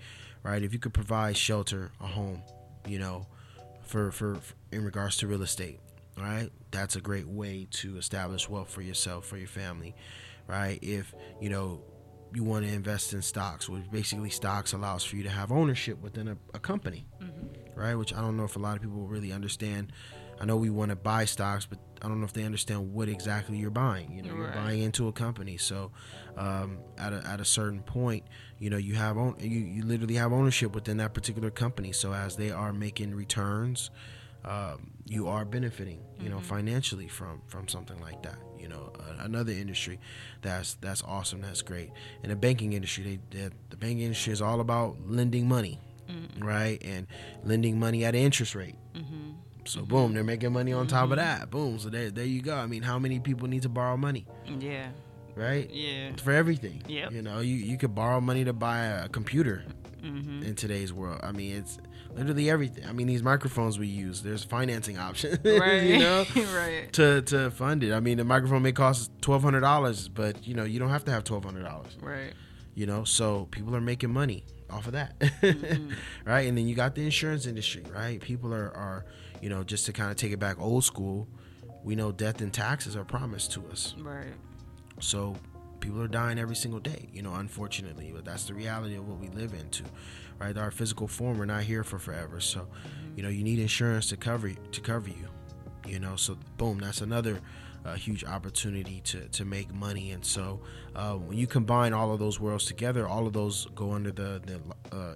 right? 0.41 0.63
If 0.63 0.71
you 0.71 0.79
could 0.79 0.93
provide 0.93 1.35
shelter, 1.35 1.91
a 1.99 2.07
home, 2.07 2.41
you 2.87 2.97
know, 2.97 3.27
for 3.81 4.09
for, 4.13 4.35
for 4.35 4.55
in 4.71 4.85
regards 4.85 5.17
to 5.17 5.27
real 5.27 5.41
estate, 5.41 5.81
right? 6.17 6.49
That's 6.71 6.95
a 6.95 7.01
great 7.01 7.27
way 7.27 7.67
to 7.71 7.97
establish 7.97 8.47
wealth 8.47 8.69
for 8.69 8.81
yourself, 8.81 9.25
for 9.25 9.35
your 9.35 9.49
family, 9.49 9.95
right? 10.47 10.79
If 10.81 11.13
you 11.41 11.49
know 11.49 11.81
you 12.33 12.45
want 12.45 12.65
to 12.65 12.71
invest 12.71 13.13
in 13.13 13.21
stocks, 13.21 13.67
which 13.67 13.83
basically 13.91 14.29
stocks 14.29 14.71
allows 14.71 15.03
for 15.03 15.17
you 15.17 15.23
to 15.23 15.29
have 15.29 15.51
ownership 15.51 16.01
within 16.01 16.29
a, 16.29 16.37
a 16.53 16.59
company, 16.59 17.05
mm-hmm. 17.21 17.77
right? 17.77 17.95
Which 17.95 18.13
I 18.13 18.21
don't 18.21 18.37
know 18.37 18.45
if 18.45 18.55
a 18.55 18.59
lot 18.59 18.77
of 18.77 18.81
people 18.81 19.07
really 19.07 19.33
understand. 19.33 19.91
I 20.39 20.45
know 20.45 20.57
we 20.57 20.69
want 20.69 20.89
to 20.89 20.95
buy 20.95 21.25
stocks, 21.25 21.65
but 21.65 21.79
I 22.01 22.07
don't 22.07 22.19
know 22.19 22.25
if 22.25 22.33
they 22.33 22.43
understand 22.43 22.93
what 22.93 23.09
exactly 23.09 23.57
you're 23.57 23.71
buying. 23.71 24.11
You 24.11 24.21
know, 24.21 24.35
you're 24.35 24.51
buying 24.51 24.81
into 24.83 25.07
a 25.07 25.11
company. 25.11 25.57
So, 25.57 25.91
um, 26.37 26.79
at 26.97 27.11
a 27.13 27.25
at 27.25 27.41
a 27.41 27.45
certain 27.45 27.81
point, 27.81 28.23
you 28.59 28.69
know, 28.69 28.77
you 28.77 28.93
have 28.95 29.17
own 29.17 29.35
you, 29.39 29.49
you 29.49 29.83
literally 29.83 30.15
have 30.15 30.31
ownership 30.31 30.75
within 30.75 30.97
that 30.97 31.13
particular 31.13 31.49
company. 31.49 31.91
So 31.91 32.13
as 32.13 32.35
they 32.35 32.51
are 32.51 32.71
making 32.71 33.15
returns, 33.15 33.89
um, 34.45 34.91
you 35.07 35.27
are 35.27 35.43
benefiting, 35.43 36.01
you 36.19 36.29
know, 36.29 36.39
financially 36.39 37.07
from 37.07 37.41
from 37.47 37.67
something 37.67 37.99
like 37.99 38.21
that. 38.23 38.37
You 38.59 38.67
know, 38.67 38.91
uh, 38.99 39.23
another 39.23 39.51
industry 39.51 39.99
that's 40.41 40.75
that's 40.75 41.01
awesome. 41.03 41.41
That's 41.41 41.61
great. 41.63 41.89
In 42.23 42.29
the 42.29 42.35
banking 42.35 42.73
industry, 42.73 43.19
they, 43.31 43.49
the 43.69 43.77
banking 43.77 44.01
industry 44.01 44.33
is 44.33 44.41
all 44.41 44.59
about 44.59 44.97
lending 45.07 45.47
money, 45.47 45.79
right, 46.39 46.81
and 46.83 47.07
lending 47.43 47.79
money 47.79 48.05
at 48.05 48.13
an 48.15 48.21
interest 48.21 48.53
rate. 48.55 48.75
So 49.67 49.83
boom, 49.83 50.13
they're 50.13 50.23
making 50.23 50.53
money 50.53 50.73
on 50.73 50.87
top 50.87 51.11
of 51.11 51.17
that. 51.17 51.49
Boom. 51.49 51.77
So 51.79 51.89
there, 51.89 52.09
there 52.09 52.25
you 52.25 52.41
go. 52.41 52.55
I 52.55 52.65
mean, 52.67 52.83
how 52.83 52.97
many 52.99 53.19
people 53.19 53.47
need 53.47 53.63
to 53.63 53.69
borrow 53.69 53.97
money, 53.97 54.25
Yeah. 54.59 54.87
right? 55.35 55.69
Yeah. 55.71 56.11
For 56.23 56.31
everything. 56.31 56.83
Yeah. 56.87 57.09
You 57.09 57.21
know, 57.21 57.39
you 57.39 57.55
you 57.55 57.77
could 57.77 57.93
borrow 57.93 58.19
money 58.21 58.43
to 58.45 58.53
buy 58.53 58.79
a 58.85 59.09
computer. 59.09 59.63
Mm-hmm. 60.03 60.43
in 60.43 60.55
today's 60.55 60.93
world. 60.93 61.19
I 61.23 61.31
mean, 61.31 61.55
it's 61.57 61.79
literally 62.13 62.51
everything. 62.51 62.85
I 62.85 62.93
mean, 62.93 63.07
these 63.07 63.23
microphones 63.23 63.79
we 63.79 63.87
use, 63.87 64.21
there's 64.21 64.43
financing 64.43 64.97
options, 65.07 65.39
Right. 65.43 65.83
you 65.83 65.97
know, 65.97 66.23
right. 66.55 66.87
to 66.93 67.23
to 67.23 67.49
fund 67.51 67.83
it. 67.83 67.91
I 67.93 67.99
mean, 67.99 68.17
the 68.19 68.23
microphone 68.23 68.61
may 68.61 68.71
cost 68.71 69.11
twelve 69.21 69.41
hundred 69.41 69.61
dollars, 69.61 70.07
but 70.07 70.47
you 70.47 70.53
know, 70.53 70.63
you 70.65 70.77
don't 70.79 70.91
have 70.91 71.03
to 71.05 71.11
have 71.11 71.23
twelve 71.23 71.43
hundred 71.43 71.63
dollars. 71.63 71.97
Right. 71.99 72.33
You 72.75 72.85
know, 72.85 73.03
so 73.05 73.47
people 73.49 73.75
are 73.75 73.81
making 73.81 74.11
money 74.13 74.45
off 74.69 74.85
of 74.85 74.93
that, 74.93 75.15
right? 76.25 76.41
And 76.47 76.57
then 76.57 76.67
you 76.67 76.75
got 76.75 76.93
the 76.95 77.03
insurance 77.03 77.45
industry, 77.47 77.83
right? 77.93 78.21
People 78.21 78.53
are 78.53 78.71
are 78.77 79.05
you 79.41 79.49
know 79.49 79.63
just 79.63 79.85
to 79.85 79.93
kind 79.93 80.11
of 80.11 80.17
take 80.17 80.31
it 80.31 80.39
back 80.39 80.59
old 80.59 80.83
school. 80.83 81.27
We 81.83 81.95
know 81.95 82.11
death 82.11 82.41
and 82.41 82.53
taxes 82.53 82.95
are 82.95 83.05
promised 83.05 83.51
to 83.53 83.65
us. 83.67 83.95
Right. 83.97 84.33
So 84.99 85.37
people 85.79 86.01
are 86.01 86.07
dying 86.07 86.39
every 86.39 86.55
single 86.55 86.79
day, 86.79 87.07
you 87.13 87.21
know, 87.21 87.35
unfortunately, 87.35 88.11
but 88.13 88.25
that's 88.25 88.45
the 88.45 88.53
reality 88.53 88.95
of 88.95 89.07
what 89.07 89.19
we 89.19 89.29
live 89.29 89.53
into, 89.53 89.83
right? 90.39 90.57
Our 90.57 90.71
physical 90.71 91.07
form, 91.07 91.37
we're 91.37 91.45
not 91.45 91.63
here 91.63 91.83
for 91.83 91.99
forever. 91.99 92.39
So, 92.39 92.67
you 93.15 93.23
know, 93.23 93.29
you 93.29 93.43
need 93.43 93.59
insurance 93.59 94.09
to 94.09 94.17
cover 94.17 94.51
to 94.51 94.81
cover 94.81 95.09
you, 95.09 95.27
you 95.87 95.99
know. 95.99 96.15
So, 96.15 96.37
boom, 96.57 96.79
that's 96.79 97.01
another 97.01 97.39
uh, 97.85 97.93
huge 97.93 98.25
opportunity 98.25 99.01
to 99.05 99.27
to 99.29 99.45
make 99.45 99.73
money. 99.73 100.11
And 100.11 100.25
so, 100.25 100.61
uh, 100.95 101.13
when 101.13 101.37
you 101.37 101.47
combine 101.47 101.93
all 101.93 102.11
of 102.11 102.19
those 102.19 102.39
worlds 102.39 102.65
together, 102.65 103.07
all 103.07 103.27
of 103.27 103.33
those 103.33 103.67
go 103.75 103.91
under 103.91 104.11
the 104.11 104.41
the 104.45 104.95
uh, 104.95 105.15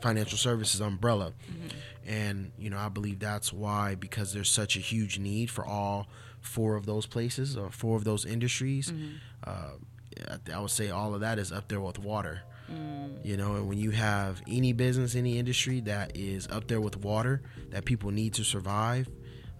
financial 0.00 0.38
services 0.38 0.80
umbrella. 0.80 1.32
Mm-hmm. 1.50 1.68
And 2.08 2.52
you 2.58 2.70
know, 2.70 2.78
I 2.78 2.88
believe 2.88 3.18
that's 3.18 3.52
why 3.52 3.94
because 3.96 4.32
there's 4.32 4.50
such 4.50 4.76
a 4.76 4.80
huge 4.80 5.18
need 5.18 5.50
for 5.50 5.64
all 5.66 6.06
four 6.40 6.76
of 6.76 6.86
those 6.86 7.06
places 7.06 7.56
or 7.56 7.70
four 7.70 7.96
of 7.96 8.04
those 8.04 8.24
industries. 8.24 8.92
Mm-hmm. 8.92 9.06
Uh, 9.44 10.30
I- 10.30 10.52
I 10.54 10.60
would 10.60 10.70
say 10.70 10.90
all 10.90 11.14
of 11.14 11.20
that 11.20 11.38
is 11.38 11.52
up 11.52 11.68
there 11.68 11.80
with 11.80 11.98
water. 11.98 12.42
Mm. 12.72 13.24
You 13.24 13.36
know, 13.36 13.54
and 13.56 13.68
when 13.68 13.78
you 13.78 13.90
have 13.92 14.40
any 14.48 14.72
business, 14.72 15.14
any 15.14 15.38
industry 15.38 15.80
that 15.82 16.16
is 16.16 16.48
up 16.48 16.66
there 16.68 16.80
with 16.80 16.96
water 16.96 17.42
that 17.70 17.84
people 17.84 18.10
need 18.10 18.34
to 18.34 18.44
survive, 18.44 19.08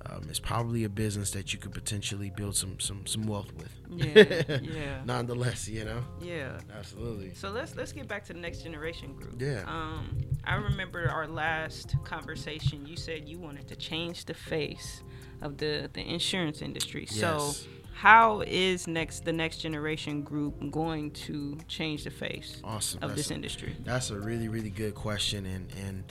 um, 0.08 0.26
it's 0.28 0.38
probably 0.38 0.84
a 0.84 0.88
business 0.88 1.30
that 1.32 1.52
you 1.52 1.58
could 1.58 1.72
potentially 1.72 2.30
build 2.30 2.56
some 2.56 2.78
some 2.80 3.06
some 3.06 3.26
wealth 3.26 3.52
with. 3.54 3.70
Yeah. 3.90 4.58
yeah. 4.62 5.02
Nonetheless, 5.04 5.68
you 5.68 5.84
know, 5.84 6.02
Yeah. 6.20 6.60
absolutely. 6.78 7.34
So 7.34 7.50
let's 7.50 7.74
let's 7.76 7.92
get 7.92 8.06
back 8.08 8.24
to 8.26 8.32
the 8.32 8.40
next 8.40 8.62
generation 8.62 9.14
group. 9.14 9.40
Yeah. 9.40 9.64
Um, 9.66 10.16
I 10.44 10.54
remember 10.56 11.08
our 11.10 11.26
last 11.26 11.96
conversation. 12.04 12.86
You 12.86 12.96
said 12.96 13.28
you 13.28 13.38
wanted 13.38 13.66
to 13.68 13.76
change 13.76 14.24
the 14.24 14.34
face 14.34 15.02
of 15.42 15.58
the 15.58 15.90
the 15.92 16.02
insurance 16.02 16.62
industry. 16.62 17.06
Yes. 17.10 17.20
So 17.20 17.52
how 17.94 18.42
is 18.46 18.86
next 18.86 19.24
the 19.24 19.32
next 19.32 19.58
generation 19.58 20.22
group 20.22 20.70
going 20.70 21.10
to 21.12 21.56
change 21.66 22.04
the 22.04 22.10
face 22.10 22.60
Awesome. 22.62 22.98
of 23.02 23.10
That's- 23.10 23.16
this 23.28 23.30
industry? 23.30 23.74
That's 23.84 24.10
a 24.10 24.18
really, 24.18 24.48
really 24.48 24.70
good 24.70 24.94
question, 24.94 25.46
and 25.46 25.72
and 25.86 26.04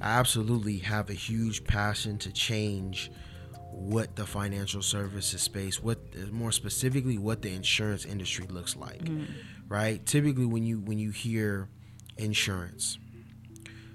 I 0.00 0.18
absolutely 0.18 0.78
have 0.78 1.10
a 1.10 1.14
huge 1.14 1.64
passion 1.64 2.18
to 2.18 2.32
change 2.32 3.10
what 3.78 4.16
the 4.16 4.26
financial 4.26 4.82
services 4.82 5.40
space, 5.40 5.82
what 5.82 5.98
more 6.32 6.52
specifically, 6.52 7.16
what 7.16 7.42
the 7.42 7.54
insurance 7.54 8.04
industry 8.04 8.46
looks 8.48 8.76
like. 8.76 9.04
Mm-hmm. 9.04 9.32
Right? 9.68 10.04
Typically, 10.04 10.46
when 10.46 10.64
you 10.64 10.80
when 10.80 10.98
you 10.98 11.10
hear 11.10 11.68
insurance, 12.16 12.98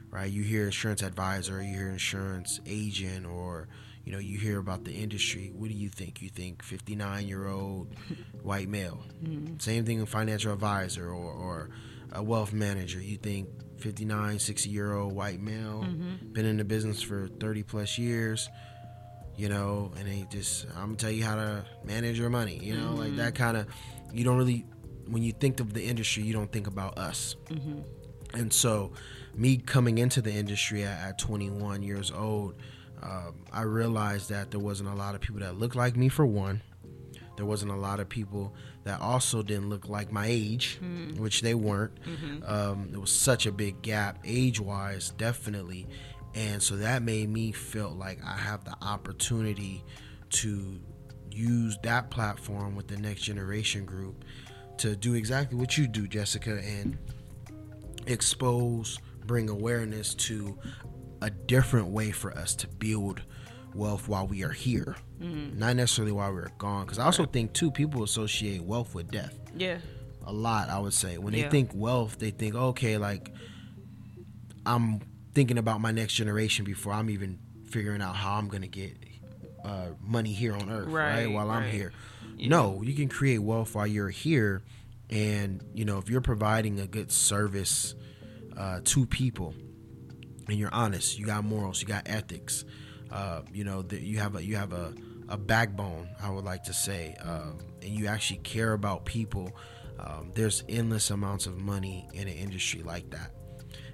right, 0.09 0.31
you 0.31 0.43
hear 0.43 0.65
insurance 0.65 1.01
advisor, 1.01 1.61
you 1.61 1.75
hear 1.75 1.89
insurance 1.89 2.59
agent, 2.65 3.25
or 3.25 3.67
you 4.05 4.11
know, 4.11 4.19
you 4.19 4.37
hear 4.37 4.59
about 4.59 4.83
the 4.83 4.91
industry. 4.91 5.51
What 5.55 5.69
do 5.69 5.75
you 5.75 5.89
think? 5.89 6.21
You 6.21 6.29
think 6.29 6.63
59 6.63 7.27
year 7.27 7.47
old 7.47 7.95
white 8.41 8.69
male. 8.69 9.03
Mm-hmm. 9.23 9.59
Same 9.59 9.85
thing 9.85 9.99
with 9.99 10.09
financial 10.09 10.53
advisor 10.53 11.07
or, 11.07 11.31
or 11.31 11.69
a 12.11 12.21
wealth 12.21 12.53
manager. 12.53 13.01
You 13.01 13.17
think 13.17 13.49
59, 13.79 14.39
60 14.39 14.69
year 14.69 14.93
old 14.93 15.13
white 15.13 15.41
male, 15.41 15.85
mm-hmm. 15.85 16.31
been 16.31 16.45
in 16.45 16.57
the 16.57 16.63
business 16.63 17.01
for 17.01 17.27
30 17.27 17.63
plus 17.63 17.97
years, 17.97 18.49
you 19.37 19.49
know, 19.49 19.91
and 19.97 20.07
they 20.07 20.25
just, 20.29 20.65
I'm 20.75 20.85
gonna 20.87 20.95
tell 20.95 21.11
you 21.11 21.23
how 21.23 21.35
to 21.35 21.65
manage 21.83 22.19
your 22.19 22.29
money, 22.29 22.57
you 22.61 22.75
know, 22.75 22.93
like 22.93 23.15
that 23.17 23.35
kind 23.35 23.57
of, 23.57 23.67
you 24.13 24.23
don't 24.23 24.37
really, 24.37 24.65
when 25.07 25.23
you 25.23 25.31
think 25.31 25.59
of 25.59 25.73
the 25.73 25.83
industry, 25.83 26.23
you 26.23 26.33
don't 26.33 26.51
think 26.51 26.67
about 26.67 26.97
us. 26.97 27.35
And 28.33 28.51
so, 28.51 28.93
me 29.35 29.57
coming 29.57 29.97
into 29.99 30.21
the 30.21 30.31
industry 30.31 30.83
at, 30.83 30.99
at 31.09 31.17
21 31.19 31.83
years 31.83 32.11
old, 32.11 32.55
um, 33.01 33.35
I 33.51 33.61
realized 33.63 34.29
that 34.29 34.49
there 34.51 34.59
wasn't 34.59 34.89
a 34.89 34.93
lot 34.95 35.13
of 35.13 35.21
people 35.21 35.41
that 35.41 35.57
looked 35.57 35.75
like 35.75 35.95
me, 35.97 36.09
for 36.09 36.25
one. 36.25 36.61
There 37.35 37.45
wasn't 37.45 37.71
a 37.71 37.75
lot 37.75 37.99
of 37.99 38.07
people 38.09 38.53
that 38.85 39.01
also 39.01 39.41
didn't 39.41 39.69
look 39.69 39.89
like 39.89 40.11
my 40.11 40.27
age, 40.29 40.79
which 41.17 41.41
they 41.41 41.53
weren't. 41.55 41.93
Um, 42.45 42.87
there 42.91 42.99
was 42.99 43.11
such 43.11 43.45
a 43.47 43.51
big 43.51 43.81
gap, 43.81 44.19
age 44.23 44.59
wise, 44.59 45.09
definitely. 45.17 45.87
And 46.35 46.61
so 46.61 46.77
that 46.77 47.03
made 47.03 47.29
me 47.29 47.51
feel 47.51 47.91
like 47.91 48.19
I 48.25 48.35
have 48.35 48.63
the 48.63 48.75
opportunity 48.81 49.83
to 50.31 50.79
use 51.31 51.77
that 51.83 52.09
platform 52.09 52.75
with 52.75 52.87
the 52.87 52.97
next 52.97 53.21
generation 53.21 53.85
group 53.85 54.23
to 54.77 54.95
do 54.95 55.13
exactly 55.13 55.57
what 55.57 55.77
you 55.77 55.87
do, 55.87 56.07
Jessica, 56.07 56.59
and 56.63 56.97
expose, 58.07 58.99
bring 59.25 59.49
awareness 59.49 60.13
to 60.15 60.57
a 61.21 61.29
different 61.29 61.87
way 61.87 62.11
for 62.11 62.35
us 62.37 62.55
to 62.55 62.67
build 62.67 63.21
wealth 63.73 64.07
while 64.07 64.27
we 64.27 64.43
are 64.43 64.51
here, 64.51 64.95
mm-hmm. 65.21 65.57
not 65.57 65.75
necessarily 65.75 66.11
while 66.11 66.31
we're 66.33 66.49
gone. 66.57 66.85
Because 66.85 66.99
I 66.99 67.05
also 67.05 67.25
think 67.25 67.53
too, 67.53 67.71
people 67.71 68.03
associate 68.03 68.63
wealth 68.63 68.93
with 68.93 69.09
death 69.11 69.39
Yeah. 69.55 69.77
a 70.25 70.33
lot. 70.33 70.69
I 70.69 70.79
would 70.79 70.93
say 70.93 71.17
when 71.17 71.33
they 71.33 71.43
think 71.43 71.71
wealth, 71.73 72.17
they 72.19 72.31
think 72.31 72.55
okay, 72.55 72.97
like 72.97 73.31
I'm 74.65 75.01
thinking 75.33 75.57
about 75.57 75.81
my 75.81 75.91
next 75.91 76.13
generation 76.13 76.65
before 76.65 76.93
I'm 76.93 77.09
even 77.09 77.39
figuring 77.69 78.01
out 78.01 78.15
how 78.15 78.35
I'm 78.35 78.47
gonna 78.47 78.67
get 78.67 78.97
uh, 79.63 79.89
money 80.01 80.33
here 80.33 80.53
on 80.53 80.69
earth, 80.69 80.87
right? 80.89 81.25
Right, 81.25 81.31
While 81.31 81.49
I'm 81.49 81.69
here. 81.69 81.91
Yeah. 82.37 82.49
No, 82.49 82.81
you 82.83 82.93
can 82.93 83.09
create 83.09 83.39
wealth 83.39 83.75
while 83.75 83.87
you're 83.87 84.09
here, 84.09 84.61
and 85.09 85.63
you 85.73 85.85
know 85.85 85.97
if 85.97 86.09
you're 86.09 86.21
providing 86.21 86.79
a 86.79 86.87
good 86.87 87.11
service 87.11 87.95
uh, 88.57 88.81
to 88.83 89.05
people, 89.05 89.53
and 90.47 90.57
you're 90.57 90.73
honest, 90.73 91.17
you 91.17 91.25
got 91.25 91.43
morals, 91.43 91.81
you 91.81 91.87
got 91.87 92.03
ethics, 92.07 92.65
uh, 93.11 93.41
you 93.53 93.63
know 93.63 93.81
that 93.83 94.01
you 94.01 94.19
have 94.19 94.35
a 94.35 94.43
you 94.43 94.55
have 94.55 94.73
a, 94.73 94.93
a 95.29 95.37
backbone. 95.37 96.09
I 96.21 96.29
would 96.29 96.43
like 96.43 96.63
to 96.63 96.73
say, 96.73 97.15
um, 97.23 97.59
and 97.81 97.91
you 97.91 98.07
actually 98.07 98.39
care 98.39 98.73
about 98.73 99.05
people. 99.05 99.51
Um, 99.99 100.31
there's 100.33 100.63
endless 100.67 101.11
amounts 101.11 101.45
of 101.45 101.57
money 101.57 102.09
in 102.13 102.27
an 102.27 102.33
industry 102.33 102.81
like 102.81 103.09
that, 103.11 103.31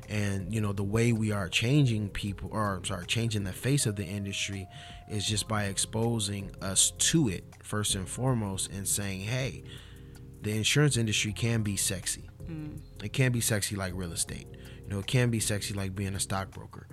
and 0.09 0.53
you 0.53 0.59
know 0.59 0.73
the 0.73 0.83
way 0.83 1.13
we 1.13 1.31
are 1.31 1.47
changing 1.47 2.09
people, 2.09 2.49
or 2.51 2.75
I'm 2.75 2.85
sorry, 2.85 3.05
changing 3.05 3.43
the 3.43 3.53
face 3.53 3.85
of 3.85 3.95
the 3.95 4.05
industry, 4.05 4.67
is 5.09 5.25
just 5.25 5.47
by 5.47 5.65
exposing 5.65 6.51
us 6.61 6.91
to 6.97 7.29
it 7.29 7.43
first 7.63 7.95
and 7.95 8.09
foremost, 8.09 8.71
and 8.71 8.87
saying, 8.87 9.21
hey, 9.21 9.63
the 10.41 10.55
insurance 10.57 10.97
industry 10.97 11.31
can 11.31 11.61
be 11.61 11.77
sexy. 11.77 12.29
Mm. 12.49 12.79
It 13.03 13.13
can 13.13 13.31
be 13.31 13.41
sexy 13.41 13.75
like 13.75 13.93
real 13.95 14.11
estate. 14.11 14.47
You 14.89 14.95
know, 14.95 15.01
it 15.01 15.05
can 15.07 15.29
be 15.29 15.39
sexy 15.39 15.75
like 15.75 15.93
being 15.95 16.15
a 16.15 16.19
stockbroker. 16.19 16.87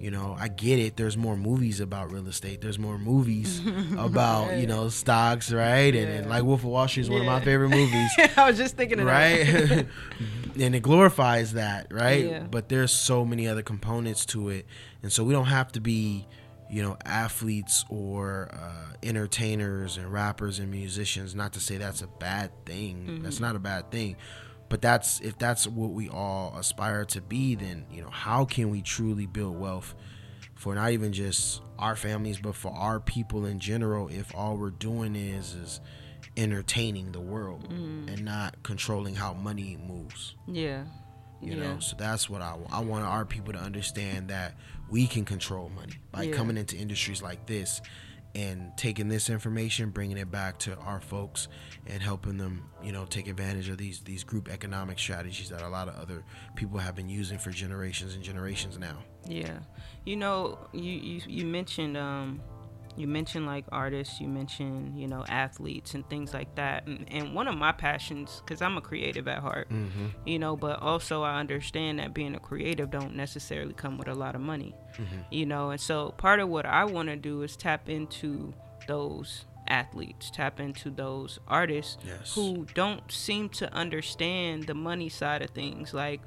You 0.00 0.10
know, 0.10 0.36
I 0.36 0.48
get 0.48 0.80
it. 0.80 0.96
There's 0.96 1.16
more 1.16 1.36
movies 1.36 1.78
about 1.78 2.10
real 2.10 2.26
estate. 2.26 2.60
There's 2.60 2.78
more 2.78 2.98
movies 2.98 3.60
about 3.96 4.58
you 4.58 4.66
know 4.66 4.88
stocks, 4.88 5.52
right? 5.52 5.94
And, 5.94 6.08
and 6.10 6.28
like 6.28 6.42
Wolf 6.42 6.62
of 6.62 6.66
Wall 6.70 6.88
Street 6.88 7.02
is 7.02 7.10
one 7.10 7.20
of 7.20 7.26
my 7.26 7.40
favorite 7.40 7.68
movies, 7.68 8.10
I 8.36 8.48
was 8.48 8.56
just 8.56 8.76
thinking 8.76 8.98
of 8.98 9.06
that. 9.06 9.12
right? 9.70 9.86
and 10.60 10.74
it 10.74 10.82
glorifies 10.82 11.52
that, 11.52 11.86
right? 11.92 12.26
Yeah. 12.26 12.40
But 12.50 12.68
there's 12.68 12.90
so 12.90 13.24
many 13.24 13.46
other 13.46 13.62
components 13.62 14.26
to 14.26 14.48
it, 14.48 14.66
and 15.04 15.12
so 15.12 15.22
we 15.22 15.32
don't 15.32 15.44
have 15.46 15.70
to 15.72 15.80
be, 15.80 16.26
you 16.68 16.82
know, 16.82 16.96
athletes 17.04 17.84
or 17.88 18.48
uh, 18.52 18.96
entertainers 19.04 19.98
and 19.98 20.12
rappers 20.12 20.58
and 20.58 20.68
musicians. 20.68 21.36
Not 21.36 21.52
to 21.52 21.60
say 21.60 21.76
that's 21.76 22.02
a 22.02 22.08
bad 22.08 22.50
thing. 22.64 23.20
That's 23.22 23.38
not 23.38 23.54
a 23.54 23.60
bad 23.60 23.92
thing. 23.92 24.16
But 24.68 24.82
that's 24.82 25.20
if 25.20 25.38
that's 25.38 25.66
what 25.66 25.90
we 25.92 26.08
all 26.08 26.56
aspire 26.58 27.04
to 27.06 27.20
be, 27.20 27.54
then 27.54 27.86
you 27.90 28.02
know 28.02 28.10
how 28.10 28.44
can 28.44 28.70
we 28.70 28.82
truly 28.82 29.26
build 29.26 29.58
wealth 29.58 29.94
for 30.54 30.74
not 30.74 30.90
even 30.90 31.12
just 31.12 31.62
our 31.78 31.94
families, 31.94 32.38
but 32.38 32.54
for 32.54 32.72
our 32.72 32.98
people 32.98 33.44
in 33.46 33.60
general? 33.60 34.08
If 34.08 34.34
all 34.34 34.56
we're 34.56 34.70
doing 34.70 35.14
is 35.14 35.54
is 35.54 35.80
entertaining 36.36 37.12
the 37.12 37.20
world 37.20 37.68
mm. 37.70 38.12
and 38.12 38.24
not 38.24 38.62
controlling 38.62 39.14
how 39.14 39.32
money 39.32 39.78
moves 39.86 40.34
Yeah. 40.46 40.84
you 41.40 41.54
yeah. 41.54 41.62
know 41.62 41.78
so 41.78 41.96
that's 41.98 42.28
what 42.28 42.42
i, 42.42 42.54
I 42.70 42.80
want 42.80 43.04
our 43.06 43.24
people 43.24 43.54
to 43.54 43.58
understand 43.58 44.28
that 44.28 44.54
we 44.90 45.06
can 45.06 45.24
control 45.24 45.70
money 45.74 45.94
by 46.12 46.24
Yeah. 46.24 46.34
coming 46.36 46.58
into 46.58 46.76
industries 46.76 47.22
like 47.22 47.46
this 47.46 47.80
and 48.36 48.70
taking 48.76 49.08
this 49.08 49.30
information 49.30 49.88
bringing 49.88 50.18
it 50.18 50.30
back 50.30 50.58
to 50.58 50.76
our 50.80 51.00
folks 51.00 51.48
and 51.86 52.02
helping 52.02 52.36
them 52.36 52.62
you 52.82 52.92
know 52.92 53.06
take 53.06 53.28
advantage 53.28 53.70
of 53.70 53.78
these 53.78 54.00
these 54.00 54.22
group 54.22 54.50
economic 54.50 54.98
strategies 54.98 55.48
that 55.48 55.62
a 55.62 55.68
lot 55.68 55.88
of 55.88 55.96
other 55.96 56.22
people 56.54 56.78
have 56.78 56.94
been 56.94 57.08
using 57.08 57.38
for 57.38 57.50
generations 57.50 58.14
and 58.14 58.22
generations 58.22 58.78
now. 58.78 58.98
Yeah, 59.26 59.58
you 60.04 60.16
know, 60.16 60.58
you 60.72 60.92
you, 60.92 61.22
you 61.26 61.46
mentioned 61.46 61.96
um, 61.96 62.42
you 62.96 63.06
mentioned 63.06 63.46
like 63.46 63.64
artists 63.70 64.20
you 64.20 64.26
mentioned 64.28 64.98
you 64.98 65.06
know 65.06 65.24
athletes 65.28 65.94
and 65.94 66.08
things 66.08 66.32
like 66.34 66.54
that 66.54 66.86
and, 66.86 67.04
and 67.10 67.34
one 67.34 67.46
of 67.48 67.56
my 67.56 67.70
passions 67.72 68.40
because 68.44 68.62
i'm 68.62 68.76
a 68.76 68.80
creative 68.80 69.28
at 69.28 69.38
heart 69.40 69.68
Mm-hmm. 69.70 70.06
you 70.24 70.38
know 70.38 70.56
but 70.56 70.80
also 70.80 71.22
i 71.22 71.38
understand 71.38 71.98
that 71.98 72.14
being 72.14 72.34
a 72.34 72.40
creative 72.40 72.90
don't 72.90 73.14
necessarily 73.14 73.74
come 73.74 73.98
with 73.98 74.08
a 74.08 74.14
lot 74.14 74.34
of 74.34 74.40
money 74.40 74.74
Mm-hmm. 74.96 75.20
you 75.30 75.44
know 75.46 75.70
and 75.70 75.80
so 75.80 76.10
part 76.16 76.40
of 76.40 76.48
what 76.48 76.64
i 76.66 76.84
want 76.84 77.08
to 77.08 77.16
do 77.16 77.42
is 77.42 77.56
tap 77.56 77.88
into 77.88 78.54
those 78.88 79.44
athletes 79.68 80.30
tap 80.30 80.60
into 80.60 80.90
those 80.90 81.38
artists 81.48 81.98
Yes. 82.06 82.34
who 82.34 82.66
don't 82.74 83.10
seem 83.10 83.48
to 83.50 83.72
understand 83.74 84.64
the 84.68 84.74
money 84.74 85.08
side 85.08 85.42
of 85.42 85.50
things 85.50 85.92
like 85.92 86.20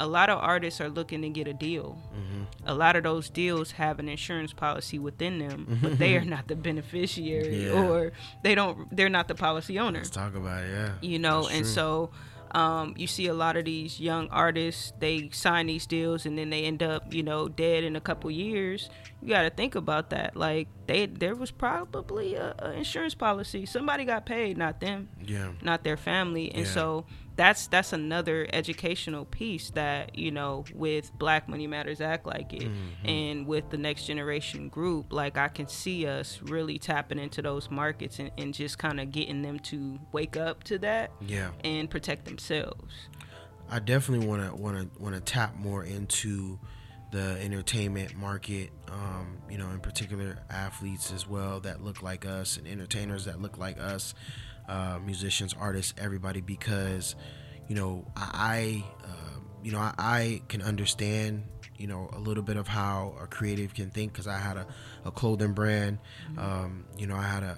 a 0.00 0.06
lot 0.16 0.28
of 0.30 0.38
artists 0.38 0.80
are 0.80 0.88
looking 0.98 1.20
to 1.22 1.28
get 1.38 1.46
a 1.46 1.52
deal 1.68 1.88
Mm-hmm. 2.20 2.42
a 2.66 2.74
lot 2.74 2.96
of 2.96 3.02
those 3.04 3.26
deals 3.42 3.68
have 3.72 3.98
an 4.02 4.08
insurance 4.08 4.52
policy 4.52 4.98
within 4.98 5.34
them 5.44 5.58
but 5.82 5.98
they 5.98 6.16
are 6.18 6.24
not 6.34 6.44
the 6.48 6.56
beneficiary 6.56 7.66
Yeah. 7.66 7.82
or 7.82 8.12
they 8.42 8.54
don't 8.54 8.76
they're 8.96 9.08
not 9.18 9.26
the 9.28 9.34
policy 9.34 9.78
owner 9.78 10.00
Let's 10.00 10.10
talk 10.10 10.34
about 10.34 10.64
it. 10.64 10.70
Yeah. 10.70 10.90
you 11.02 11.18
know 11.18 11.42
That's 11.42 11.54
and 11.54 11.64
true. 11.64 11.72
so 11.74 12.10
um, 12.52 12.94
you 12.96 13.06
see 13.06 13.28
a 13.28 13.34
lot 13.44 13.56
of 13.56 13.64
these 13.64 14.00
young 14.00 14.28
artists 14.30 14.92
they 14.98 15.30
sign 15.32 15.66
these 15.68 15.86
deals 15.86 16.26
and 16.26 16.36
then 16.36 16.50
they 16.50 16.64
end 16.64 16.82
up 16.82 17.14
you 17.14 17.22
know 17.22 17.46
dead 17.48 17.84
in 17.84 17.94
a 17.94 18.00
couple 18.00 18.28
years 18.30 18.90
you 19.22 19.28
got 19.28 19.42
to 19.42 19.50
think 19.50 19.76
about 19.76 20.10
that 20.10 20.34
like 20.36 20.66
they 20.88 21.06
there 21.06 21.36
was 21.36 21.52
probably 21.52 22.34
a, 22.34 22.54
a 22.58 22.72
insurance 22.72 23.14
policy 23.14 23.66
somebody 23.66 24.04
got 24.04 24.26
paid 24.26 24.58
not 24.58 24.80
them 24.80 25.08
Yeah. 25.24 25.52
not 25.62 25.84
their 25.84 25.96
family 25.96 26.50
and 26.50 26.66
Yeah. 26.66 26.72
so 26.72 27.06
that's 27.40 27.68
that's 27.68 27.94
another 27.94 28.46
educational 28.52 29.24
piece 29.24 29.70
that 29.70 30.18
you 30.18 30.30
know 30.30 30.62
with 30.74 31.10
black 31.18 31.48
money 31.48 31.66
matters 31.66 32.02
act 32.02 32.26
like 32.26 32.52
it 32.52 32.60
Mm-hmm. 32.68 33.08
and 33.08 33.46
with 33.46 33.70
the 33.70 33.78
next 33.78 34.04
generation 34.04 34.68
group 34.68 35.10
like 35.10 35.38
i 35.38 35.48
can 35.48 35.66
see 35.66 36.06
us 36.06 36.38
really 36.42 36.78
tapping 36.78 37.18
into 37.18 37.40
those 37.40 37.70
markets 37.70 38.18
and, 38.18 38.30
and 38.36 38.52
just 38.52 38.76
kind 38.78 39.00
of 39.00 39.10
getting 39.10 39.40
them 39.40 39.58
to 39.70 39.98
wake 40.12 40.36
up 40.36 40.64
to 40.64 40.78
that 40.80 41.12
Yeah. 41.26 41.50
and 41.64 41.88
protect 41.88 42.26
themselves 42.26 42.92
I 43.72 43.78
definitely 43.78 44.26
want 44.26 44.42
to 44.50 44.54
want 44.54 44.76
to 44.96 45.02
want 45.02 45.14
to 45.14 45.20
tap 45.20 45.54
more 45.56 45.84
into 45.84 46.58
the 47.12 47.38
entertainment 47.40 48.16
market. 48.16 48.70
Um, 48.88 49.38
you 49.48 49.58
know, 49.58 49.70
in 49.70 49.78
particular, 49.78 50.38
athletes 50.50 51.12
as 51.12 51.28
well 51.28 51.60
that 51.60 51.80
look 51.80 52.02
like 52.02 52.26
us, 52.26 52.56
and 52.56 52.66
entertainers 52.66 53.26
that 53.26 53.40
look 53.40 53.58
like 53.58 53.78
us, 53.80 54.12
uh, 54.70 54.98
musicians, 55.04 55.54
artists, 55.58 55.92
everybody. 55.98 56.40
Because, 56.40 57.14
you 57.68 57.74
know, 57.74 58.06
I, 58.16 58.84
uh, 59.04 59.40
you 59.62 59.72
know, 59.72 59.78
I, 59.78 59.94
I 59.98 60.42
can 60.48 60.62
understand. 60.62 61.44
You 61.76 61.86
know, 61.86 62.10
a 62.12 62.18
little 62.18 62.42
bit 62.42 62.58
of 62.58 62.68
how 62.68 63.16
a 63.18 63.26
creative 63.26 63.72
can 63.72 63.90
think 63.90 64.12
because 64.12 64.26
I 64.26 64.36
had 64.36 64.58
a, 64.58 64.66
a 65.06 65.10
clothing 65.10 65.54
brand. 65.54 65.98
Um, 66.36 66.84
you 66.98 67.06
know, 67.06 67.16
I 67.16 67.22
had 67.22 67.42
a, 67.42 67.56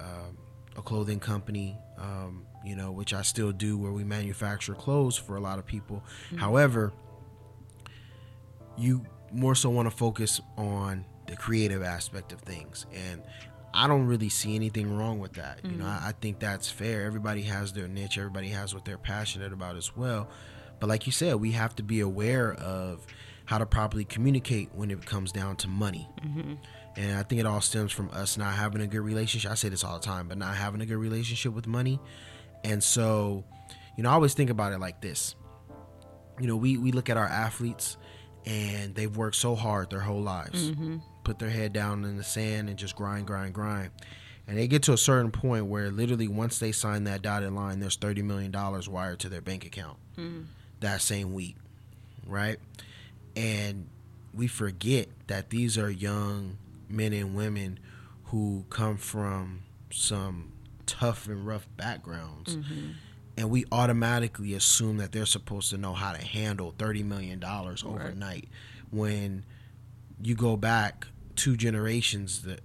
a, 0.77 0.79
a 0.79 0.83
clothing 0.83 1.19
company. 1.19 1.77
Um, 1.99 2.47
you 2.65 2.77
know, 2.77 2.93
which 2.93 3.13
I 3.13 3.23
still 3.23 3.51
do, 3.53 3.77
where 3.77 3.93
we 3.93 4.05
manufacture 4.05 4.75
clothes 4.75 5.17
for 5.17 5.37
a 5.37 5.41
lot 5.41 5.59
of 5.59 5.67
people. 5.67 6.05
However, 6.37 6.93
you 8.77 9.05
more 9.33 9.55
so 9.55 9.71
want 9.71 9.91
to 9.91 9.97
focus 9.97 10.41
on 10.57 11.05
the 11.27 11.37
creative 11.37 11.83
aspect 11.83 12.33
of 12.33 12.41
things 12.41 12.87
and 12.93 13.23
i 13.75 13.87
don't 13.87 14.07
really 14.07 14.29
see 14.29 14.55
anything 14.55 14.97
wrong 14.97 15.19
with 15.19 15.33
that 15.35 15.61
you 15.65 15.73
know 15.73 15.85
mm-hmm. 15.85 16.05
I, 16.05 16.09
I 16.09 16.13
think 16.21 16.39
that's 16.39 16.71
fair. 16.71 17.05
Everybody 17.07 17.43
has 17.43 17.73
their 17.73 17.89
niche 17.89 18.19
everybody 18.19 18.49
has 18.49 18.75
what 18.75 18.85
they're 18.85 18.99
passionate 18.99 19.53
about 19.53 19.77
as 19.77 19.97
well. 19.97 20.29
But 20.81 20.89
like 20.89 21.07
you 21.07 21.13
said 21.13 21.37
we 21.37 21.53
have 21.53 21.75
to 21.77 21.83
be 21.83 22.01
aware 22.01 22.55
of 22.55 23.07
how 23.45 23.59
to 23.59 23.67
properly 23.67 24.05
communicate 24.05 24.71
when 24.75 24.91
it 24.91 25.05
comes 25.05 25.33
down 25.33 25.57
to 25.57 25.69
money. 25.69 26.09
Mm-hmm. 26.25 26.55
And 26.97 27.19
i 27.19 27.23
think 27.23 27.41
it 27.41 27.47
all 27.47 27.61
stems 27.61 27.93
from 27.93 28.11
us 28.13 28.37
not 28.37 28.55
having 28.55 28.83
a 28.83 28.87
good 28.87 29.01
relationship. 29.01 29.51
I 29.51 29.55
say 29.55 29.69
this 29.69 29.85
all 29.85 29.99
the 29.99 30.05
time 30.05 30.29
but 30.29 30.39
not 30.39 30.55
having 30.55 30.81
a 30.81 30.87
good 30.87 30.99
relationship 30.99 31.53
with 31.53 31.67
money. 31.67 32.01
And 32.65 32.83
so 32.83 33.45
you 33.97 34.03
know 34.03 34.11
i 34.11 34.13
always 34.13 34.35
think 34.35 34.51
about 34.51 34.73
it 34.73 34.79
like 34.79 35.01
this. 35.01 35.35
You 36.41 36.47
know 36.47 36.57
we, 36.57 36.77
we 36.77 36.93
look 36.93 37.11
at 37.11 37.17
our 37.17 37.29
athletes 37.29 37.97
and 38.45 38.95
they've 38.95 39.15
worked 39.17 39.37
so 39.37 39.55
hard 39.55 39.91
their 39.91 40.01
whole 40.01 40.21
lives 40.21 40.71
mm-hmm. 40.71 40.97
Put 41.25 41.39
their 41.39 41.51
head 41.51 41.73
down 41.73 42.05
in 42.05 42.17
the 42.17 42.25
sand 42.25 42.69
and 42.69 42.79
just 42.79 42.97
grind 42.97 43.27
grind 43.27 43.55
grind. 43.55 43.91
And 44.47 44.59
they 44.59 44.67
get 44.67 44.83
to 44.85 44.93
a 44.93 44.99
certain 44.99 45.31
point 45.31 45.67
where 45.67 45.91
literally 45.91 46.29
once 46.29 46.59
they 46.59 46.73
sign 46.73 47.05
that 47.05 47.23
dotted 47.23 47.53
line 47.53 47.81
there's 47.81 47.97
30 47.97 48.23
million 48.23 48.51
dollars 48.51 48.89
wired 48.89 49.21
to 49.21 49.29
their 49.29 49.41
bank 49.41 49.65
account 49.65 49.99
mm-hmm. 50.17 50.43
that 50.81 51.01
same 51.01 51.33
week 51.33 51.57
right? 52.27 52.59
And 53.37 53.89
we 54.35 54.47
forget 54.47 55.09
that 55.27 55.51
these 55.51 55.79
are 55.79 55.91
young 55.91 56.59
men 56.89 57.13
and 57.13 57.35
women 57.35 57.79
who 58.27 58.65
come 58.71 58.97
from 58.97 59.61
some 59.91 60.53
tough 60.87 61.27
and 61.27 61.47
rough 61.47 61.67
backgrounds. 61.77 62.57
Mm-hmm. 62.57 62.91
And 63.37 63.51
we 63.51 63.65
automatically 63.73 64.55
assume 64.55 64.99
that 64.99 65.13
they're 65.13 65.27
supposed 65.27 65.71
to 65.71 65.79
know 65.79 65.95
how 65.95 66.13
to 66.13 66.23
handle 66.23 66.75
30 66.79 67.03
million 67.03 67.39
dollars 67.39 67.83
overnight. 67.83 68.49
When 68.91 69.45
you 70.23 70.35
go 70.35 70.57
back 70.57 71.07
two 71.37 71.57
generations 71.57 72.43
that 72.43 72.61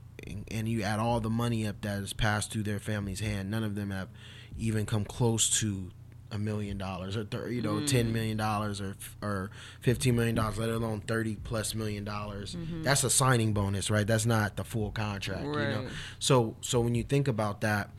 and- 0.51 0.67
you 0.67 0.83
add 0.83 0.99
all 0.99 1.19
the 1.19 1.29
money 1.29 1.65
up 1.65 1.81
that 1.81 1.99
has 1.99 2.13
passed 2.13 2.51
through 2.51 2.63
their 2.63 2.79
family's 2.79 3.19
hand 3.21 3.49
none 3.49 3.63
of 3.63 3.75
them 3.75 3.91
have 3.91 4.09
even 4.57 4.85
come 4.85 5.05
close 5.05 5.49
to 5.61 5.91
a 6.31 6.37
million 6.37 6.77
dollars 6.77 7.15
or 7.15 7.23
thir- 7.23 7.47
you 7.47 7.61
know 7.61 7.79
10 7.85 8.11
million 8.11 8.35
dollars 8.35 8.81
or 8.81 8.97
or 9.21 9.49
15 9.79 10.13
million 10.15 10.35
dollars 10.35 10.57
let 10.57 10.67
alone 10.69 10.99
30 10.99 11.37
plus 11.37 11.73
million 11.73 12.03
dollars. 12.03 12.57
That's 12.83 13.03
a 13.05 13.09
signing 13.09 13.53
bonus 13.53 13.89
right? 13.89 14.05
That's 14.05 14.25
not 14.25 14.57
the 14.57 14.65
full 14.65 14.91
contract 14.91 15.45
you 15.45 15.51
know? 15.83 15.87
So 16.19 16.57
so 16.59 16.81
when 16.81 16.95
you 16.95 17.03
think 17.03 17.29
about 17.29 17.61
that 17.61 17.91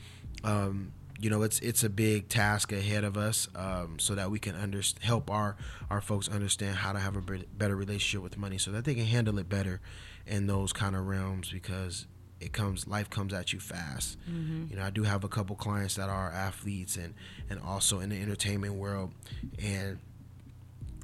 um 0.45 0.93
you 1.21 1.31
know 1.31 1.43
it's 1.43 1.59
it's 1.61 1.83
a 1.83 1.89
big 1.89 2.29
task 2.29 2.71
ahead 2.71 3.03
of 3.03 3.17
us 3.17 3.49
um, 3.57 3.99
so 3.99 4.15
that 4.15 4.31
we 4.31 4.39
can 4.39 4.55
under, 4.55 4.83
help 5.01 5.31
our 5.31 5.57
our 5.91 6.01
folks 6.01 6.29
understand 6.29 6.77
how 6.77 6.93
to 6.93 6.99
have 6.99 7.17
a 7.17 7.23
better 7.57 7.75
relationship 7.75 8.23
with 8.23 8.37
money 8.37 8.59
so 8.59 8.71
that 8.71 8.85
they 8.85 8.95
can 8.95 9.07
handle 9.07 9.39
it 9.39 9.49
better 9.49 9.81
in 10.29 10.47
those 10.47 10.73
kind 10.73 10.95
of 10.95 11.07
realms 11.07 11.51
because 11.51 12.07
it 12.41 12.53
comes 12.53 12.87
life 12.87 13.11
comes 13.11 13.33
at 13.33 13.53
you 13.53 13.59
fast. 13.59 14.19
Mm-hmm. 14.31 14.67
You 14.71 14.77
know 14.77 14.85
i 14.85 14.91
do 14.91 15.03
have 15.03 15.25
a 15.25 15.29
couple 15.29 15.57
clients 15.57 15.97
that 15.97 16.09
are 16.09 16.31
athletes 16.31 16.97
and 16.97 17.15
and 17.51 17.61
also 17.61 18.01
in 18.01 18.11
the 18.11 18.21
entertainment 18.21 18.75
world 18.75 19.13
and 19.63 19.99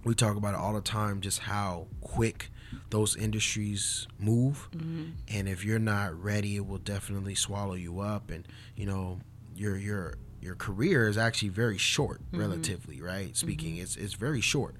we 0.05 0.15
talk 0.15 0.37
about 0.37 0.55
it 0.55 0.61
all 0.61 0.75
the 0.75 0.81
time 0.83 1.21
just 1.21 1.41
how 1.41 1.87
quick 2.01 2.51
those 2.91 3.17
industries 3.17 4.07
move. 4.19 4.69
Mm-hmm. 4.73 5.05
And 5.29 5.49
if 5.49 5.65
you're 5.65 5.79
not 5.79 6.21
ready 6.21 6.57
it 6.57 6.67
will 6.67 6.79
definitely 6.79 7.35
swallow 7.35 7.75
you 7.75 8.01
up. 8.01 8.31
And 8.31 8.47
you 8.77 8.87
know 8.87 9.21
your 9.57 9.77
your 9.77 10.15
your 10.41 10.55
career 10.55 11.09
is 11.09 11.17
actually 11.17 11.49
very 11.49 11.79
short 11.79 12.21
mm-hmm. 12.21 12.41
relatively 12.41 13.01
right? 13.01 13.37
Speaking 13.37 13.77
it's 13.79 13.97
it's 13.97 14.15
very 14.15 14.41
short. 14.41 14.77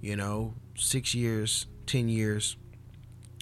You 0.00 0.16
know 0.16 0.54
6 0.76 1.14
years 1.14 1.66
10 1.86 2.08
years 2.08 2.56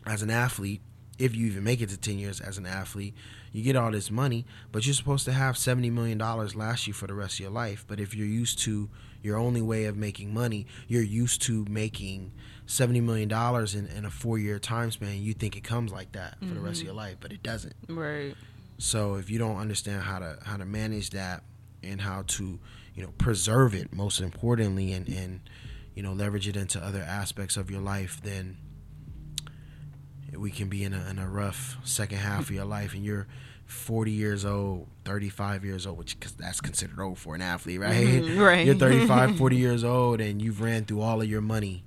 as 0.06 0.22
an 0.22 0.30
athlete 0.30 0.80
if 1.18 1.34
you 1.34 1.46
even 1.46 1.62
make 1.62 1.80
it 1.80 1.88
to 1.88 1.96
10 1.96 2.18
years 2.18 2.40
as 2.40 2.58
an 2.58 2.66
athlete 2.66 3.14
you 3.52 3.62
get 3.62 3.76
all 3.76 3.90
this 3.90 4.10
money 4.10 4.44
but 4.72 4.84
you're 4.84 4.94
supposed 4.94 5.24
to 5.24 5.32
have 5.32 5.56
70 5.56 5.90
million 5.90 6.18
dollars 6.18 6.54
last 6.56 6.86
you 6.86 6.92
for 6.92 7.06
the 7.06 7.14
rest 7.14 7.34
of 7.34 7.40
your 7.40 7.50
life. 7.50 7.84
But 7.86 8.00
if 8.00 8.14
you're 8.14 8.26
used 8.26 8.58
to 8.60 8.90
your 9.22 9.38
only 9.38 9.62
way 9.62 9.84
of 9.84 9.96
making 9.96 10.34
money 10.34 10.66
you're 10.88 11.02
used 11.02 11.40
to 11.42 11.64
making 11.68 12.32
70 12.66 13.00
million 13.00 13.28
dollars 13.28 13.74
in, 13.74 13.86
in 13.86 14.04
a 14.04 14.10
four 14.10 14.38
year 14.38 14.58
time 14.58 14.90
span 14.90 15.22
you 15.22 15.34
think 15.34 15.56
it 15.56 15.64
comes 15.64 15.92
like 15.92 16.12
that 16.12 16.36
for 16.40 16.52
the 16.52 16.60
rest 16.60 16.80
of 16.80 16.86
mm-hmm. 16.86 16.86
your 16.86 16.94
life 16.94 17.16
but 17.20 17.32
it 17.32 17.42
doesn't. 17.42 17.74
Right. 17.88 18.34
So 18.78 19.14
if 19.14 19.30
you 19.30 19.38
don't 19.38 19.56
understand 19.56 20.02
how 20.02 20.18
to 20.18 20.38
how 20.42 20.56
to 20.56 20.64
manage 20.64 21.10
that 21.10 21.44
and 21.82 22.00
how 22.00 22.24
to 22.26 22.58
you 22.94 23.02
know 23.02 23.12
preserve 23.18 23.74
it 23.74 23.92
most 23.92 24.20
importantly 24.20 24.92
and 24.92 25.08
and 25.08 25.40
you 25.94 26.02
know 26.02 26.12
leverage 26.12 26.48
it 26.48 26.56
into 26.56 26.82
other 26.82 27.02
aspects 27.02 27.56
of 27.56 27.70
your 27.70 27.80
life 27.80 28.20
then 28.22 28.56
we 30.36 30.50
can 30.50 30.68
be 30.68 30.84
in 30.84 30.92
a, 30.92 31.08
in 31.10 31.18
a 31.18 31.28
rough 31.28 31.76
second 31.84 32.18
half 32.18 32.42
of 32.42 32.50
your 32.50 32.64
life 32.64 32.94
and 32.94 33.04
you're 33.04 33.26
40 33.66 34.10
years 34.10 34.44
old 34.44 34.86
35 35.04 35.64
years 35.64 35.86
old 35.86 35.96
which 35.98 36.20
cause 36.20 36.32
that's 36.32 36.60
considered 36.60 37.00
old 37.00 37.18
for 37.18 37.34
an 37.34 37.40
athlete 37.40 37.80
right 37.80 38.06
Mhm, 38.06 38.38
right. 38.44 38.66
you're 38.66 38.74
35 38.74 39.36
40 39.38 39.56
years 39.56 39.82
old 39.84 40.20
and 40.20 40.42
you've 40.42 40.60
ran 40.60 40.84
through 40.84 41.00
all 41.00 41.22
of 41.22 41.28
your 41.30 41.40
money 41.40 41.82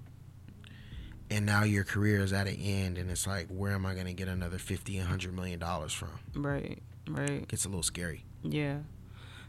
and 1.29 1.45
now 1.45 1.63
your 1.63 1.83
career 1.83 2.21
is 2.23 2.33
at 2.33 2.47
an 2.47 2.55
end 2.55 2.97
and 2.97 3.09
it's 3.11 3.27
like 3.27 3.47
where 3.49 3.73
am 3.73 3.85
i 3.85 3.93
going 3.93 4.05
to 4.07 4.13
get 4.13 4.27
another 4.27 4.57
50 4.57 4.97
100 4.97 5.33
million 5.35 5.59
dollars 5.59 5.93
from 5.93 6.09
right 6.35 6.81
right 7.07 7.47
gets 7.47 7.65
a 7.65 7.69
little 7.69 7.83
scary 7.83 8.23
Yeah. 8.43 8.79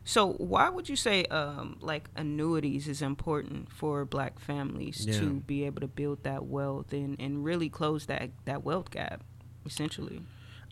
So 0.04 0.32
why 0.34 0.70
would 0.70 0.88
you 0.88 0.96
say 0.96 1.24
um 1.26 1.76
like 1.80 2.08
annuities 2.16 2.88
is 2.88 3.02
important 3.02 3.70
for 3.70 4.04
black 4.04 4.38
families 4.40 5.06
Yeah. 5.06 5.20
to 5.20 5.40
be 5.40 5.64
able 5.64 5.80
to 5.82 5.88
build 5.88 6.22
that 6.24 6.46
wealth 6.46 6.92
and, 6.92 7.16
and 7.20 7.44
really 7.44 7.68
close 7.68 8.06
that, 8.06 8.30
that 8.46 8.64
wealth 8.64 8.90
gap, 8.90 9.22
essentially? 9.66 10.22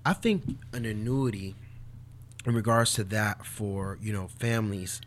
I 0.04 0.12
think 0.14 0.44
an 0.72 0.84
annuity 0.84 1.54
in 2.46 2.54
regards 2.54 2.92
to 2.94 3.04
that 3.04 3.44
for, 3.44 3.98
you 4.00 4.12
know, 4.12 4.28
families 4.28 5.00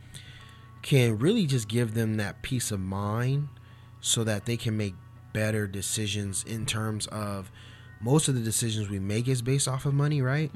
can 0.81 1.17
really 1.17 1.45
just 1.45 1.67
give 1.67 1.93
them 1.93 2.17
that 2.17 2.41
peace 2.41 2.71
of 2.71 2.79
mind 2.79 3.47
so 4.01 4.23
that 4.23 4.45
they 4.45 4.57
can 4.57 4.77
make 4.77 4.93
better 5.33 5.67
decisions 5.67 6.43
in 6.43 6.65
terms 6.65 7.07
of 7.07 7.51
most 8.01 8.27
of 8.27 8.35
the 8.35 8.41
decisions 8.41 8.89
we 8.89 8.99
make 8.99 9.27
is 9.27 9.41
based 9.41 9.67
off 9.67 9.85
of 9.85 9.93
money, 9.93 10.21
right? 10.21 10.51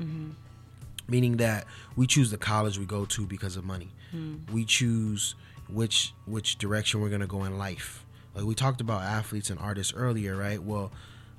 Meaning 1.08 1.38
that 1.38 1.66
we 1.96 2.08
choose 2.08 2.32
the 2.32 2.38
college 2.38 2.78
we 2.78 2.86
go 2.86 3.06
to 3.06 3.26
because 3.26 3.58
of 3.58 3.66
money. 3.66 3.92
Hmm. 4.12 4.38
We 4.52 4.66
choose 4.66 5.36
which 5.70 6.14
which 6.26 6.58
direction 6.58 7.02
we're 7.02 7.10
gonna 7.10 7.28
go 7.28 7.44
in 7.44 7.58
life. 7.58 8.06
Like 8.36 8.46
we 8.46 8.56
talked 8.56 8.82
about 8.82 9.02
athletes 9.02 9.50
and 9.50 9.60
artists 9.60 9.94
earlier, 9.96 10.36
right? 10.36 10.62
Well, 10.62 10.92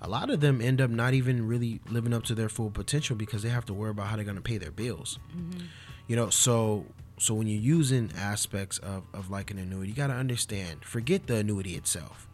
a 0.02 0.08
lot 0.08 0.30
of 0.30 0.40
them 0.40 0.60
end 0.60 0.80
up 0.80 0.90
not 0.90 1.14
even 1.14 1.46
really 1.46 1.80
living 1.88 2.12
up 2.12 2.24
to 2.24 2.34
their 2.34 2.48
full 2.48 2.70
potential 2.70 3.16
because 3.16 3.42
they 3.42 3.48
have 3.48 3.64
to 3.66 3.74
worry 3.74 3.90
about 3.90 4.08
how 4.08 4.16
they're 4.16 4.24
gonna 4.24 4.40
pay 4.40 4.58
their 4.58 4.70
bills. 4.70 5.18
Mm-hmm. 5.36 5.66
You 6.08 6.16
know, 6.16 6.30
so 6.30 6.84
so 7.18 7.34
when 7.34 7.46
you're 7.46 7.60
using 7.60 8.10
aspects 8.16 8.78
of, 8.78 9.04
of 9.14 9.30
like 9.30 9.50
an 9.50 9.58
annuity, 9.58 9.90
you 9.90 9.96
gotta 9.96 10.14
understand, 10.14 10.84
forget 10.84 11.26
the 11.26 11.36
annuity 11.36 11.74
itself 11.74 12.28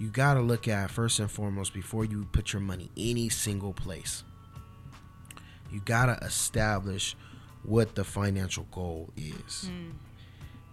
you 0.00 0.08
got 0.08 0.34
to 0.34 0.40
look 0.40 0.66
at 0.66 0.90
first 0.90 1.20
and 1.20 1.30
foremost 1.30 1.74
before 1.74 2.06
you 2.06 2.26
put 2.32 2.54
your 2.54 2.60
money 2.60 2.90
any 2.96 3.28
single 3.28 3.74
place 3.74 4.24
you 5.72 5.80
got 5.80 6.06
to 6.06 6.24
establish 6.24 7.16
what 7.62 7.94
the 7.94 8.04
financial 8.04 8.64
goal 8.70 9.10
is. 9.16 9.68
Mm. 9.70 9.92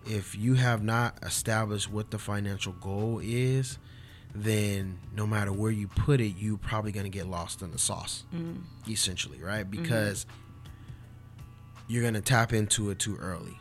If 0.05 0.35
you 0.35 0.53
have 0.53 0.83
not 0.83 1.19
established 1.23 1.91
what 1.91 2.11
the 2.11 2.17
financial 2.17 2.73
goal 2.73 3.19
is 3.21 3.77
then 4.43 4.99
no 5.15 5.25
matter 5.25 5.51
where 5.51 5.71
you 5.71 5.87
put 5.87 6.21
it 6.21 6.35
you're 6.37 6.57
probably 6.57 6.91
to 7.05 7.09
get 7.09 7.27
lost 7.27 7.61
in 7.61 7.71
the 7.71 7.77
sauce 7.77 8.23
mm. 8.33 8.57
essentially 8.87 9.41
right? 9.41 9.69
Mm-hmm. 9.69 9.81
Because 9.81 10.25
you're 11.87 12.01
going 12.01 12.13
to 12.13 12.21
tap 12.21 12.53
into 12.53 12.89
it 12.89 12.99
too 12.99 13.17
early 13.17 13.57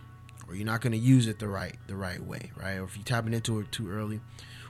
or 0.48 0.54
you're 0.54 0.66
not 0.66 0.80
to 0.92 0.98
use 0.98 1.26
it 1.26 1.38
the 1.38 1.48
right 1.48 1.76
the 1.86 1.96
right 1.96 2.22
way 2.22 2.50
right? 2.60 2.74
Or 2.74 2.84
if 2.84 2.96
you're 2.96 3.04
tapping 3.04 3.32
into 3.32 3.60
it 3.60 3.72
too 3.72 3.90
early 3.90 4.20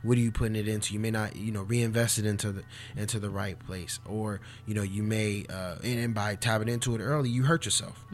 what 0.06 0.16
are 0.18 0.20
you 0.20 0.30
putting 0.30 0.56
it 0.56 0.68
into? 0.68 0.94
You 0.94 1.00
may 1.00 1.10
not 1.10 1.36
you 1.36 1.52
know 1.52 1.62
reinvest 1.62 2.18
it 2.18 2.26
into 2.26 2.52
the 2.52 2.62
into 2.96 3.18
the 3.18 3.30
right 3.30 3.58
place 3.58 4.00
or 4.06 4.40
you 4.66 4.74
know 4.74 4.82
you 4.82 5.02
may 5.02 5.44
uh 5.50 5.76
and, 5.82 5.98
and 5.98 6.14
by 6.14 6.34
tapping 6.36 6.68
into 6.68 6.94
it 6.94 7.00
early 7.00 7.28
you 7.28 7.42
hurt 7.44 7.64
yourself 7.64 8.04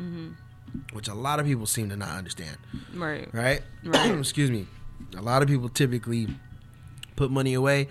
which 0.92 1.08
a 1.08 1.14
lot 1.14 1.40
of 1.40 1.46
people 1.46 1.66
seem 1.66 1.88
to 1.90 1.96
not 1.96 2.10
understand. 2.10 2.56
Right. 2.94 3.28
right? 3.32 3.62
Right. 3.84 4.10
excuse 4.18 4.50
me. 4.50 4.66
A 5.16 5.22
lot 5.22 5.42
of 5.42 5.48
people 5.48 5.68
typically 5.68 6.28
put 7.16 7.30
money 7.30 7.54
away 7.54 7.88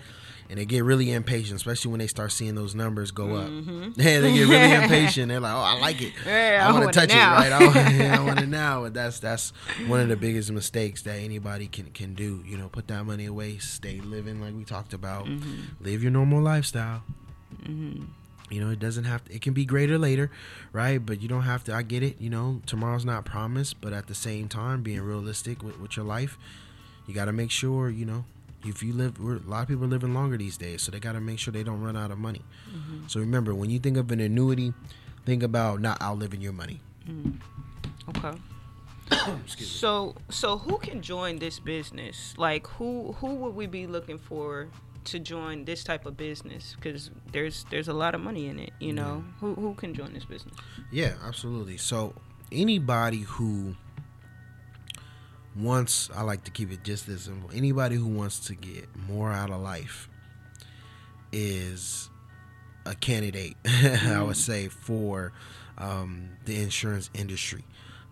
and 0.52 0.60
they 0.60 0.66
get 0.66 0.84
really 0.84 1.10
impatient 1.10 1.56
especially 1.56 1.90
when 1.90 1.98
they 1.98 2.06
start 2.06 2.30
seeing 2.30 2.54
those 2.54 2.74
numbers 2.74 3.10
go 3.10 3.36
up. 3.36 3.48
Yeah 3.96 4.20
they 4.20 4.34
get 4.34 4.48
really 4.48 4.72
impatient. 4.84 5.28
They're 5.28 5.40
like 5.40 5.54
oh 5.54 5.56
i 5.56 5.78
like 5.78 6.02
it. 6.02 6.12
Mm-hmm. 6.12 6.28
Yeah, 6.28 6.68
i, 6.68 6.72
want 6.72 6.92
to 6.92 7.00
touch 7.00 7.08
it, 7.08 7.14
now. 7.14 7.34
right? 7.34 7.52
I 7.52 7.64
want, 7.64 7.76
I 8.18 8.20
want 8.20 8.40
it 8.40 8.48
now. 8.48 8.84
And 8.84 8.94
that's 8.94 9.18
that's 9.18 9.54
one 9.86 10.00
of 10.00 10.08
the 10.08 10.16
biggest 10.16 10.50
mistakes 10.52 11.00
that 11.02 11.14
anybody 11.14 11.68
can 11.68 11.86
can 11.86 12.12
do. 12.12 12.44
You 12.46 12.58
know 12.58 12.68
put 12.68 12.86
that 12.88 13.06
money 13.06 13.24
away 13.24 13.56
stay 13.56 14.00
living 14.00 14.42
like 14.42 14.54
we 14.54 14.64
talked 14.64 14.92
about. 14.92 15.24
Mm-hmm. 15.24 15.82
live 15.82 16.02
your 16.02 16.12
normal 16.12 16.42
lifestyle. 16.42 17.02
You 17.66 18.60
know 18.60 18.68
it 18.68 18.78
doesn't 18.78 19.04
have 19.04 19.24
to 19.24 19.34
it 19.34 19.40
can 19.40 19.54
be 19.54 19.64
greater 19.64 19.96
later 19.96 20.30
right? 20.70 20.98
But 20.98 21.22
you 21.22 21.28
don't 21.28 21.42
have 21.42 21.64
to 21.64 21.74
i 21.74 21.80
get 21.80 22.02
it 22.02 22.20
you 22.20 22.28
know 22.28 22.60
tomorrow's 22.66 23.06
not 23.06 23.24
promised 23.24 23.80
but 23.80 23.94
at 23.94 24.06
the 24.06 24.14
same 24.14 24.48
time 24.48 24.82
being 24.82 25.00
realistic 25.00 25.62
with, 25.62 25.80
with 25.80 25.96
your 25.96 26.04
life 26.04 26.36
you 27.06 27.14
got 27.14 27.24
to 27.24 27.32
make 27.32 27.50
sure 27.50 27.88
you 27.88 28.04
know 28.04 28.26
if 28.64 28.82
you 28.82 28.92
live 28.92 29.18
we're, 29.18 29.36
a 29.36 29.40
lot 29.40 29.62
of 29.62 29.68
people 29.68 29.84
are 29.84 29.88
living 29.88 30.14
longer 30.14 30.36
these 30.36 30.56
days 30.56 30.82
so 30.82 30.90
they 30.90 31.00
got 31.00 31.12
to 31.12 31.20
make 31.20 31.38
sure 31.38 31.52
they 31.52 31.62
don't 31.62 31.80
run 31.80 31.96
out 31.96 32.10
of 32.10 32.18
money 32.18 32.42
mm-hmm. 32.70 33.06
so 33.06 33.20
remember 33.20 33.54
when 33.54 33.70
you 33.70 33.78
think 33.78 33.96
of 33.96 34.10
an 34.10 34.20
annuity 34.20 34.72
think 35.24 35.42
about 35.42 35.80
not 35.80 36.00
outliving 36.02 36.40
your 36.40 36.52
money 36.52 36.80
mm-hmm. 37.08 37.30
Okay. 38.08 38.38
so 39.46 40.14
so 40.30 40.58
who 40.58 40.78
can 40.78 41.02
join 41.02 41.38
this 41.38 41.58
business? 41.58 42.34
Like 42.36 42.66
who 42.66 43.12
who 43.20 43.34
would 43.36 43.54
we 43.54 43.66
be 43.66 43.86
looking 43.86 44.18
for 44.18 44.68
to 45.04 45.18
join 45.18 45.64
this 45.64 45.84
type 45.84 46.06
of 46.06 46.16
business? 46.16 46.74
Because 46.76 47.10
there's 47.32 47.64
there's 47.70 47.88
a 47.88 47.92
lot 47.92 48.14
of 48.14 48.20
money 48.20 48.46
in 48.46 48.58
it. 48.58 48.70
You 48.80 48.92
know 48.92 49.24
who 49.40 49.54
who 49.54 49.74
can 49.74 49.94
join 49.94 50.12
this 50.14 50.24
business? 50.24 50.54
Yeah, 50.90 51.14
absolutely. 51.24 51.76
So 51.76 52.14
anybody 52.50 53.20
who 53.20 53.74
wants, 55.56 56.10
I 56.14 56.22
like 56.22 56.44
to 56.44 56.50
keep 56.50 56.72
it 56.72 56.84
just 56.84 57.06
this 57.06 57.22
simple. 57.22 57.50
Anybody 57.54 57.96
who 57.96 58.06
wants 58.06 58.40
to 58.46 58.54
get 58.54 58.88
more 59.08 59.32
out 59.32 59.50
of 59.50 59.60
life 59.60 60.08
is 61.32 62.08
a 62.86 62.94
candidate, 62.94 63.56
I 63.64 64.22
would 64.22 64.36
say, 64.36 64.68
for 64.68 65.32
um, 65.78 66.30
the 66.44 66.60
insurance 66.62 67.10
industry. 67.14 67.64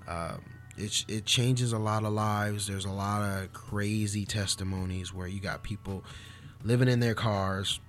Um, 0.09 0.43
it, 0.77 1.05
it 1.09 1.27
changes 1.27 1.73
a 1.73 1.79
lot 1.79 2.05
of 2.05 2.13
lives. 2.13 2.67
There's 2.67 2.85
a 2.85 2.93
lot 2.93 3.23
of 3.23 3.53
crazy 3.53 4.25
testimonies 4.25 5.13
where 5.13 5.27
you 5.27 5.41
got 5.41 5.63
people 5.63 6.05
living 6.65 6.89
in 6.89 7.01
their 7.01 7.15
cars, 7.15 7.81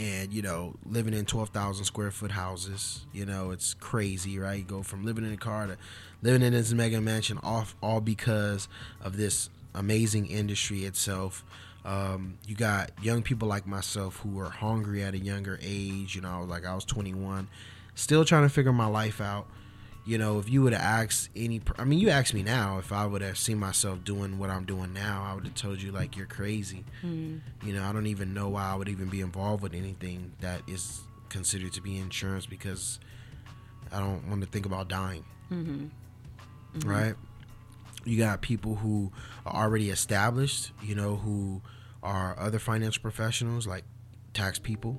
and 0.00 0.32
you 0.32 0.40
know 0.40 0.74
living 0.86 1.12
in 1.12 1.26
12,000 1.26 1.84
square 1.84 2.10
foot 2.10 2.30
houses 2.32 3.04
you 3.12 3.26
know 3.26 3.50
it's 3.50 3.74
crazy 3.74 4.38
right? 4.38 4.58
You 4.58 4.64
go 4.64 4.82
from 4.82 5.04
living 5.04 5.24
in 5.26 5.32
a 5.32 5.36
car 5.36 5.66
to 5.66 5.76
living 6.22 6.42
in 6.42 6.54
this 6.54 6.72
mega 6.72 7.00
mansion 7.00 7.38
off 7.42 7.76
all 7.82 8.00
because 8.00 8.66
of 9.02 9.16
this 9.16 9.50
amazing 9.74 10.26
industry 10.26 10.84
itself. 10.84 11.44
Um, 11.84 12.38
you 12.46 12.54
got 12.54 12.90
young 13.02 13.22
people 13.22 13.48
like 13.48 13.66
myself 13.66 14.16
who 14.16 14.38
are 14.40 14.50
hungry 14.50 15.02
at 15.02 15.14
a 15.14 15.18
younger 15.18 15.58
age 15.62 16.14
you 16.14 16.20
know 16.20 16.44
like 16.46 16.66
i 16.66 16.74
was 16.74 16.84
21 16.84 17.48
still 17.94 18.22
trying 18.22 18.42
to 18.42 18.50
figure 18.50 18.72
my 18.72 18.84
life 18.84 19.18
out 19.18 19.46
you 20.06 20.16
know 20.18 20.38
if 20.38 20.48
you 20.48 20.62
would 20.62 20.72
have 20.72 20.82
asked 20.82 21.28
any 21.36 21.60
i 21.78 21.84
mean 21.84 21.98
you 21.98 22.08
asked 22.08 22.32
me 22.32 22.42
now 22.42 22.78
if 22.78 22.90
i 22.90 23.04
would 23.04 23.20
have 23.22 23.36
seen 23.36 23.58
myself 23.58 24.02
doing 24.02 24.38
what 24.38 24.48
i'm 24.48 24.64
doing 24.64 24.92
now 24.92 25.26
i 25.30 25.34
would 25.34 25.44
have 25.44 25.54
told 25.54 25.80
you 25.80 25.92
like 25.92 26.16
you're 26.16 26.26
crazy 26.26 26.84
hmm. 27.02 27.38
you 27.64 27.72
know, 27.72 27.82
I 27.82 27.92
don't 27.92 28.06
even 28.06 28.34
know 28.34 28.48
why 28.48 28.70
I 28.70 28.74
would 28.74 28.88
even 28.88 29.08
be 29.08 29.20
involved 29.20 29.62
with 29.62 29.74
anything 29.74 30.32
that 30.40 30.62
is 30.66 31.00
considered 31.28 31.72
to 31.74 31.80
be 31.80 31.98
insurance 31.98 32.46
because 32.46 32.98
I 33.92 33.98
don't 33.98 34.28
want 34.28 34.42
to 34.42 34.48
think 34.48 34.66
about 34.66 34.88
dying. 34.88 35.24
Mm-hmm. 35.52 35.86
Mm-hmm. 36.78 36.88
Right? 36.88 37.14
You 38.04 38.18
got 38.18 38.40
people 38.40 38.76
who 38.76 39.12
are 39.44 39.64
already 39.64 39.90
established, 39.90 40.72
you 40.82 40.94
know, 40.94 41.16
who 41.16 41.60
are 42.02 42.38
other 42.38 42.58
financial 42.58 43.02
professionals 43.02 43.66
like 43.66 43.84
tax 44.32 44.58
people. 44.58 44.98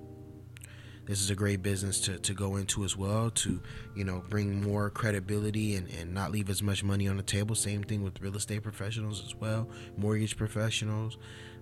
This 1.12 1.20
is 1.20 1.30
a 1.30 1.36
great 1.36 1.62
business 1.62 2.00
to, 2.06 2.18
to 2.20 2.34
go 2.34 2.56
into 2.56 2.86
as 2.86 2.96
well 2.96 3.32
to, 3.32 3.60
you 3.98 4.06
know, 4.06 4.24
bring 4.30 4.64
more 4.64 4.90
credibility 4.90 5.76
and, 5.76 5.90
and 6.00 6.14
not 6.14 6.32
leave 6.32 6.50
as 6.50 6.64
much 6.64 6.86
money 6.86 7.10
on 7.10 7.18
the 7.18 7.24
table. 7.24 7.54
Same 7.54 7.84
thing 7.84 8.02
with 8.02 8.22
real 8.22 8.38
estate 8.38 8.64
professionals 8.64 9.22
as 9.26 9.36
well, 9.36 9.68
mortgage 9.98 10.38
professionals. 10.38 11.18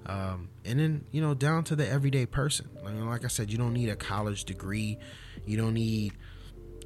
Um, 0.06 0.50
and 0.66 0.80
then, 0.80 1.04
you 1.12 1.20
know, 1.20 1.34
down 1.34 1.64
to 1.64 1.76
the 1.76 1.90
everyday 1.90 2.28
person. 2.28 2.70
Like, 2.84 2.94
like 2.94 3.26
I 3.26 3.28
said, 3.28 3.52
you 3.52 3.58
don't 3.58 3.74
need 3.74 3.90
a 3.90 3.96
college 3.96 4.44
degree. 4.44 5.00
You 5.48 5.58
don't 5.58 5.74
need 5.74 6.14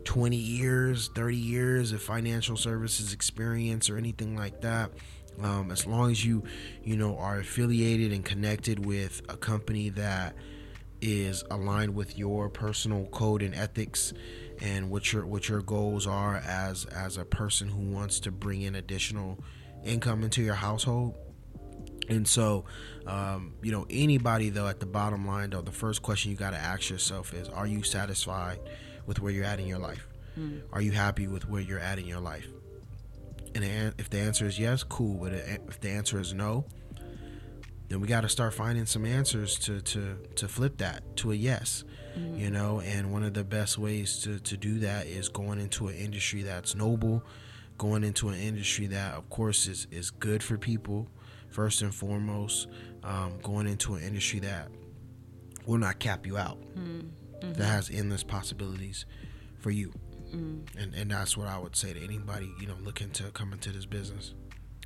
20 0.06 0.38
years, 0.38 1.10
30 1.16 1.36
years 1.36 1.92
of 1.92 2.02
financial 2.02 2.56
services 2.56 3.12
experience 3.12 3.90
or 3.90 3.98
anything 3.98 4.38
like 4.38 4.62
that. 4.62 4.92
Um, 5.42 5.70
as 5.70 5.86
long 5.86 6.12
as 6.12 6.24
you, 6.24 6.46
you 6.82 6.96
know, 6.96 7.18
are 7.18 7.40
affiliated 7.40 8.14
and 8.14 8.24
connected 8.24 8.86
with 8.86 9.22
a 9.28 9.36
company 9.36 9.90
that 9.90 10.34
is 11.04 11.44
aligned 11.52 11.94
with 11.94 12.18
your 12.18 12.50
personal 12.50 13.06
code 13.08 13.42
and 13.42 13.54
ethics 13.54 14.14
and 14.62 14.90
what 14.90 15.12
your 15.12 15.26
what 15.26 15.50
your 15.50 15.62
goals 15.62 16.08
are 16.08 16.38
as 16.38 16.86
as 16.86 17.18
a 17.18 17.26
person 17.26 17.68
who 17.68 17.82
wants 17.82 18.22
to 18.22 18.32
bring 18.32 18.62
in 18.62 18.76
additional 18.76 19.38
income 19.84 20.24
into 20.24 20.42
your 20.42 20.56
household 20.56 21.14
and 22.10 22.28
so, 22.28 22.66
um, 23.08 23.54
you 23.62 23.72
know, 23.72 23.86
anybody 23.90 24.50
though, 24.50 24.68
at 24.68 24.80
the 24.80 24.86
bottom 24.86 25.26
line 25.26 25.52
though, 25.52 25.62
the 25.62 25.72
first 25.72 26.02
question 26.02 26.32
you 26.32 26.38
got 26.38 26.52
to 26.52 26.58
ask 26.58 26.90
yourself 26.90 27.34
is: 27.34 27.48
Are 27.50 27.68
you 27.68 27.84
satisfied 27.84 28.60
with 29.06 29.22
where 29.22 29.32
you're 29.32 29.46
at 29.46 29.60
in 29.60 29.68
your 29.68 29.80
life? 29.80 30.08
Are 30.74 30.82
you 30.82 30.92
happy 30.92 31.28
with 31.28 31.48
where 31.48 31.62
you're 31.62 31.80
at 31.80 32.00
in 32.00 32.06
your 32.06 32.20
life? 32.20 32.48
And 33.56 33.64
if 33.98 34.10
the 34.10 34.20
answer 34.20 34.46
is 34.46 34.58
yes, 34.58 34.84
cool. 34.84 35.24
But 35.24 35.34
if 35.34 35.80
the 35.80 35.90
answer 35.90 36.20
is 36.20 36.34
no, 36.34 36.66
then 37.94 38.02
we 38.02 38.08
got 38.08 38.22
to 38.22 38.30
start 38.30 38.56
finding 38.56 38.88
some 38.88 39.06
answers 39.06 39.60
to 39.60 39.80
to 39.82 40.18
to 40.36 40.48
flip 40.48 40.78
that 40.78 41.16
to 41.18 41.32
a 41.32 41.36
yes. 41.36 41.84
Mm-hmm. 42.18 42.40
You 42.40 42.50
know, 42.50 42.80
and 42.82 43.12
one 43.12 43.24
of 43.24 43.36
the 43.36 43.44
best 43.44 43.78
ways 43.78 44.18
to 44.24 44.40
to 44.40 44.58
do 44.58 44.80
that 44.80 45.06
is 45.06 45.30
going 45.30 45.60
into 45.60 45.90
an 45.90 45.96
industry 45.96 46.42
that's 46.42 46.74
noble, 46.74 47.24
going 47.78 48.04
into 48.04 48.30
an 48.30 48.40
industry 48.40 48.88
that, 48.88 49.14
of 49.14 49.30
course, 49.30 49.68
is 49.68 49.86
is 49.92 50.10
good 50.10 50.42
for 50.42 50.58
people 50.58 51.08
first 51.50 51.84
and 51.84 51.94
foremost. 51.94 52.68
Um, 53.04 53.34
going 53.44 53.68
into 53.68 53.94
an 53.94 54.02
industry 54.02 54.40
that 54.40 54.70
will 55.68 55.78
not 55.78 56.00
cap 56.00 56.26
you 56.26 56.38
out, 56.38 56.58
mm-hmm. 56.76 57.54
that 57.54 57.66
has 57.66 57.92
endless 57.92 58.24
possibilities 58.24 59.06
for 59.60 59.70
you. 59.70 59.94
Mm-hmm. 60.34 60.80
And, 60.80 60.96
and 60.96 61.12
that's 61.12 61.38
what 61.38 61.48
I 61.48 61.60
would 61.60 61.76
say 61.76 61.94
to 61.94 62.04
anybody, 62.04 62.52
you 62.60 62.66
know, 62.66 62.78
looking 62.84 63.12
to 63.12 63.26
come 63.32 63.54
into 63.54 63.72
this 63.72 63.86
business. 63.86 64.34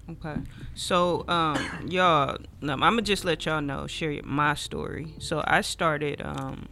Okay. 0.10 0.36
So, 0.76 1.28
um, 1.28 1.58
y'all, 1.88 2.38
I'm 2.62 2.80
gonna 2.80 3.02
just 3.02 3.26
let 3.26 3.46
y'all 3.46 3.62
know, 3.62 3.88
share 3.88 4.22
my 4.24 4.54
story. 4.54 5.16
So, 5.20 5.44
I 5.46 5.62
started 5.62 6.22
um, 6.24 6.68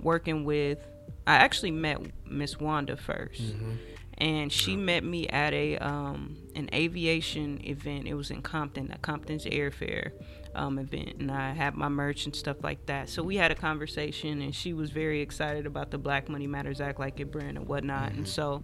working 0.00 0.44
with. 0.44 0.78
I 1.26 1.34
actually 1.36 1.72
met 1.72 2.00
Miss 2.24 2.60
Wanda 2.60 2.94
1st 2.94 3.78
and 4.18 4.50
she 4.50 4.76
met 4.76 5.04
me 5.04 5.28
at 5.28 5.52
a 5.52 5.76
um, 5.78 6.36
an 6.54 6.68
aviation 6.72 7.60
event. 7.66 8.06
It 8.06 8.14
was 8.14 8.30
in 8.30 8.42
Compton, 8.42 8.90
a 8.92 8.98
Compton's 8.98 9.44
Airfare 9.44 10.12
um, 10.54 10.78
event, 10.78 11.16
and 11.18 11.30
I 11.30 11.52
had 11.52 11.74
my 11.74 11.88
merch 11.88 12.24
and 12.24 12.34
stuff 12.34 12.56
like 12.62 12.86
that. 12.86 13.10
So 13.10 13.22
we 13.22 13.36
had 13.36 13.50
a 13.50 13.54
conversation, 13.54 14.40
and 14.40 14.54
she 14.54 14.72
was 14.72 14.90
very 14.90 15.20
excited 15.20 15.66
about 15.66 15.90
the 15.90 15.98
Black 15.98 16.28
Money 16.28 16.46
Matters 16.46 16.80
Act 16.80 16.98
Like 16.98 17.20
It 17.20 17.30
brand 17.30 17.58
and 17.58 17.68
whatnot. 17.68 18.12
And 18.12 18.26
so, 18.26 18.62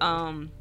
um, 0.00 0.52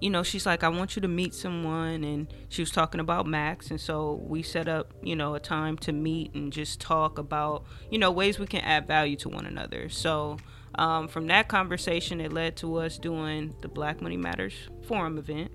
you 0.00 0.10
know, 0.10 0.22
she's 0.22 0.46
like, 0.46 0.64
I 0.64 0.68
want 0.68 0.96
you 0.96 1.02
to 1.02 1.08
meet 1.08 1.34
someone. 1.34 2.02
And 2.04 2.32
she 2.48 2.62
was 2.62 2.70
talking 2.70 3.00
about 3.00 3.26
Max. 3.26 3.70
And 3.70 3.80
so 3.80 4.20
we 4.26 4.42
set 4.42 4.68
up, 4.68 4.92
you 5.02 5.14
know, 5.14 5.34
a 5.34 5.40
time 5.40 5.76
to 5.78 5.92
meet 5.92 6.34
and 6.34 6.52
just 6.52 6.80
talk 6.80 7.18
about, 7.18 7.64
you 7.90 7.98
know, 7.98 8.10
ways 8.10 8.38
we 8.38 8.46
can 8.46 8.60
add 8.60 8.86
value 8.86 9.16
to 9.16 9.28
one 9.28 9.46
another. 9.46 9.88
So 9.88 10.38
um, 10.76 11.08
from 11.08 11.26
that 11.26 11.48
conversation, 11.48 12.20
it 12.20 12.32
led 12.32 12.56
to 12.58 12.76
us 12.76 12.98
doing 12.98 13.54
the 13.60 13.68
Black 13.68 14.00
Money 14.00 14.16
Matters 14.16 14.54
Forum 14.86 15.18
event. 15.18 15.50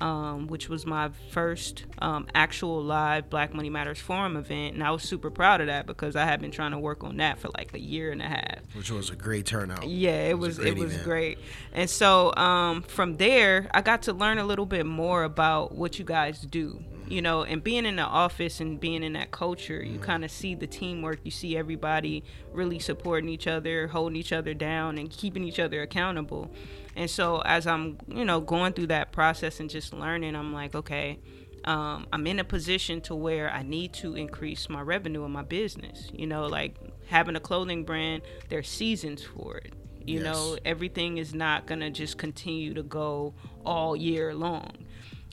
Um, 0.00 0.46
which 0.48 0.68
was 0.68 0.86
my 0.86 1.10
first 1.30 1.84
um, 1.98 2.26
actual 2.34 2.82
live 2.82 3.30
Black 3.30 3.54
Money 3.54 3.70
Matters 3.70 3.98
Forum 3.98 4.36
event, 4.36 4.74
and 4.74 4.82
I 4.82 4.90
was 4.90 5.02
super 5.02 5.30
proud 5.30 5.60
of 5.60 5.66
that 5.68 5.86
because 5.86 6.16
I 6.16 6.24
had 6.24 6.40
been 6.40 6.50
trying 6.50 6.72
to 6.72 6.78
work 6.78 7.04
on 7.04 7.18
that 7.18 7.38
for 7.38 7.48
like 7.56 7.74
a 7.74 7.80
year 7.80 8.10
and 8.12 8.20
a 8.22 8.28
half. 8.28 8.58
Which 8.74 8.90
was 8.90 9.10
a 9.10 9.16
great 9.16 9.46
turnout. 9.46 9.86
Yeah, 9.86 10.28
it, 10.28 10.38
was 10.38 10.58
was, 10.58 10.66
it 10.66 10.74
great 10.74 10.78
was 10.78 10.92
event. 10.92 11.04
great. 11.04 11.38
And 11.72 11.88
so 11.90 12.34
um, 12.36 12.82
from 12.82 13.16
there, 13.16 13.68
I 13.72 13.82
got 13.82 14.02
to 14.02 14.12
learn 14.12 14.38
a 14.38 14.44
little 14.44 14.66
bit 14.66 14.86
more 14.86 15.24
about 15.24 15.74
what 15.74 15.98
you 15.98 16.04
guys 16.04 16.40
do. 16.40 16.82
You 17.08 17.22
know, 17.22 17.44
and 17.44 17.62
being 17.62 17.86
in 17.86 17.96
the 17.96 18.02
office 18.02 18.60
and 18.60 18.80
being 18.80 19.04
in 19.04 19.12
that 19.12 19.30
culture, 19.30 19.80
you 19.82 19.98
kind 20.00 20.24
of 20.24 20.30
see 20.30 20.54
the 20.56 20.66
teamwork. 20.66 21.20
You 21.22 21.30
see 21.30 21.56
everybody 21.56 22.24
really 22.52 22.80
supporting 22.80 23.28
each 23.28 23.46
other, 23.46 23.86
holding 23.86 24.16
each 24.16 24.32
other 24.32 24.54
down, 24.54 24.98
and 24.98 25.08
keeping 25.08 25.44
each 25.44 25.60
other 25.60 25.82
accountable. 25.82 26.50
And 26.96 27.08
so 27.08 27.42
as 27.44 27.66
I'm, 27.66 27.98
you 28.08 28.24
know, 28.24 28.40
going 28.40 28.72
through 28.72 28.88
that 28.88 29.12
process 29.12 29.60
and 29.60 29.70
just 29.70 29.92
learning, 29.92 30.34
I'm 30.34 30.52
like, 30.52 30.74
okay, 30.74 31.20
um, 31.64 32.06
I'm 32.12 32.26
in 32.26 32.38
a 32.40 32.44
position 32.44 33.00
to 33.02 33.14
where 33.14 33.50
I 33.50 33.62
need 33.62 33.92
to 33.94 34.16
increase 34.16 34.68
my 34.68 34.80
revenue 34.80 35.24
in 35.24 35.30
my 35.30 35.42
business. 35.42 36.10
You 36.12 36.26
know, 36.26 36.46
like 36.46 36.74
having 37.06 37.36
a 37.36 37.40
clothing 37.40 37.84
brand, 37.84 38.22
there's 38.48 38.68
seasons 38.68 39.22
for 39.22 39.58
it. 39.58 39.72
You 40.04 40.20
Yes. 40.20 40.24
know, 40.24 40.58
everything 40.64 41.18
is 41.18 41.34
not 41.34 41.66
gonna 41.66 41.90
just 41.90 42.18
continue 42.18 42.74
to 42.74 42.82
go 42.82 43.34
all 43.64 43.94
year 43.96 44.34
long. 44.34 44.72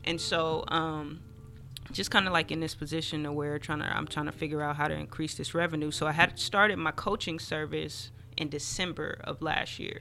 And 0.04 0.20
so, 0.20 0.66
um, 0.68 1.22
just 1.94 2.12
kind 2.12 2.28
of 2.28 2.34
like 2.34 2.52
in 2.52 2.60
this 2.60 2.76
position 2.76 3.26
of 3.26 3.34
where 3.34 3.58
trying 3.60 3.80
to 3.80 3.86
I'm 3.86 4.08
trying 4.08 4.26
to 4.26 4.32
figure 4.32 4.62
out 4.62 4.76
how 4.76 4.88
to 4.88 4.96
increase 4.96 5.36
this 5.36 5.54
revenue. 5.54 5.92
So 5.92 6.08
I 6.08 6.12
had 6.12 6.38
started 6.40 6.78
my 6.78 6.92
coaching 6.92 7.40
service 7.40 8.12
in 8.38 8.50
December 8.50 9.20
of 9.24 9.42
last 9.42 9.80
year. 9.80 10.00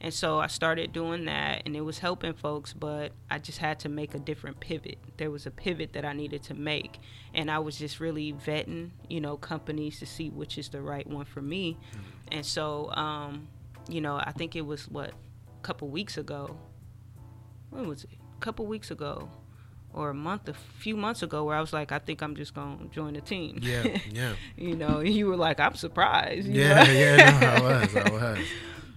And 0.00 0.12
so 0.12 0.38
I 0.38 0.48
started 0.48 0.92
doing 0.92 1.24
that 1.24 1.62
and 1.64 1.74
it 1.74 1.80
was 1.80 1.98
helping 1.98 2.34
folks, 2.34 2.74
but 2.74 3.12
I 3.30 3.38
just 3.38 3.56
had 3.56 3.80
to 3.80 3.88
make 3.88 4.14
a 4.14 4.18
different 4.18 4.60
pivot. 4.60 4.98
There 5.16 5.30
was 5.30 5.46
a 5.46 5.50
pivot 5.50 5.94
that 5.94 6.04
I 6.04 6.12
needed 6.12 6.42
to 6.44 6.54
make. 6.54 6.98
And 7.32 7.50
I 7.50 7.58
was 7.58 7.78
just 7.78 8.00
really 8.00 8.34
vetting, 8.34 8.90
you 9.08 9.20
know, 9.22 9.38
companies 9.38 9.98
to 10.00 10.06
see 10.06 10.28
which 10.28 10.58
is 10.58 10.68
the 10.68 10.82
right 10.82 11.06
one 11.06 11.24
for 11.24 11.40
me. 11.40 11.78
And 12.30 12.44
so, 12.44 12.90
um, 12.92 13.48
you 13.88 14.02
know, 14.02 14.16
I 14.16 14.32
think 14.32 14.56
it 14.56 14.66
was 14.66 14.86
what, 14.88 15.10
a 15.10 15.62
couple 15.62 15.88
weeks 15.88 16.18
ago. 16.18 16.54
When 17.70 17.88
was 17.88 18.04
it? 18.04 18.10
A 18.36 18.40
couple 18.40 18.66
weeks 18.66 18.90
ago 18.90 19.30
or 19.94 20.10
a 20.10 20.14
month, 20.14 20.48
a 20.48 20.54
few 20.54 20.96
months 20.96 21.22
ago, 21.22 21.44
where 21.44 21.56
I 21.56 21.60
was 21.60 21.72
like, 21.72 21.92
I 21.92 21.98
think 21.98 22.22
I'm 22.22 22.34
just 22.36 22.54
gonna 22.54 22.86
join 22.90 23.14
the 23.14 23.20
team. 23.20 23.58
Yeah, 23.62 23.84
yeah. 24.10 24.34
you 24.56 24.74
know, 24.76 25.00
you 25.00 25.26
were 25.28 25.36
like, 25.36 25.60
I'm 25.60 25.74
surprised. 25.74 26.46
you 26.48 26.60
Yeah, 26.62 26.82
know? 26.84 26.90
yeah, 26.92 27.38
no, 27.40 27.46
I 27.46 27.60
was, 27.84 27.96
I 27.96 28.10
was. 28.36 28.38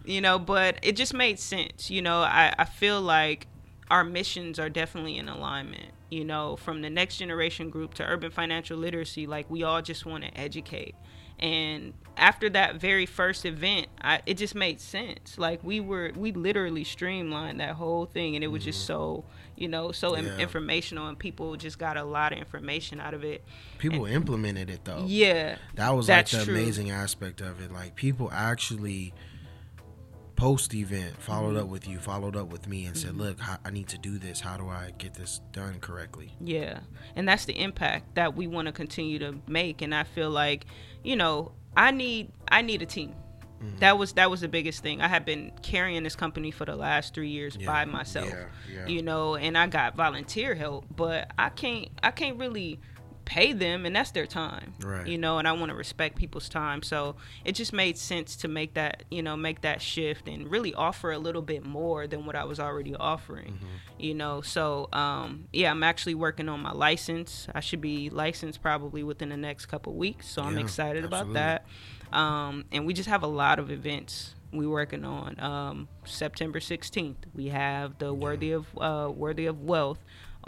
you 0.05 0.21
know, 0.21 0.39
but 0.39 0.79
it 0.81 0.95
just 0.95 1.13
made 1.13 1.39
sense. 1.39 1.89
You 1.89 2.01
know, 2.01 2.19
I, 2.19 2.53
I 2.57 2.65
feel 2.65 3.01
like 3.01 3.47
our 3.89 4.03
missions 4.03 4.59
are 4.59 4.69
definitely 4.69 5.17
in 5.17 5.29
alignment. 5.29 5.91
You 6.09 6.23
know, 6.23 6.55
from 6.55 6.81
the 6.81 6.89
next 6.89 7.17
generation 7.17 7.69
group 7.69 7.93
to 7.95 8.03
urban 8.05 8.31
financial 8.31 8.77
literacy, 8.77 9.27
like 9.27 9.49
we 9.49 9.63
all 9.63 9.81
just 9.81 10.05
want 10.05 10.23
to 10.23 10.37
educate. 10.37 10.95
And 11.39 11.93
after 12.15 12.49
that 12.51 12.77
very 12.77 13.05
first 13.05 13.45
event, 13.45 13.87
I, 14.01 14.21
it 14.25 14.35
just 14.35 14.55
made 14.55 14.79
sense. 14.79 15.37
Like 15.37 15.63
we 15.63 15.79
were, 15.79 16.11
we 16.15 16.31
literally 16.31 16.83
streamlined 16.83 17.59
that 17.59 17.75
whole 17.75 18.05
thing, 18.05 18.35
and 18.35 18.43
it 18.43 18.47
was 18.47 18.63
just 18.63 18.79
mm-hmm. 18.79 18.87
so, 18.87 19.25
you 19.57 19.67
know, 19.67 19.91
so 19.91 20.15
Yeah. 20.15 20.37
informational, 20.37 21.07
and 21.07 21.17
people 21.17 21.55
just 21.57 21.79
got 21.79 21.97
a 21.97 22.03
lot 22.03 22.31
of 22.31 22.37
information 22.39 22.99
out 23.01 23.13
of 23.13 23.23
it. 23.23 23.43
People 23.77 24.05
implemented 24.05 24.69
it 24.69 24.85
though. 24.85 25.05
Yeah, 25.07 25.57
That 25.75 25.95
was 25.95 26.07
like 26.07 26.27
the 26.29 26.43
true. 26.45 26.53
amazing 26.53 26.91
aspect 26.91 27.41
of 27.41 27.59
it. 27.61 27.71
Like 27.71 27.95
people 27.95 28.29
actually 28.31 29.13
post 30.35 30.73
event 30.75 31.19
followed 31.19 31.55
Mm-hmm. 31.55 31.63
up 31.63 31.67
with 31.67 31.87
you, 31.87 31.97
followed 31.99 32.35
up 32.35 32.51
with 32.51 32.67
me, 32.67 32.85
and 32.85 32.95
said, 32.95 33.15
"Look, 33.17 33.37
I 33.65 33.71
need 33.71 33.87
to 33.87 33.97
do 33.97 34.19
this. 34.19 34.39
How 34.39 34.55
do 34.57 34.69
I 34.69 34.93
get 34.97 35.15
this 35.15 35.41
done 35.51 35.79
correctly?" 35.79 36.31
Yeah. 36.39 36.81
And 37.15 37.27
that's 37.27 37.45
the 37.45 37.59
impact 37.59 38.13
that 38.15 38.35
we 38.35 38.45
want 38.45 38.67
to 38.67 38.71
continue 38.71 39.17
to 39.19 39.35
make 39.47 39.81
and 39.81 39.95
I 39.95 40.03
feel 40.03 40.29
like, 40.29 40.65
you 41.03 41.15
know, 41.15 41.53
I 41.75 41.89
need 41.91 42.31
I 42.49 42.61
need 42.61 42.81
a 42.83 42.85
team. 42.85 43.15
Mm-hmm. 43.63 43.77
That 43.79 43.97
was 43.97 44.13
that 44.13 44.29
was 44.29 44.41
the 44.41 44.47
biggest 44.47 44.83
thing. 44.83 45.01
I 45.01 45.07
had 45.07 45.25
been 45.25 45.51
carrying 45.63 46.03
this 46.03 46.15
company 46.15 46.51
for 46.51 46.65
the 46.65 46.75
last 46.75 47.13
3 47.13 47.27
years 47.29 47.57
Yeah. 47.59 47.65
by 47.65 47.85
myself. 47.85 48.29
Yeah, 48.29 48.45
yeah. 48.73 48.87
You 48.87 49.01
know, 49.01 49.35
and 49.35 49.57
I 49.57 49.67
got 49.67 49.95
volunteer 49.95 50.53
help, 50.55 50.85
but 50.95 51.31
I 51.39 51.49
can't 51.49 51.89
I 52.03 52.11
can't 52.11 52.37
really 52.39 52.79
pay 53.25 53.51
them 53.51 53.85
and 53.85 53.93
that's 53.93 54.11
their 54.11 54.25
time. 54.25 54.73
Right. 54.81 55.05
You 55.05 55.17
know, 55.17 55.37
and 55.37 55.45
I 55.49 55.51
want 55.51 55.69
to 55.69 55.75
respect 55.75 56.15
people's 56.15 56.47
time. 56.47 56.81
So, 56.81 57.17
it 57.43 57.55
just 57.55 57.73
made 57.73 57.97
sense 57.97 58.37
to 58.37 58.47
make 58.47 58.75
that, 58.75 59.03
you 59.11 59.21
know, 59.21 59.35
make 59.35 59.61
that 59.63 59.81
shift 59.81 60.29
and 60.29 60.49
really 60.49 60.73
offer 60.73 61.11
a 61.11 61.17
little 61.17 61.41
bit 61.41 61.65
more 61.65 62.07
than 62.07 62.25
what 62.25 62.37
I 62.37 62.45
was 62.45 62.57
already 62.57 62.95
offering 62.95 63.55
Mm-hmm. 63.55 63.65
you 64.01 64.13
know 64.13 64.41
so 64.41 64.87
um 64.93 65.45
yeah 65.51 65.71
i'm 65.71 65.81
actually 65.83 66.13
working 66.15 66.47
on 66.47 66.59
my 66.61 66.71
license 66.71 67.47
i 67.55 67.59
should 67.59 67.81
be 67.81 68.09
licensed 68.11 68.61
probably 68.61 69.01
within 69.03 69.29
the 69.29 69.37
next 69.37 69.65
couple 69.65 69.93
weeks 69.95 70.27
so 70.29 70.41
i'm 70.43 70.57
excited 70.59 71.03
about 71.03 71.33
that 71.33 71.65
um 72.13 72.65
and 72.71 72.85
we 72.85 72.93
just 72.93 73.09
have 73.09 73.23
a 73.23 73.27
lot 73.27 73.59
of 73.59 73.69
events 73.71 74.35
we 74.51 74.65
working 74.65 75.03
on. 75.03 75.39
Um 75.39 75.87
september 76.05 76.59
16th 76.59 77.15
we 77.35 77.47
have 77.49 77.97
the 77.99 78.13
worthy 78.13 78.51
of 78.53 78.65
uh 78.77 79.11
worthy 79.13 79.45
of 79.45 79.61
wealth 79.61 79.99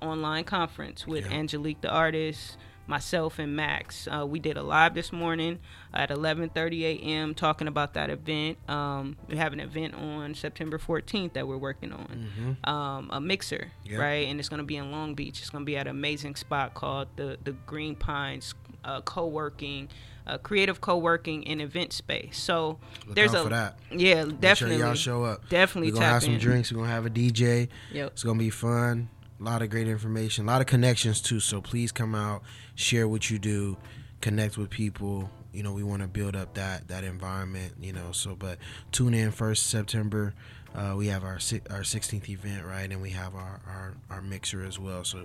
online 0.02 0.44
conference 0.46 1.06
with 1.06 1.26
Yeah. 1.26 1.38
angelique 1.38 1.82
the 1.82 1.90
artist 1.90 2.58
myself 2.88 3.38
and 3.38 3.56
max. 3.56 4.08
Uh, 4.08 4.26
we 4.26 4.40
did 4.40 4.58
a 4.58 4.64
live 4.64 4.96
this 4.96 5.12
morning 5.14 5.60
at 5.94 6.10
11:30 6.10 6.82
a.m. 6.86 7.36
talking 7.36 7.68
about 7.68 7.94
that 7.94 8.10
event. 8.10 8.58
Um, 8.68 9.16
we 9.28 9.36
have 9.38 9.54
an 9.54 9.60
event 9.60 9.94
on 9.94 10.34
september 10.34 10.80
14th 10.80 11.34
that 11.34 11.48
we're 11.48 11.58
working 11.58 11.92
on. 11.94 12.58
Um, 12.64 13.10
a 13.12 13.22
mixer 13.22 13.72
Mm-hmm. 13.86 14.00
Right? 14.00 14.28
And 14.28 14.40
it's 14.40 14.50
going 14.50 14.58
to 14.60 14.66
be 14.66 14.78
in 14.78 14.92
long 14.92 15.14
beach. 15.14 15.40
It's 15.40 15.52
going 15.52 15.64
to 15.64 15.66
be 15.66 15.78
at 15.78 15.86
an 15.86 15.92
amazing 15.92 16.36
spot 16.36 16.74
called 16.74 17.10
the 17.16 17.38
the 17.44 17.52
green 17.52 17.96
pines 17.96 18.56
uh, 18.84 19.02
co-working 19.02 19.90
uh, 20.30 20.38
creative 20.38 20.80
co-working 20.82 21.48
and 21.48 21.62
event 21.62 21.92
space 21.94 22.38
so 22.38 22.78
Look 23.08 23.16
there's 23.16 23.34
a 23.34 23.44
that. 23.50 23.80
yeah 23.92 24.26
Make 24.26 24.40
definitely 24.42 24.78
sure 24.78 24.86
y'all 24.86 24.96
show 24.96 25.24
up. 25.24 25.50
definitely 25.50 25.92
We're 25.92 25.96
gonna 26.00 26.06
have 26.08 26.24
some 26.24 26.34
in. 26.34 26.40
drinks. 26.40 26.72
We're 26.72 26.80
gonna 26.80 26.92
have 26.92 27.06
a 27.06 27.10
DJ. 27.10 27.68
Yep. 27.92 28.12
It's 28.14 28.24
gonna 28.24 28.40
be 28.40 28.50
fun. 28.50 29.10
A 29.40 29.44
lot 29.44 29.62
of 29.62 29.70
great 29.70 29.88
information. 29.88 30.46
A 30.46 30.48
lot 30.48 30.62
of 30.62 30.68
connections 30.68 31.22
too. 31.22 31.40
So 31.40 31.62
please 31.62 31.92
come 31.92 32.14
out, 32.14 32.44
share 32.76 33.08
what 33.08 33.30
you 33.30 33.40
do, 33.40 33.78
connect 34.22 34.58
with 34.58 34.70
people. 34.70 35.30
You 35.54 35.64
know, 35.64 35.74
we 35.74 35.82
want 35.84 36.02
to 36.02 36.08
build 36.08 36.36
up 36.36 36.54
that 36.56 36.88
that 36.90 37.04
environment. 37.04 37.74
You 37.82 37.94
know, 37.94 38.12
so 38.12 38.36
but 38.36 38.58
tune 38.92 39.14
in 39.14 39.32
first 39.32 39.68
September. 39.68 40.34
Uh, 40.76 40.94
we 40.96 41.08
have 41.08 41.24
our 41.24 41.40
our 41.72 41.82
16th 41.82 42.30
event 42.30 42.64
right, 42.66 42.92
and 42.92 43.02
we 43.02 43.10
have 43.12 43.34
our, 43.34 43.60
our 43.66 43.94
our 44.12 44.22
mixer 44.22 44.64
as 44.64 44.78
well. 44.78 45.04
So 45.04 45.24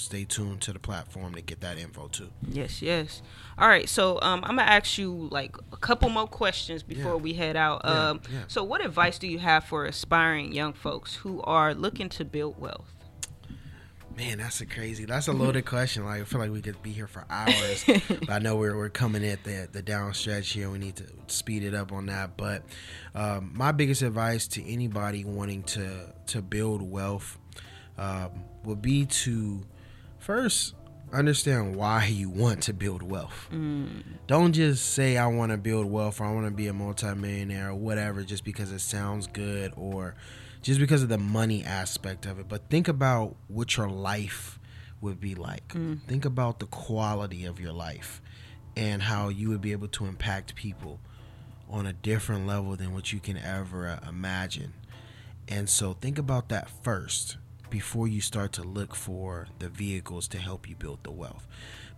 stay 0.00 0.24
tuned 0.24 0.60
to 0.62 0.72
the 0.72 0.78
platform 0.78 1.34
to 1.34 1.40
get 1.40 1.60
that 1.60 1.78
info 1.78 2.08
too. 2.08 2.30
Yes, 2.48 2.82
yes. 2.82 3.22
All 3.58 3.68
right, 3.68 3.88
so 3.88 4.18
um, 4.22 4.40
I'm 4.44 4.56
gonna 4.56 4.62
ask 4.62 4.98
you 4.98 5.28
like 5.30 5.56
a 5.72 5.76
couple 5.76 6.08
more 6.10 6.26
questions 6.26 6.82
before 6.82 7.12
Yeah. 7.12 7.22
we 7.22 7.32
head 7.34 7.56
out. 7.56 7.82
Yeah, 7.84 8.08
Um, 8.10 8.20
yeah. 8.32 8.38
So, 8.48 8.64
what 8.64 8.84
advice 8.84 9.18
do 9.18 9.26
you 9.28 9.38
have 9.38 9.64
for 9.64 9.84
aspiring 9.86 10.52
young 10.52 10.72
folks 10.72 11.14
who 11.16 11.40
are 11.42 11.74
looking 11.74 12.08
to 12.10 12.24
build 12.24 12.58
wealth? 12.60 12.90
Man, 14.16 14.38
that's 14.38 14.60
a 14.60 14.66
crazy. 14.66 15.06
That's 15.06 15.26
a 15.26 15.32
loaded 15.32 15.66
question. 15.66 16.04
Like 16.04 16.20
I 16.20 16.24
feel 16.24 16.38
like 16.38 16.52
we 16.52 16.60
could 16.62 16.80
be 16.84 16.92
here 16.92 17.08
for 17.08 17.24
hours. 17.28 17.84
but 18.08 18.30
I 18.30 18.38
know 18.38 18.54
we're 18.54 18.76
we're 18.76 18.88
coming 18.88 19.24
at 19.24 19.42
the 19.42 19.68
the 19.72 19.82
down 19.82 20.14
stretch 20.14 20.50
here. 20.50 20.70
We 20.70 20.78
need 20.78 20.94
to 20.96 21.04
speed 21.26 21.64
it 21.64 21.74
up 21.74 21.90
on 21.90 22.06
that. 22.06 22.36
But 22.36 22.62
um, 23.16 23.50
my 23.56 23.72
biggest 23.72 24.02
advice 24.02 24.46
to 24.48 24.64
anybody 24.64 25.24
wanting 25.24 25.64
to 25.64 26.14
to 26.26 26.42
build 26.42 26.80
wealth 26.82 27.38
um, 27.98 28.30
would 28.62 28.80
be 28.80 29.04
to 29.06 29.62
first 30.24 30.74
understand 31.12 31.76
why 31.76 32.06
you 32.06 32.28
want 32.28 32.62
to 32.64 32.72
build 32.72 33.02
wealth. 33.02 33.48
Don't 34.26 34.52
just 34.52 34.94
say 34.94 35.16
I 35.16 35.26
want 35.26 35.52
to 35.52 35.58
build 35.58 35.86
wealth 35.86 36.20
or 36.20 36.24
I 36.24 36.32
want 36.32 36.46
to 36.46 36.50
be 36.50 36.66
a 36.66 36.72
multimillionaire 36.72 37.70
or 37.70 37.74
whatever 37.74 38.22
just 38.22 38.42
because 38.42 38.72
it 38.72 38.80
sounds 38.80 39.26
good 39.26 39.72
or 39.76 40.14
just 40.62 40.80
because 40.80 41.02
of 41.02 41.08
the 41.10 41.18
money 41.18 41.62
aspect 41.62 42.26
of 42.26 42.38
it. 42.40 42.48
But 42.48 42.68
think 42.70 42.88
about 42.88 43.36
what 43.48 43.76
your 43.76 43.88
life 43.88 44.58
would 45.00 45.20
be 45.20 45.34
like. 45.34 45.72
Think 46.08 46.24
about 46.24 46.58
the 46.58 46.66
quality 46.66 47.44
of 47.44 47.60
your 47.60 47.72
life 47.72 48.22
and 48.76 49.02
how 49.02 49.28
you 49.28 49.50
would 49.50 49.60
be 49.60 49.72
able 49.72 49.88
to 49.88 50.06
impact 50.06 50.54
people 50.54 50.98
on 51.70 51.86
a 51.86 51.92
different 51.92 52.46
level 52.46 52.76
than 52.76 52.92
what 52.94 53.12
you 53.12 53.20
can 53.20 53.36
ever 53.36 53.86
uh, 53.88 54.08
imagine. 54.08 54.72
And 55.48 55.68
so 55.68 55.92
think 55.92 56.18
about 56.18 56.48
that 56.48 56.68
first 56.82 57.36
before 57.74 58.06
you 58.06 58.20
start 58.20 58.52
to 58.52 58.62
look 58.62 58.94
for 58.94 59.48
the 59.58 59.68
vehicles 59.68 60.28
to 60.28 60.38
help 60.38 60.68
you 60.68 60.76
build 60.76 61.02
the 61.02 61.10
wealth. 61.10 61.44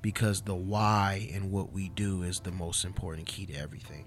Because 0.01 0.41
the 0.41 0.55
why 0.55 1.29
and 1.35 1.53
what 1.53 1.70
we 1.70 1.91
do 1.91 2.22
is 2.22 2.41
the 2.41 2.51
most 2.51 2.83
important 2.83 3.27
key 3.27 3.45
to 3.45 3.53
everything. 3.53 4.07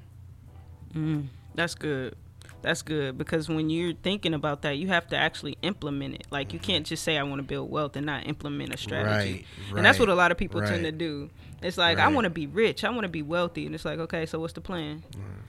Mm, 0.95 1.27
that's 1.53 1.75
good. 1.75 2.15
That's 2.63 2.81
good 2.81 3.19
because 3.19 3.49
when 3.49 3.69
you're 3.69 3.93
thinking 3.93 4.33
about 4.33 4.63
that, 4.63 4.77
you 4.79 4.87
have 4.87 5.09
to 5.09 5.15
actually 5.15 5.59
implement 5.61 6.15
it. 6.15 6.25
Like 6.31 6.53
you 6.53 6.59
mm-hmm. 6.59 6.71
can't 6.71 6.85
just 6.87 7.03
say 7.03 7.19
I 7.19 7.23
want 7.23 7.37
to 7.37 7.43
build 7.43 7.69
wealth 7.69 7.95
and 7.95 8.07
not 8.07 8.25
implement 8.25 8.73
a 8.73 8.77
strategy. 8.77 9.31
Right, 9.31 9.45
right, 9.69 9.77
And 9.77 9.85
that's 9.85 9.99
what 9.99 10.09
a 10.09 10.15
lot 10.15 10.31
of 10.31 10.39
people 10.39 10.61
tend 10.61 10.85
to 10.85 10.91
do. 10.91 11.29
It's 11.61 11.77
like 11.77 11.97
I 11.99 12.07
want 12.07 12.25
to 12.25 12.29
be 12.29 12.47
rich, 12.47 12.83
I 12.83 12.89
want 12.89 13.03
to 13.03 13.09
be 13.09 13.21
wealthy, 13.21 13.65
and 13.65 13.75
it's 13.75 13.85
like 13.85 13.99
okay, 13.99 14.25
so 14.25 14.39
what's 14.39 14.53
the 14.53 14.61
plan? 14.61 15.03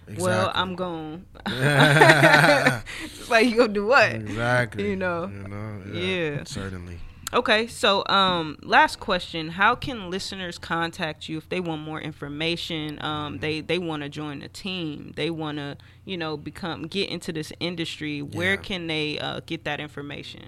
Exactly. 0.09 0.25
Well, 0.25 0.51
I'm 0.55 0.75
going. 0.75 1.25
it's 1.47 3.31
like 3.31 3.47
you 3.49 3.57
gonna 3.57 3.73
do 3.73 3.87
what? 3.87 4.13
exactly. 4.13 4.91
You 4.91 4.97
know. 4.97 5.27
You 5.27 5.49
know. 5.49 5.83
Yeah. 5.93 6.45
Certainly. 6.45 6.99
Okay, 7.33 7.69
so 7.69 8.05
um, 8.09 8.59
last 8.63 8.99
question: 8.99 9.51
How 9.51 9.77
can 9.77 10.11
listeners 10.11 10.59
contact 10.59 11.29
you 11.29 11.39
if 11.39 11.49
they 11.49 11.61
want 11.61 11.83
more 11.83 12.01
information? 12.01 13.01
Um, 13.05 13.39
they 13.39 13.61
they 13.61 13.79
want 13.79 14.03
to 14.03 14.09
join 14.09 14.43
a 14.43 14.49
team. 14.49 15.13
They 15.15 15.31
want 15.31 15.59
to, 15.59 15.77
you 16.05 16.17
know, 16.17 16.37
become 16.37 16.89
get 16.89 17.09
into 17.09 17.33
this 17.33 17.53
industry. 17.61 18.21
Where 18.21 18.55
Yeah. 18.55 18.57
can 18.57 18.87
they 18.89 19.19
uh, 19.21 19.41
get 19.47 19.63
that 19.65 19.79
information? 19.79 20.47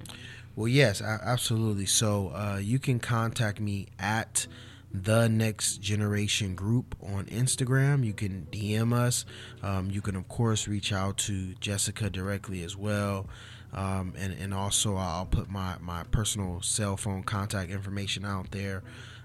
Well, 0.56 0.66
yes, 0.68 1.00
absolutely. 1.00 1.86
So 1.86 2.28
uh, 2.34 2.58
you 2.60 2.80
can 2.80 2.98
contact 2.98 3.60
me 3.60 3.86
at 4.00 4.48
the 4.95 5.28
Next 5.28 5.78
Generation 5.78 6.55
Group 6.55 6.95
on 7.03 7.24
Instagram. 7.26 8.05
You 8.05 8.12
can 8.12 8.47
DM 8.51 8.93
us. 8.93 9.24
Um, 9.62 9.90
you 9.90 10.01
can, 10.01 10.16
of 10.16 10.28
course, 10.28 10.68
reach 10.68 10.93
out 10.93 11.16
to 11.18 11.55
Jessica 11.61 12.11
directly 12.11 12.62
as 12.62 12.76
well. 12.76 13.26
Um, 13.72 14.12
and, 14.18 14.34
and 14.38 14.53
also, 14.53 14.97
I'll 14.97 15.26
put 15.26 15.51
my, 15.51 15.76
my 15.80 16.05
personal 16.05 16.61
cell 16.61 16.97
phone 16.97 17.22
contact 17.22 17.70
information 17.70 18.24
out 18.24 18.51
there. 18.51 18.82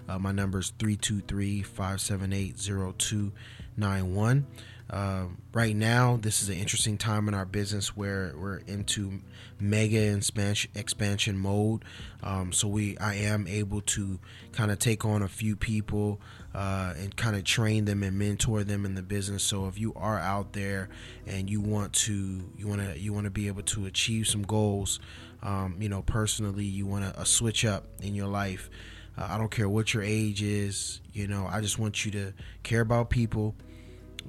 Uh, 0.07 0.17
my 0.17 0.31
number 0.31 0.59
is 0.59 0.71
323 0.79 1.63
578 1.63 2.57
0291. 2.57 4.47
Um, 4.89 5.39
right 5.53 5.75
now, 5.75 6.17
this 6.17 6.41
is 6.41 6.49
an 6.49 6.55
interesting 6.55 6.97
time 6.97 7.27
in 7.27 7.33
our 7.33 7.45
business 7.45 7.95
where 7.95 8.33
we're 8.37 8.59
into 8.67 9.19
mega 9.59 10.19
expansion 10.75 11.37
mode. 11.37 11.83
Um, 12.23 12.53
so 12.53 12.67
we, 12.67 12.97
I 12.97 13.15
am 13.15 13.47
able 13.47 13.81
to 13.81 14.19
kind 14.53 14.71
of 14.71 14.79
take 14.79 15.03
on 15.03 15.21
a 15.21 15.27
few 15.27 15.55
people 15.55 16.21
uh, 16.55 16.93
and 16.97 17.15
kind 17.15 17.35
of 17.35 17.43
train 17.43 17.85
them 17.85 18.01
and 18.01 18.17
mentor 18.17 18.63
them 18.63 18.85
in 18.85 18.95
the 18.95 19.01
business. 19.01 19.43
So 19.43 19.67
if 19.67 19.77
you 19.77 19.93
are 19.95 20.19
out 20.19 20.53
there 20.53 20.89
and 21.25 21.49
you 21.49 21.59
want 21.59 21.93
to, 21.93 22.49
you 22.57 22.67
want 22.67 22.81
to, 22.81 22.97
you 22.97 23.11
want 23.11 23.25
to 23.25 23.31
be 23.31 23.47
able 23.47 23.63
to 23.63 23.85
achieve 23.87 24.27
some 24.27 24.43
goals, 24.43 24.99
um, 25.43 25.75
you 25.79 25.89
know, 25.89 26.01
personally, 26.01 26.65
you 26.65 26.85
want 26.85 27.03
to 27.03 27.21
a 27.21 27.25
switch 27.25 27.65
up 27.65 27.85
in 28.01 28.15
your 28.15 28.27
life. 28.27 28.69
Uh, 29.17 29.27
I 29.31 29.37
don't 29.37 29.51
care 29.51 29.67
what 29.67 29.93
your 29.93 30.03
age 30.03 30.41
is. 30.41 31.01
You 31.11 31.27
know, 31.27 31.47
I 31.49 31.61
just 31.61 31.77
want 31.77 32.05
you 32.05 32.11
to 32.11 32.33
care 32.63 32.81
about 32.81 33.09
people 33.09 33.55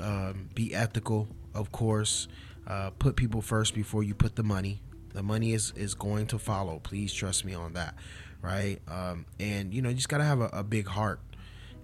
um, 0.01 0.49
be 0.55 0.75
ethical, 0.75 1.29
of 1.55 1.73
course. 1.73 2.29
Uh, 2.67 2.91
put 2.99 3.17
people 3.17 3.41
first 3.41 3.75
before 3.75 4.03
you 4.03 4.15
put 4.15 4.37
the 4.37 4.43
money. 4.43 4.81
The 5.15 5.23
money 5.23 5.55
is 5.55 5.73
is 5.75 5.95
going 5.95 6.27
to 6.29 6.39
follow. 6.39 6.81
Please 6.81 7.13
trust 7.13 7.45
me 7.45 7.55
on 7.55 7.73
that, 7.73 7.95
right? 8.43 8.79
Um, 8.87 9.25
and 9.41 9.73
you 9.73 9.81
know, 9.83 9.89
you 9.89 9.95
just 9.95 10.09
gotta 10.09 10.25
have 10.25 10.41
a, 10.41 10.51
a 10.53 10.63
big 10.63 10.87
heart, 10.87 11.21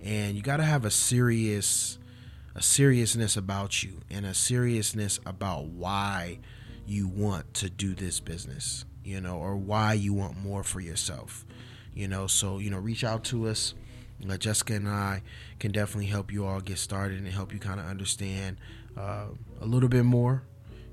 and 0.02 0.36
you 0.36 0.42
gotta 0.42 0.62
have 0.62 0.84
a 0.84 0.90
serious, 0.90 1.98
a 2.54 2.62
seriousness 2.62 3.36
about 3.36 3.82
you, 3.82 4.00
and 4.10 4.26
a 4.26 4.34
seriousness 4.34 5.20
about 5.24 5.66
why 5.66 6.38
you 6.86 7.08
want 7.08 7.54
to 7.54 7.70
do 7.70 7.94
this 7.94 8.20
business, 8.20 8.84
you 9.02 9.20
know, 9.20 9.38
or 9.38 9.56
why 9.56 9.94
you 9.94 10.12
want 10.12 10.36
more 10.36 10.62
for 10.62 10.80
yourself, 10.80 11.46
you 11.94 12.06
know. 12.06 12.26
So 12.26 12.58
you 12.58 12.70
know, 12.70 12.78
reach 12.78 13.04
out 13.04 13.24
to 13.24 13.48
us. 13.48 13.74
Uh, 14.28 14.36
Jessica 14.36 14.74
and 14.74 14.88
I 14.88 15.22
can 15.58 15.72
definitely 15.72 16.06
help 16.06 16.32
you 16.32 16.46
all 16.46 16.60
get 16.60 16.78
started 16.78 17.18
and 17.18 17.28
help 17.28 17.52
you 17.52 17.58
kind 17.58 17.78
of 17.80 17.86
understand 17.86 18.56
uh, 18.96 19.26
a 19.60 19.66
little 19.66 19.88
bit 19.88 20.04
more, 20.04 20.44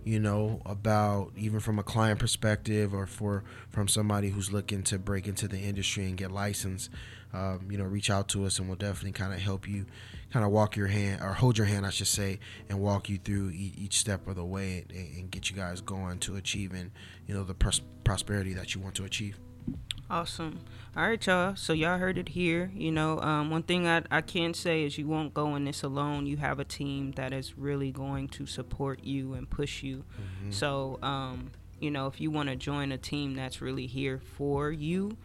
you 0.03 0.19
know, 0.19 0.61
about 0.65 1.31
even 1.37 1.59
from 1.59 1.79
a 1.79 1.83
client 1.83 2.19
perspective 2.19 2.93
or 2.93 3.05
for 3.05 3.43
from 3.69 3.87
somebody 3.87 4.29
who's 4.29 4.51
looking 4.51 4.83
to 4.83 4.99
break 4.99 5.27
into 5.27 5.47
the 5.47 5.59
industry 5.59 6.05
and 6.05 6.17
get 6.17 6.31
licensed. 6.31 6.89
Um, 7.33 7.67
you 7.69 7.77
know, 7.77 7.85
reach 7.85 8.09
out 8.09 8.27
to 8.29 8.45
us 8.45 8.59
and 8.59 8.67
we'll 8.67 8.75
definitely 8.75 9.13
kind 9.13 9.33
of 9.33 9.39
help 9.39 9.65
you, 9.65 9.85
kind 10.33 10.43
of 10.43 10.51
walk 10.51 10.75
your 10.75 10.87
hand 10.87 11.21
or 11.21 11.31
hold 11.31 11.57
your 11.57 11.67
hand, 11.67 11.85
I 11.85 11.89
should 11.89 12.07
say, 12.07 12.39
and 12.67 12.81
walk 12.81 13.07
you 13.07 13.19
through 13.19 13.51
e- 13.51 13.73
each 13.77 13.97
step 13.99 14.27
of 14.27 14.35
the 14.35 14.43
way 14.43 14.83
and, 14.89 15.17
and 15.17 15.31
get 15.31 15.49
you 15.49 15.55
guys 15.55 15.79
going 15.79 16.19
to 16.19 16.35
achieving, 16.35 16.91
you 17.27 17.33
know, 17.33 17.45
the 17.45 17.53
pros- 17.53 17.79
prosperity 18.03 18.53
that 18.55 18.75
you 18.75 18.81
want 18.81 18.95
to 18.95 19.05
achieve. 19.05 19.39
Awesome. 20.09 20.59
All 20.93 21.03
right, 21.03 21.25
y'all. 21.25 21.55
So 21.55 21.71
y'all 21.71 21.97
heard 21.99 22.17
it 22.17 22.29
here. 22.29 22.69
You 22.75 22.91
know, 22.91 23.17
um, 23.21 23.49
one 23.49 23.63
thing 23.63 23.87
I, 23.87 24.03
I 24.11 24.19
can 24.19 24.53
say 24.53 24.83
is 24.83 24.97
you 24.97 25.07
won't 25.07 25.33
go 25.33 25.55
in 25.55 25.63
this 25.63 25.83
alone. 25.83 26.25
You 26.25 26.35
have 26.37 26.59
a 26.59 26.65
team 26.65 27.13
that 27.13 27.31
is 27.31 27.57
really 27.57 27.91
going 27.91 28.27
to 28.29 28.45
support 28.45 29.01
you 29.01 29.33
and 29.33 29.49
push 29.49 29.83
you. 29.83 30.03
So, 30.49 30.99
um, 31.01 31.51
you 31.79 31.91
know, 31.91 32.07
if 32.07 32.19
you 32.19 32.29
want 32.29 32.49
to 32.49 32.57
join 32.57 32.91
a 32.91 32.97
team 32.97 33.35
that's 33.35 33.61
really 33.61 33.87
here 33.87 34.19
for 34.35 34.69
you, 34.69 35.15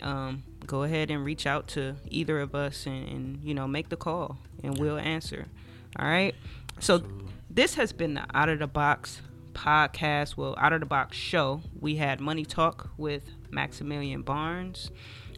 um, 0.00 0.42
go 0.66 0.82
ahead 0.82 1.08
and 1.08 1.24
reach 1.24 1.46
out 1.46 1.68
to 1.68 1.94
either 2.08 2.40
of 2.40 2.56
us 2.56 2.84
and, 2.86 3.08
and 3.08 3.44
you 3.44 3.54
know 3.54 3.68
make 3.68 3.90
the 3.90 3.96
call 3.96 4.38
and 4.64 4.76
we'll 4.76 4.98
answer. 4.98 5.46
All 6.00 6.06
right. 6.06 6.34
So 6.80 7.00
this 7.48 7.74
has 7.74 7.92
been 7.92 8.14
the 8.14 8.24
Out 8.34 8.48
of 8.48 8.58
the 8.58 8.66
Box 8.66 9.22
podcast. 9.54 10.36
Well, 10.36 10.56
Out 10.58 10.72
of 10.72 10.80
the 10.80 10.86
Box 10.86 11.16
show. 11.16 11.62
We 11.78 11.96
had 11.96 12.20
Money 12.20 12.44
Talk 12.44 12.90
with 12.96 13.30
Maxmillion 13.52 14.24
Barnes. 14.24 14.90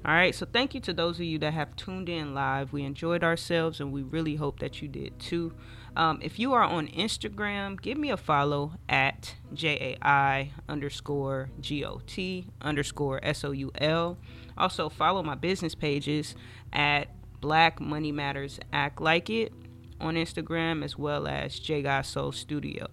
All 0.04 0.12
right. 0.12 0.34
So 0.34 0.44
thank 0.44 0.74
you 0.74 0.80
to 0.82 0.92
those 0.92 1.16
of 1.16 1.24
you 1.24 1.38
that 1.38 1.54
have 1.54 1.76
tuned 1.76 2.08
in 2.10 2.34
live. 2.34 2.72
We 2.72 2.82
enjoyed 2.82 3.24
ourselves 3.24 3.80
and 3.80 3.90
we 3.90 4.02
really 4.02 4.36
hope 4.36 4.60
that 4.60 4.82
you 4.82 4.88
did 4.88 5.18
too. 5.18 5.54
Um, 5.96 6.18
if 6.22 6.38
you 6.38 6.52
are 6.52 6.62
on 6.62 6.88
Instagram, 6.88 7.80
give 7.80 7.96
me 7.96 8.10
a 8.10 8.16
follow 8.16 8.72
at 8.88 9.34
JAI 9.54 10.52
underscore 10.68 11.48
GOT 11.60 12.44
underscore 12.60 13.20
SOUL. 13.32 14.18
Also, 14.58 14.88
follow 14.88 15.22
my 15.22 15.36
business 15.36 15.74
pages 15.74 16.34
at 16.72 17.08
Black 17.40 17.80
Money 17.80 18.12
Matters 18.12 18.58
Act 18.72 19.00
Like 19.00 19.30
It 19.30 19.52
on 20.00 20.16
Instagram 20.16 20.84
as 20.84 20.98
well 20.98 21.26
as 21.26 21.58
J 21.58 22.02
Soul 22.02 22.32
Studio. 22.32 22.88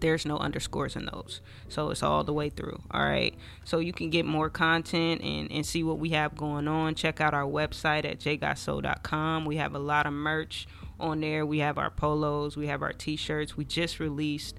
There's 0.00 0.26
no 0.26 0.38
underscores 0.38 0.96
in 0.96 1.06
those. 1.06 1.40
So 1.68 1.90
it's 1.90 2.02
all 2.02 2.24
the 2.24 2.32
way 2.32 2.50
through. 2.50 2.82
All 2.90 3.04
right. 3.04 3.34
So 3.64 3.78
you 3.78 3.92
can 3.92 4.10
get 4.10 4.24
more 4.24 4.50
content 4.50 5.22
and, 5.22 5.50
and 5.52 5.64
see 5.64 5.82
what 5.82 5.98
we 5.98 6.10
have 6.10 6.36
going 6.36 6.68
on. 6.68 6.94
Check 6.94 7.20
out 7.20 7.34
our 7.34 7.44
website 7.44 8.04
at 8.04 8.18
jgotsoul.com. 8.18 9.44
We 9.44 9.56
have 9.56 9.74
a 9.74 9.78
lot 9.78 10.06
of 10.06 10.12
merch 10.12 10.66
on 10.98 11.20
there. 11.20 11.44
We 11.46 11.58
have 11.58 11.78
our 11.78 11.90
polos, 11.90 12.56
we 12.56 12.66
have 12.66 12.82
our 12.82 12.92
t 12.92 13.16
shirts. 13.16 13.56
We 13.56 13.64
just 13.64 14.00
released 14.00 14.56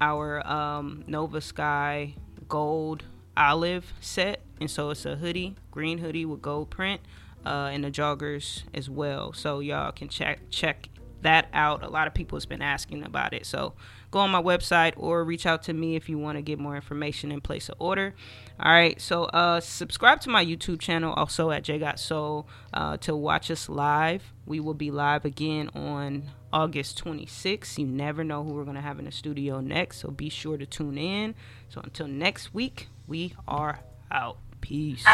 our 0.00 0.46
um, 0.46 1.04
Nova 1.06 1.40
Sky 1.40 2.14
gold 2.48 3.04
olive 3.36 3.92
set. 4.00 4.42
And 4.60 4.70
so 4.70 4.90
it's 4.90 5.04
a 5.04 5.16
hoodie, 5.16 5.56
green 5.70 5.98
hoodie 5.98 6.24
with 6.24 6.42
gold 6.42 6.70
print, 6.70 7.00
uh, 7.44 7.70
and 7.72 7.84
the 7.84 7.90
joggers 7.90 8.62
as 8.72 8.88
well. 8.88 9.32
So 9.32 9.60
y'all 9.60 9.92
can 9.92 10.08
check 10.08 10.40
check 10.50 10.88
that 11.24 11.48
out. 11.52 11.82
A 11.82 11.88
lot 11.88 12.06
of 12.06 12.14
people 12.14 12.36
has 12.36 12.46
been 12.46 12.62
asking 12.62 13.02
about 13.02 13.34
it. 13.34 13.44
So 13.44 13.74
go 14.10 14.20
on 14.20 14.30
my 14.30 14.40
website 14.40 14.94
or 14.96 15.24
reach 15.24 15.44
out 15.44 15.64
to 15.64 15.72
me 15.72 15.96
if 15.96 16.08
you 16.08 16.16
want 16.16 16.38
to 16.38 16.42
get 16.42 16.58
more 16.58 16.76
information 16.76 17.32
and 17.32 17.42
place 17.42 17.68
an 17.68 17.74
order. 17.78 18.14
All 18.60 18.72
right. 18.72 18.98
So 19.00 19.24
uh, 19.24 19.60
subscribe 19.60 20.20
to 20.22 20.30
my 20.30 20.44
YouTube 20.44 20.80
channel 20.80 21.12
also 21.12 21.50
at 21.50 21.64
Jai 21.64 21.78
Got 21.78 21.98
Soul 21.98 22.46
uh, 22.72 22.96
to 22.98 23.16
watch 23.16 23.50
us 23.50 23.68
live. 23.68 24.22
We 24.46 24.60
will 24.60 24.74
be 24.74 24.90
live 24.90 25.24
again 25.24 25.70
on 25.74 26.30
August 26.52 27.02
26th. 27.04 27.76
You 27.78 27.86
never 27.86 28.22
know 28.22 28.44
who 28.44 28.52
we're 28.52 28.64
going 28.64 28.76
to 28.76 28.82
have 28.82 28.98
in 28.98 29.06
the 29.06 29.12
studio 29.12 29.60
next. 29.60 29.98
So 29.98 30.10
be 30.10 30.28
sure 30.28 30.56
to 30.56 30.66
tune 30.66 30.96
in. 30.96 31.34
So 31.68 31.80
until 31.82 32.06
next 32.06 32.54
week, 32.54 32.88
we 33.06 33.34
are 33.48 33.80
out. 34.10 34.38
Peace. 34.60 35.04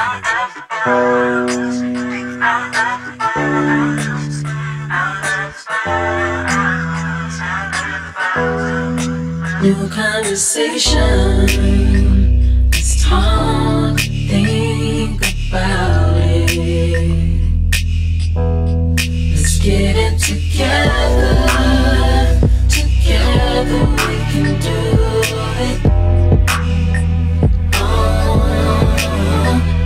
New 4.91 4.99
conversation. 9.89 11.47
Let's 12.73 13.05
talk, 13.05 14.01
think 14.01 15.23
about 15.49 16.17
it. 16.17 16.51
Let's 19.37 19.59
get 19.61 19.95
it 19.95 20.19
together. 20.19 21.37
Together 22.69 23.87
we 23.95 24.17
can 24.33 24.59
do 24.59 24.81
it. 25.69 25.79
Oh, 27.75 28.33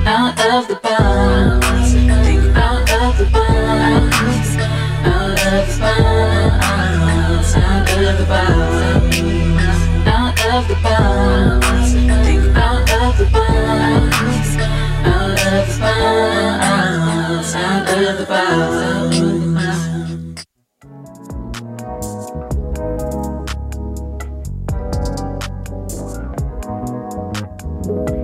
out 0.07 0.41
of 0.51 0.69
the 0.69 0.77
box. 0.77 0.94